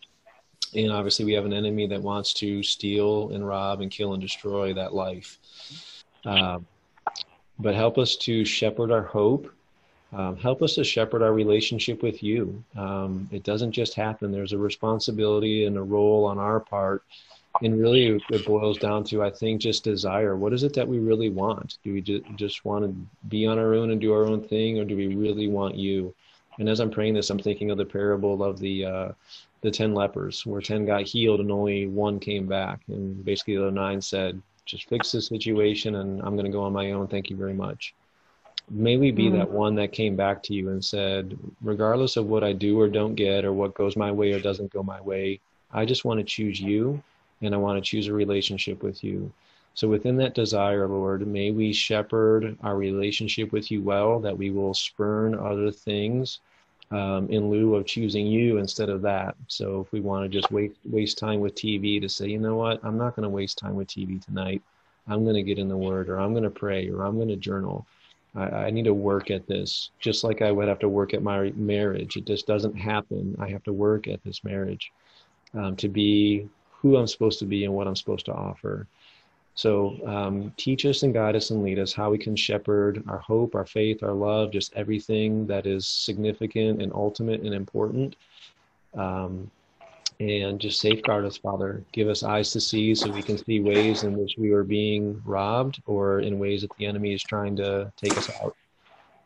And 0.75 0.91
obviously, 0.91 1.25
we 1.25 1.33
have 1.33 1.45
an 1.45 1.53
enemy 1.53 1.87
that 1.87 2.01
wants 2.01 2.33
to 2.35 2.61
steal 2.63 3.31
and 3.31 3.47
rob 3.47 3.81
and 3.81 3.89
kill 3.89 4.13
and 4.13 4.21
destroy 4.21 4.73
that 4.73 4.93
life. 4.93 5.39
Um, 6.25 6.65
but 7.59 7.75
help 7.75 7.97
us 7.97 8.15
to 8.17 8.43
shepherd 8.43 8.91
our 8.91 9.03
hope. 9.03 9.51
Um, 10.11 10.37
help 10.37 10.61
us 10.61 10.75
to 10.75 10.83
shepherd 10.83 11.21
our 11.21 11.33
relationship 11.33 12.03
with 12.03 12.23
you. 12.23 12.63
Um, 12.77 13.29
it 13.31 13.43
doesn't 13.43 13.71
just 13.71 13.95
happen. 13.95 14.31
There's 14.31 14.53
a 14.53 14.57
responsibility 14.57 15.65
and 15.65 15.77
a 15.77 15.81
role 15.81 16.25
on 16.25 16.37
our 16.37 16.59
part. 16.59 17.03
And 17.61 17.79
really, 17.79 18.21
it 18.29 18.45
boils 18.45 18.77
down 18.77 19.05
to, 19.05 19.23
I 19.23 19.29
think, 19.29 19.61
just 19.61 19.83
desire. 19.83 20.35
What 20.35 20.51
is 20.51 20.63
it 20.63 20.73
that 20.73 20.87
we 20.87 20.99
really 20.99 21.29
want? 21.29 21.77
Do 21.83 21.93
we 21.93 22.01
ju- 22.01 22.23
just 22.35 22.65
want 22.65 22.83
to 22.83 23.27
be 23.29 23.45
on 23.45 23.57
our 23.57 23.73
own 23.73 23.91
and 23.91 24.01
do 24.01 24.13
our 24.13 24.25
own 24.25 24.41
thing, 24.41 24.77
or 24.77 24.83
do 24.83 24.97
we 24.97 25.15
really 25.15 25.47
want 25.47 25.75
you? 25.75 26.13
And 26.59 26.67
as 26.67 26.81
I'm 26.81 26.91
praying 26.91 27.13
this, 27.13 27.29
I'm 27.29 27.39
thinking 27.39 27.71
of 27.71 27.77
the 27.77 27.85
parable 27.85 28.43
of 28.43 28.59
the 28.59 28.85
uh, 28.85 29.11
the 29.65 29.71
ten 29.71 29.95
lepers, 29.95 30.45
where 30.45 30.61
ten 30.61 30.85
got 30.85 31.01
healed 31.01 31.39
and 31.39 31.51
only 31.51 31.87
one 31.87 32.19
came 32.19 32.45
back, 32.45 32.81
and 32.87 33.25
basically 33.25 33.57
the 33.57 33.71
nine 33.71 33.99
said, 33.99 34.39
"Just 34.63 34.87
fix 34.87 35.11
the 35.11 35.19
situation, 35.19 35.95
and 35.95 36.21
I'm 36.21 36.35
going 36.35 36.45
to 36.45 36.51
go 36.51 36.61
on 36.61 36.71
my 36.71 36.91
own. 36.91 37.07
Thank 37.07 37.31
you 37.31 37.35
very 37.35 37.55
much." 37.55 37.95
May 38.69 38.97
we 38.97 39.09
be 39.09 39.27
Mhm. 39.27 39.33
that 39.33 39.49
one 39.49 39.73
that 39.75 39.91
came 39.91 40.15
back 40.15 40.43
to 40.43 40.53
you 40.53 40.69
and 40.69 40.85
said, 40.85 41.35
regardless 41.63 42.15
of 42.15 42.29
what 42.29 42.43
I 42.43 42.53
do 42.53 42.79
or 42.79 42.87
don't 42.87 43.15
get, 43.15 43.43
or 43.43 43.53
what 43.53 43.73
goes 43.73 43.95
my 43.97 44.11
way 44.11 44.33
or 44.33 44.39
doesn't 44.39 44.71
go 44.71 44.83
my 44.83 45.01
way, 45.01 45.39
I 45.71 45.83
just 45.85 46.05
want 46.05 46.19
to 46.19 46.23
choose 46.23 46.61
you 46.61 47.01
and 47.41 47.55
I 47.55 47.57
want 47.57 47.83
to 47.83 47.89
choose 47.89 48.07
a 48.07 48.13
relationship 48.13 48.83
with 48.83 49.03
you. 49.03 49.31
So, 49.73 49.87
within 49.87 50.17
that 50.17 50.35
desire, 50.35 50.87
Lord, 50.87 51.25
may 51.25 51.49
we 51.49 51.73
shepherd 51.73 52.55
our 52.61 52.77
relationship 52.77 53.51
with 53.51 53.71
you 53.71 53.81
well, 53.81 54.19
that 54.19 54.37
we 54.37 54.51
will 54.51 54.75
spurn 54.75 55.33
other 55.33 55.71
things 55.71 56.39
um, 56.91 57.27
in 57.29 57.49
lieu 57.49 57.75
of 57.75 57.85
choosing 57.85 58.27
you 58.27 58.57
instead 58.57 58.89
of 58.89 59.01
that. 59.01 59.35
So, 59.47 59.81
if 59.81 59.91
we 59.91 60.01
want 60.01 60.23
to 60.23 60.29
just 60.29 60.51
waste, 60.51 60.75
waste 60.85 61.17
time 61.17 61.39
with 61.39 61.55
TV, 61.55 61.99
to 62.01 62.09
say, 62.09 62.27
you 62.27 62.39
know 62.39 62.55
what, 62.55 62.79
I'm 62.83 62.97
not 62.97 63.15
going 63.15 63.23
to 63.23 63.29
waste 63.29 63.57
time 63.57 63.75
with 63.75 63.87
TV 63.87 64.23
tonight. 64.23 64.61
I'm 65.07 65.23
going 65.23 65.35
to 65.35 65.43
get 65.43 65.59
in 65.59 65.69
the 65.69 65.77
Word, 65.77 66.09
or 66.09 66.19
I'm 66.19 66.31
going 66.31 66.43
to 66.43 66.49
pray, 66.49 66.89
or 66.89 67.03
I'm 67.03 67.15
going 67.15 67.29
to 67.29 67.35
journal. 67.35 67.85
I, 68.35 68.43
I 68.43 68.69
need 68.69 68.85
to 68.85 68.93
work 68.93 69.31
at 69.31 69.47
this, 69.47 69.91
just 69.99 70.23
like 70.23 70.41
I 70.41 70.51
would 70.51 70.67
have 70.67 70.79
to 70.79 70.89
work 70.89 71.13
at 71.13 71.23
my 71.23 71.51
marriage. 71.55 72.17
It 72.17 72.25
just 72.25 72.47
doesn't 72.47 72.75
happen. 72.75 73.35
I 73.39 73.49
have 73.49 73.63
to 73.63 73.73
work 73.73 74.07
at 74.07 74.23
this 74.23 74.43
marriage 74.43 74.91
um, 75.53 75.75
to 75.77 75.87
be 75.87 76.47
who 76.71 76.97
I'm 76.97 77.07
supposed 77.07 77.39
to 77.39 77.45
be 77.45 77.65
and 77.65 77.73
what 77.73 77.87
I'm 77.87 77.95
supposed 77.95 78.25
to 78.25 78.33
offer. 78.33 78.87
So 79.55 79.97
um, 80.05 80.53
teach 80.57 80.85
us 80.85 81.03
and 81.03 81.13
guide 81.13 81.35
us 81.35 81.49
and 81.49 81.63
lead 81.63 81.79
us 81.79 81.93
how 81.93 82.11
we 82.11 82.17
can 82.17 82.35
shepherd 82.35 83.03
our 83.07 83.19
hope, 83.19 83.55
our 83.55 83.65
faith, 83.65 84.03
our 84.03 84.13
love, 84.13 84.51
just 84.51 84.73
everything 84.75 85.47
that 85.47 85.65
is 85.65 85.87
significant 85.87 86.81
and 86.81 86.91
ultimate 86.93 87.41
and 87.41 87.53
important. 87.53 88.17
Um, 88.95 89.49
and 90.19 90.59
just 90.59 90.79
safeguard 90.79 91.25
us, 91.25 91.37
Father. 91.37 91.83
Give 91.91 92.07
us 92.07 92.23
eyes 92.23 92.51
to 92.51 92.61
see 92.61 92.95
so 92.95 93.11
we 93.11 93.21
can 93.21 93.37
see 93.37 93.59
ways 93.59 94.03
in 94.03 94.17
which 94.17 94.35
we 94.37 94.51
are 94.51 94.63
being 94.63 95.21
robbed 95.25 95.81
or 95.85 96.19
in 96.19 96.39
ways 96.39 96.61
that 96.61 96.71
the 96.77 96.85
enemy 96.85 97.13
is 97.13 97.23
trying 97.23 97.55
to 97.57 97.91
take 97.97 98.17
us 98.17 98.29
out. 98.41 98.55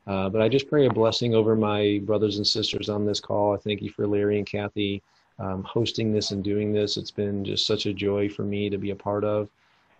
Uh, 0.07 0.30
but 0.30 0.41
I 0.41 0.49
just 0.49 0.67
pray 0.67 0.88
a 0.88 0.93
blessing 0.93 1.36
over 1.36 1.55
my 1.55 2.01
brothers 2.03 2.38
and 2.38 2.47
sisters 2.47 2.89
on 2.89 3.05
this 3.05 3.19
call. 3.19 3.53
I 3.53 3.57
thank 3.57 3.82
you 3.82 3.91
for 3.91 4.07
Larry 4.07 4.39
and 4.39 4.47
Kathy 4.47 5.03
um, 5.38 5.63
hosting 5.63 6.11
this 6.11 6.32
and 6.32 6.43
doing 6.43 6.73
this. 6.73 6.97
It's 6.97 7.11
been 7.11 7.45
just 7.45 7.67
such 7.67 7.86
a 7.86 7.93
joy 7.93 8.30
for 8.30 8.43
me 8.43 8.69
to 8.69 8.77
be 8.77 8.89
a 8.89 8.95
part 8.95 9.23
of. 9.23 9.49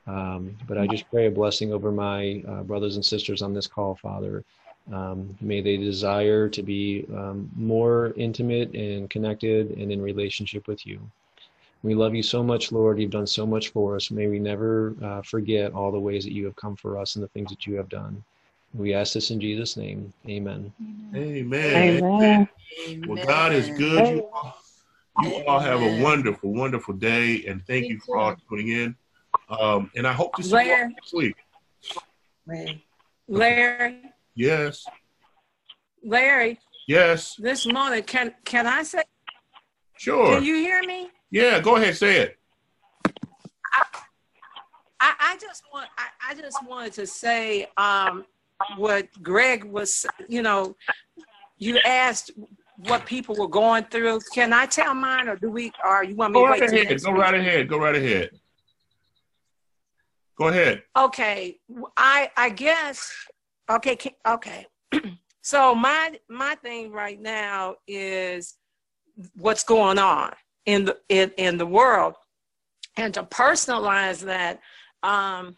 Um, 0.08 0.58
but 0.68 0.78
I 0.78 0.88
just 0.88 1.10
pray 1.10 1.28
a 1.28 1.32
blessing 1.32 1.72
over 1.72 1.91
my 1.91 2.43
uh, 2.47 2.64
brothers 2.64 2.95
and 2.95 3.06
sisters 3.06 3.41
on 3.41 3.54
this 3.54 3.68
call, 3.68 3.95
Father. 3.95 4.43
Um, 4.91 5.38
may 5.39 5.62
they 5.62 5.78
desire 5.78 6.50
to 6.50 6.64
be 6.64 7.06
um, 7.16 7.50
more 7.56 8.14
intimate 8.16 8.74
and 8.74 9.10
connected 9.10 9.72
and 9.78 9.91
in 9.91 10.02
relationship 10.02 10.68
with 10.68 10.86
you. 10.86 11.00
We 11.84 11.93
love 11.95 12.14
you 12.14 12.24
so 12.24 12.43
much, 12.43 12.72
Lord. 12.72 13.00
You've 13.00 13.12
done 13.12 13.28
so 13.28 13.45
much 13.45 13.70
for 13.70 13.95
us. 13.95 14.12
May 14.12 14.28
we 14.28 14.39
never 14.39 14.95
uh, 15.02 15.22
forget 15.22 15.74
all 15.74 15.91
the 15.91 16.00
ways 16.00 16.24
that 16.26 16.34
you 16.34 16.45
have 16.45 16.56
come 16.56 16.76
for 16.76 16.97
us 16.97 17.16
and 17.16 17.24
the 17.24 17.30
things 17.30 17.50
that 17.52 17.66
you 17.66 17.76
have 17.76 17.88
done. 17.88 18.24
We 18.74 18.93
ask 18.93 19.14
this 19.14 19.32
in 19.32 19.39
Jesus' 19.39 19.78
name. 19.78 20.12
Amen. 20.28 20.72
Amen. 21.16 22.04
Amen. 22.04 22.50
Well, 23.08 23.26
God 23.26 23.54
is 23.54 23.70
good. 23.70 24.08
You 24.08 24.30
all, 24.34 24.56
you 25.22 25.36
all 25.47 25.60
have 25.60 25.82
a 25.82 26.02
wonderful, 26.02 26.54
wonderful 26.54 26.93
day, 26.95 27.45
and 27.45 27.66
thank 27.66 27.89
you 27.89 28.00
for 28.00 28.18
all 28.18 28.36
too. 28.36 28.41
tuning 28.50 28.70
in. 28.70 28.95
Um, 29.49 29.91
and 29.95 30.05
I 30.07 30.13
hope 30.13 30.36
to 30.36 30.43
see 30.43 30.49
you 30.49 30.55
Larry. 30.55 30.93
next 30.93 31.13
week. 31.13 31.36
Larry, 33.27 34.01
Yes, 34.36 34.86
Larry, 36.03 36.59
yes, 36.88 37.36
this 37.36 37.65
morning, 37.65 38.03
can 38.03 38.34
can 38.45 38.65
I 38.65 38.84
say? 38.84 39.03
sure. 39.97 40.36
Can 40.36 40.43
you 40.43 40.55
hear 40.55 40.82
me? 40.84 41.09
yeah, 41.30 41.59
go 41.59 41.75
ahead, 41.75 41.95
say 41.95 42.17
it. 42.21 42.38
I, 45.01 45.13
I 45.19 45.38
just 45.39 45.63
want 45.71 45.88
I, 45.97 46.32
I 46.32 46.36
just 46.36 46.65
wanted 46.67 46.93
to 46.93 47.07
say 47.07 47.67
um, 47.77 48.25
what 48.77 49.07
Greg 49.21 49.63
was. 49.63 50.05
You 50.27 50.41
know, 50.41 50.75
you 51.57 51.80
asked 51.86 52.32
what 52.77 53.05
people 53.05 53.36
were 53.36 53.47
going 53.47 53.86
through. 53.86 54.19
Can 54.34 54.53
I 54.53 54.65
tell 54.65 54.93
mine, 54.93 55.30
or 55.30 55.36
do 55.36 55.51
we? 55.51 55.71
Or 55.86 56.03
you 56.03 56.15
want 56.15 56.34
me 56.34 56.39
Go 56.39 56.45
to 56.45 56.51
right 56.51 56.61
ahead. 56.73 57.01
Go 57.01 57.11
right 57.11 57.36
ahead. 57.36 57.67
Go 57.67 57.77
right 57.77 57.95
ahead. 57.95 58.32
Go 60.40 60.48
ahead. 60.48 60.84
Okay, 60.98 61.58
I 61.98 62.32
I 62.38 62.50
guess 62.50 63.14
okay 63.70 63.98
okay. 64.26 64.66
so 65.42 65.76
my 65.76 66.18
my 66.30 66.56
thing 66.56 66.94
right 66.94 67.20
now 67.20 67.76
is 67.88 68.56
what's 69.36 69.66
going 69.66 70.00
on 70.00 70.32
in 70.66 70.86
the 70.86 70.98
in, 71.10 71.32
in 71.38 71.58
the 71.58 71.66
world, 71.66 72.16
and 72.96 73.14
to 73.16 73.24
personalize 73.24 74.22
that, 74.22 74.62
um, 75.04 75.58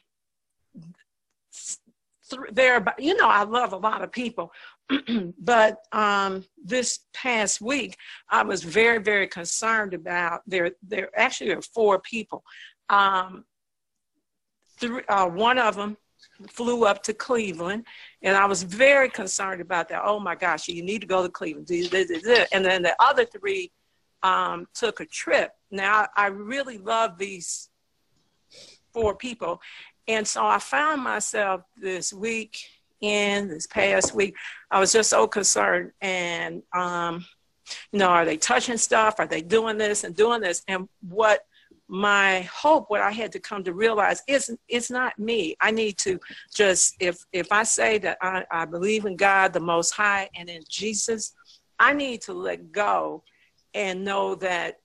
th- 2.32 2.42
there. 2.52 2.84
You 2.98 3.16
know, 3.18 3.30
I 3.30 3.44
love 3.44 3.74
a 3.74 3.78
lot 3.78 4.02
of 4.02 4.12
people, 4.12 4.52
but 5.38 5.78
um, 5.92 6.44
this 6.58 7.02
past 7.14 7.62
week 7.62 7.98
I 8.32 8.42
was 8.42 8.64
very 8.64 8.98
very 8.98 9.28
concerned 9.28 9.94
about 9.94 10.42
there. 10.48 10.72
There 10.82 11.12
actually 11.16 11.52
are 11.52 11.62
four 11.62 12.00
people. 12.00 12.44
Um, 12.90 13.46
three, 14.82 15.04
uh, 15.08 15.28
one 15.28 15.58
of 15.58 15.76
them 15.76 15.96
flew 16.50 16.86
up 16.86 17.04
to 17.04 17.14
Cleveland, 17.14 17.86
and 18.22 18.36
I 18.36 18.46
was 18.46 18.64
very 18.64 19.10
concerned 19.10 19.62
about 19.62 19.88
that. 19.90 20.02
Oh 20.04 20.20
my 20.20 20.36
gosh, 20.36 20.68
you 20.68 20.84
need 20.84 21.02
to 21.02 21.08
go 21.08 21.24
to 21.24 21.30
Cleveland. 21.30 21.70
And 22.52 22.66
then 22.66 22.82
the 22.82 22.96
other 23.00 23.26
three 23.26 23.72
um, 24.24 24.68
took 24.74 25.00
a 25.00 25.06
trip. 25.06 25.52
Now, 25.72 26.08
I 26.16 26.28
really 26.28 26.78
love 26.78 27.18
these 27.18 27.70
four 28.94 29.16
people. 29.16 29.62
And 30.08 30.28
so 30.28 30.46
I 30.46 30.60
found 30.60 31.02
myself 31.04 31.62
this 31.78 32.12
week 32.12 32.58
in 33.02 33.48
this 33.48 33.68
past 33.68 34.14
week, 34.14 34.36
I 34.70 34.80
was 34.80 34.92
just 34.92 35.10
so 35.10 35.28
concerned. 35.28 35.92
And, 36.02 36.62
um, 36.74 37.26
you 37.92 38.00
know, 38.00 38.10
are 38.10 38.26
they 38.26 38.38
touching 38.38 38.78
stuff? 38.78 39.16
Are 39.20 39.28
they 39.28 39.42
doing 39.42 39.78
this 39.78 40.04
and 40.04 40.16
doing 40.16 40.42
this? 40.42 40.64
And 40.68 40.88
what 41.08 41.46
my 41.92 42.40
hope 42.44 42.90
what 42.90 43.02
i 43.02 43.12
had 43.12 43.34
to 43.34 43.40
come 43.40 43.66
to 43.66 43.74
realize 43.74 44.24
is 44.26 44.50
it's 44.70 44.90
not 44.90 45.20
me. 45.20 45.58
I 45.60 45.72
need 45.72 45.98
to 45.98 46.22
just 46.56 46.96
if 47.02 47.26
if 47.34 47.52
i 47.52 47.64
say 47.64 47.98
that 47.98 48.18
I, 48.22 48.46
I 48.50 48.64
believe 48.64 49.06
in 49.06 49.18
god 49.18 49.52
the 49.52 49.60
most 49.60 49.92
high 49.92 50.30
and 50.38 50.50
in 50.50 50.64
jesus 50.70 51.34
i 51.80 51.92
need 51.92 52.22
to 52.22 52.34
let 52.34 52.72
go 52.72 53.24
and 53.74 54.06
know 54.06 54.36
that 54.36 54.80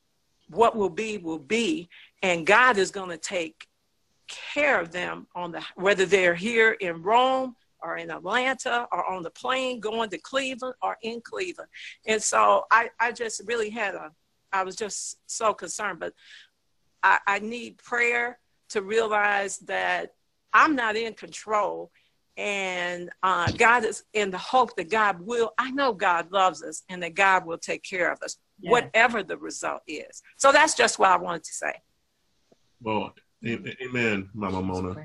what 0.49 0.75
will 0.75 0.91
be 0.91 1.19
will 1.19 1.39
be 1.39 1.89
and 2.25 2.45
god 2.45 2.77
is 2.77 2.91
going 2.91 3.11
to 3.11 3.19
take 3.19 3.69
care 4.27 4.81
of 4.81 4.91
them 4.91 5.29
on 5.37 5.53
the 5.53 5.63
whether 5.77 6.07
they're 6.07 6.35
here 6.35 6.73
in 6.81 7.05
rome 7.05 7.55
or 7.83 7.99
in 7.99 8.11
atlanta 8.11 8.89
or 8.91 9.09
on 9.09 9.23
the 9.23 9.31
plane 9.31 9.79
going 9.79 10.11
to 10.11 10.19
cleveland 10.19 10.75
or 10.83 10.97
in 11.03 11.21
cleveland. 11.21 11.71
And 12.07 12.21
so 12.21 12.65
i 12.73 12.91
i 12.99 13.13
just 13.13 13.43
really 13.47 13.71
had 13.71 13.95
a 13.95 14.11
i 14.53 14.63
was 14.65 14.75
just 14.77 15.19
so 15.27 15.53
concerned 15.55 16.01
but 16.01 16.13
I, 17.07 17.19
I 17.27 17.39
need 17.39 17.79
prayer 17.79 18.37
to 18.71 18.83
realize 18.83 19.59
that 19.59 20.15
I'm 20.53 20.75
not 20.75 20.97
in 20.97 21.15
control 21.15 21.93
and 22.37 23.11
uh, 23.23 23.51
God 23.53 23.85
is 23.85 24.03
in 24.13 24.33
the 24.33 24.39
hope 24.39 24.75
that 24.77 24.91
God 24.91 25.21
will. 25.21 25.53
I 25.57 25.71
know 25.71 25.93
God 25.93 26.33
loves 26.33 26.65
us 26.65 26.83
and 26.89 27.01
that 27.05 27.15
God 27.15 27.47
will 27.47 27.59
take 27.59 27.83
care 27.83 28.11
of 28.11 28.21
us, 28.23 28.37
Yes. 28.59 28.73
whatever 28.73 29.23
the 29.23 29.37
result 29.37 29.83
is. 29.87 30.23
So 30.39 30.51
that's 30.51 30.75
just 30.75 30.99
what 30.99 31.11
I 31.11 31.17
wanted 31.19 31.45
to 31.45 31.53
say. 31.53 31.75
Well, 32.83 33.15
amen, 33.47 34.31
Mama 34.35 34.63
Mona. 34.63 34.97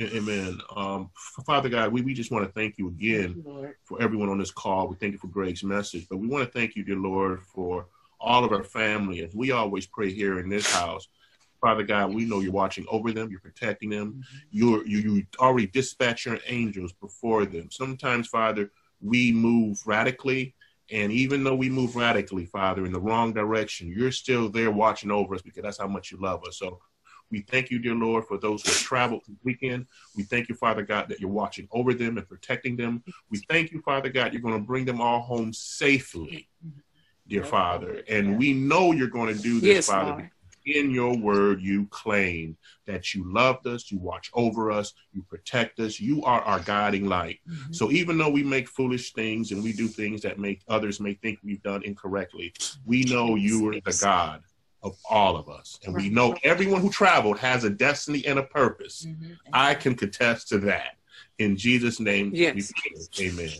Amen. 0.00 0.58
Um, 0.74 1.10
Father 1.44 1.68
God, 1.68 1.92
we, 1.92 2.00
we 2.00 2.14
just 2.14 2.32
want 2.32 2.46
to 2.46 2.52
thank 2.52 2.78
you 2.78 2.88
again 2.88 3.42
Lord. 3.44 3.74
for 3.84 4.00
everyone 4.02 4.30
on 4.30 4.38
this 4.38 4.50
call. 4.50 4.88
We 4.88 4.96
thank 4.96 5.12
you 5.12 5.18
for 5.18 5.28
Greg's 5.28 5.62
message, 5.62 6.06
but 6.08 6.16
we 6.16 6.26
want 6.26 6.44
to 6.44 6.50
thank 6.50 6.74
you, 6.74 6.84
dear 6.84 6.96
Lord, 6.96 7.42
for 7.42 7.86
all 8.18 8.44
of 8.44 8.52
our 8.52 8.64
family. 8.64 9.22
As 9.22 9.34
we 9.34 9.50
always 9.52 9.86
pray 9.86 10.10
here 10.10 10.40
in 10.40 10.48
this 10.48 10.70
house, 10.72 11.06
Father 11.60 11.82
God, 11.82 12.14
we 12.14 12.24
know 12.24 12.40
you're 12.40 12.52
watching 12.52 12.86
over 12.88 13.12
them, 13.12 13.30
you're 13.30 13.40
protecting 13.40 13.90
them, 13.90 14.22
you're, 14.50 14.86
you 14.86 14.98
you 14.98 15.26
already 15.38 15.66
dispatch 15.66 16.26
your 16.26 16.38
angels 16.46 16.92
before 16.92 17.44
them. 17.46 17.70
Sometimes, 17.70 18.28
Father, 18.28 18.70
we 19.00 19.32
move 19.32 19.80
radically, 19.86 20.54
and 20.90 21.12
even 21.12 21.44
though 21.44 21.54
we 21.56 21.68
move 21.68 21.96
radically, 21.96 22.46
Father, 22.46 22.86
in 22.86 22.92
the 22.92 23.00
wrong 23.00 23.32
direction, 23.32 23.88
you're 23.88 24.12
still 24.12 24.48
there 24.48 24.70
watching 24.70 25.10
over 25.10 25.34
us 25.34 25.42
because 25.42 25.62
that's 25.62 25.78
how 25.78 25.88
much 25.88 26.10
you 26.12 26.18
love 26.18 26.44
us. 26.46 26.58
So. 26.58 26.80
We 27.30 27.40
thank 27.40 27.70
you, 27.70 27.80
dear 27.80 27.94
Lord, 27.94 28.24
for 28.26 28.38
those 28.38 28.62
who 28.62 28.70
have 28.70 28.78
traveled 28.78 29.22
this 29.26 29.36
weekend. 29.42 29.86
We 30.14 30.22
thank 30.22 30.48
you, 30.48 30.54
Father 30.54 30.82
God, 30.82 31.08
that 31.08 31.18
you're 31.18 31.28
watching 31.28 31.66
over 31.72 31.92
them 31.92 32.18
and 32.18 32.28
protecting 32.28 32.76
them. 32.76 33.02
We 33.30 33.38
thank 33.48 33.72
you, 33.72 33.80
Father 33.80 34.08
God, 34.10 34.32
you're 34.32 34.42
going 34.42 34.54
to 34.54 34.64
bring 34.64 34.84
them 34.84 35.00
all 35.00 35.20
home 35.20 35.52
safely, 35.52 36.48
dear 37.26 37.42
Father. 37.42 38.04
And 38.08 38.38
we 38.38 38.52
know 38.52 38.92
you're 38.92 39.08
going 39.08 39.34
to 39.34 39.42
do 39.42 39.54
this, 39.60 39.74
Yes, 39.74 39.86
Father. 39.86 40.10
Lord. 40.12 40.30
In 40.66 40.90
your 40.90 41.16
word, 41.16 41.62
you 41.62 41.86
claim 41.90 42.56
that 42.86 43.14
you 43.14 43.32
loved 43.32 43.68
us, 43.68 43.92
you 43.92 43.98
watch 43.98 44.30
over 44.34 44.72
us, 44.72 44.94
you 45.12 45.22
protect 45.22 45.78
us, 45.78 46.00
you 46.00 46.24
are 46.24 46.40
our 46.42 46.58
guiding 46.58 47.06
light. 47.06 47.38
Mm-hmm. 47.48 47.72
So 47.72 47.92
even 47.92 48.18
though 48.18 48.30
we 48.30 48.42
make 48.42 48.68
foolish 48.68 49.12
things 49.12 49.52
and 49.52 49.62
we 49.62 49.72
do 49.72 49.86
things 49.86 50.22
that 50.22 50.40
make 50.40 50.62
others 50.68 50.98
may 50.98 51.14
think 51.14 51.38
we've 51.44 51.62
done 51.62 51.84
incorrectly, 51.84 52.52
we 52.84 53.04
know 53.04 53.36
you 53.36 53.68
are 53.68 53.80
the 53.84 53.98
God 54.02 54.42
of 54.82 54.96
all 55.08 55.36
of 55.36 55.48
us. 55.48 55.78
And 55.84 55.94
we 55.94 56.08
know 56.08 56.34
everyone 56.42 56.80
who 56.80 56.90
traveled 56.90 57.38
has 57.38 57.62
a 57.62 57.70
destiny 57.70 58.26
and 58.26 58.40
a 58.40 58.42
purpose. 58.42 59.06
Mhm. 59.06 59.36
I 59.52 59.74
can 59.74 59.94
contest 59.94 60.48
to 60.48 60.58
that. 60.58 60.96
In 61.38 61.56
Jesus' 61.56 62.00
name, 62.00 62.32
we 62.32 62.38
Yes. 62.40 62.72
pray. 63.14 63.26
Amen. 63.28 63.50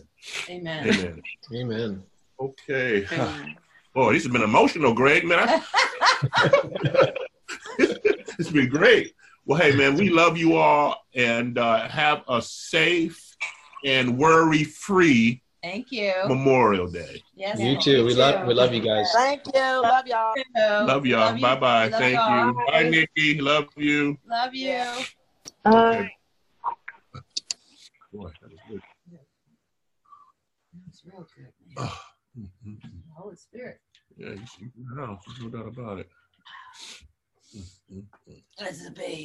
Amen. 0.49 0.87
Amen. 0.89 1.23
Amen. 1.55 2.03
Okay. 2.41 3.07
Amen. 3.13 3.57
Boy, 3.95 4.13
this 4.13 4.25
has 4.25 4.33
been 4.33 4.43
emotional, 4.43 4.93
Greg. 4.93 5.25
Man, 5.25 5.39
I- 5.49 5.65
it's 7.79 8.51
been 8.51 8.69
great. 8.69 9.15
Well, 9.45 9.61
hey, 9.61 9.75
man, 9.77 9.95
we 9.97 10.11
love 10.11 10.37
you 10.37 10.57
all 10.57 11.05
and 11.15 11.59
uh, 11.59 11.87
have 11.89 12.23
a 12.29 12.43
safe 12.43 13.37
and 13.85 14.19
worry-free 14.19 15.43
Thank 15.63 15.91
you. 15.91 16.13
Memorial 16.29 16.87
Day. 16.87 17.23
Yes. 17.35 17.59
You 17.59 17.81
too. 17.81 18.05
We 18.05 18.13
too. 18.13 18.21
love 18.21 18.47
we 18.47 18.55
love 18.55 18.73
you 18.73 18.81
guys. 18.81 19.11
Thank 19.13 19.43
you. 19.53 19.61
Love 19.61 20.07
y'all. 20.07 20.35
Love 20.87 21.05
y'all. 21.07 21.33
Love. 21.33 21.41
Bye 21.41 21.57
bye. 21.57 21.89
Love 21.89 22.01
Thank 22.01 22.15
y'all. 22.15 22.47
you. 22.47 22.67
Bye, 22.69 22.89
Nikki. 22.89 23.41
Love 23.41 23.67
you. 23.77 24.17
Love 24.29 24.55
you. 24.55 24.85
Uh, 25.65 26.05
Boy, 28.13 28.31
that 28.41 28.51
was 28.51 28.61
good. 28.69 28.81
It's 30.89 31.03
real 31.05 31.27
good. 31.37 31.53
man. 31.77 31.89
Oh. 31.89 32.01
Holy 33.17 33.37
Spirit. 33.37 33.81
Yeah, 34.17 34.31
you 34.31 34.47
see, 34.47 34.67
no, 34.95 35.19
doubt 35.51 35.69
about 35.69 35.99
it. 35.99 36.09
This 37.53 37.81
mm. 37.93 38.87
A 38.87 38.91
baby. 38.91 39.25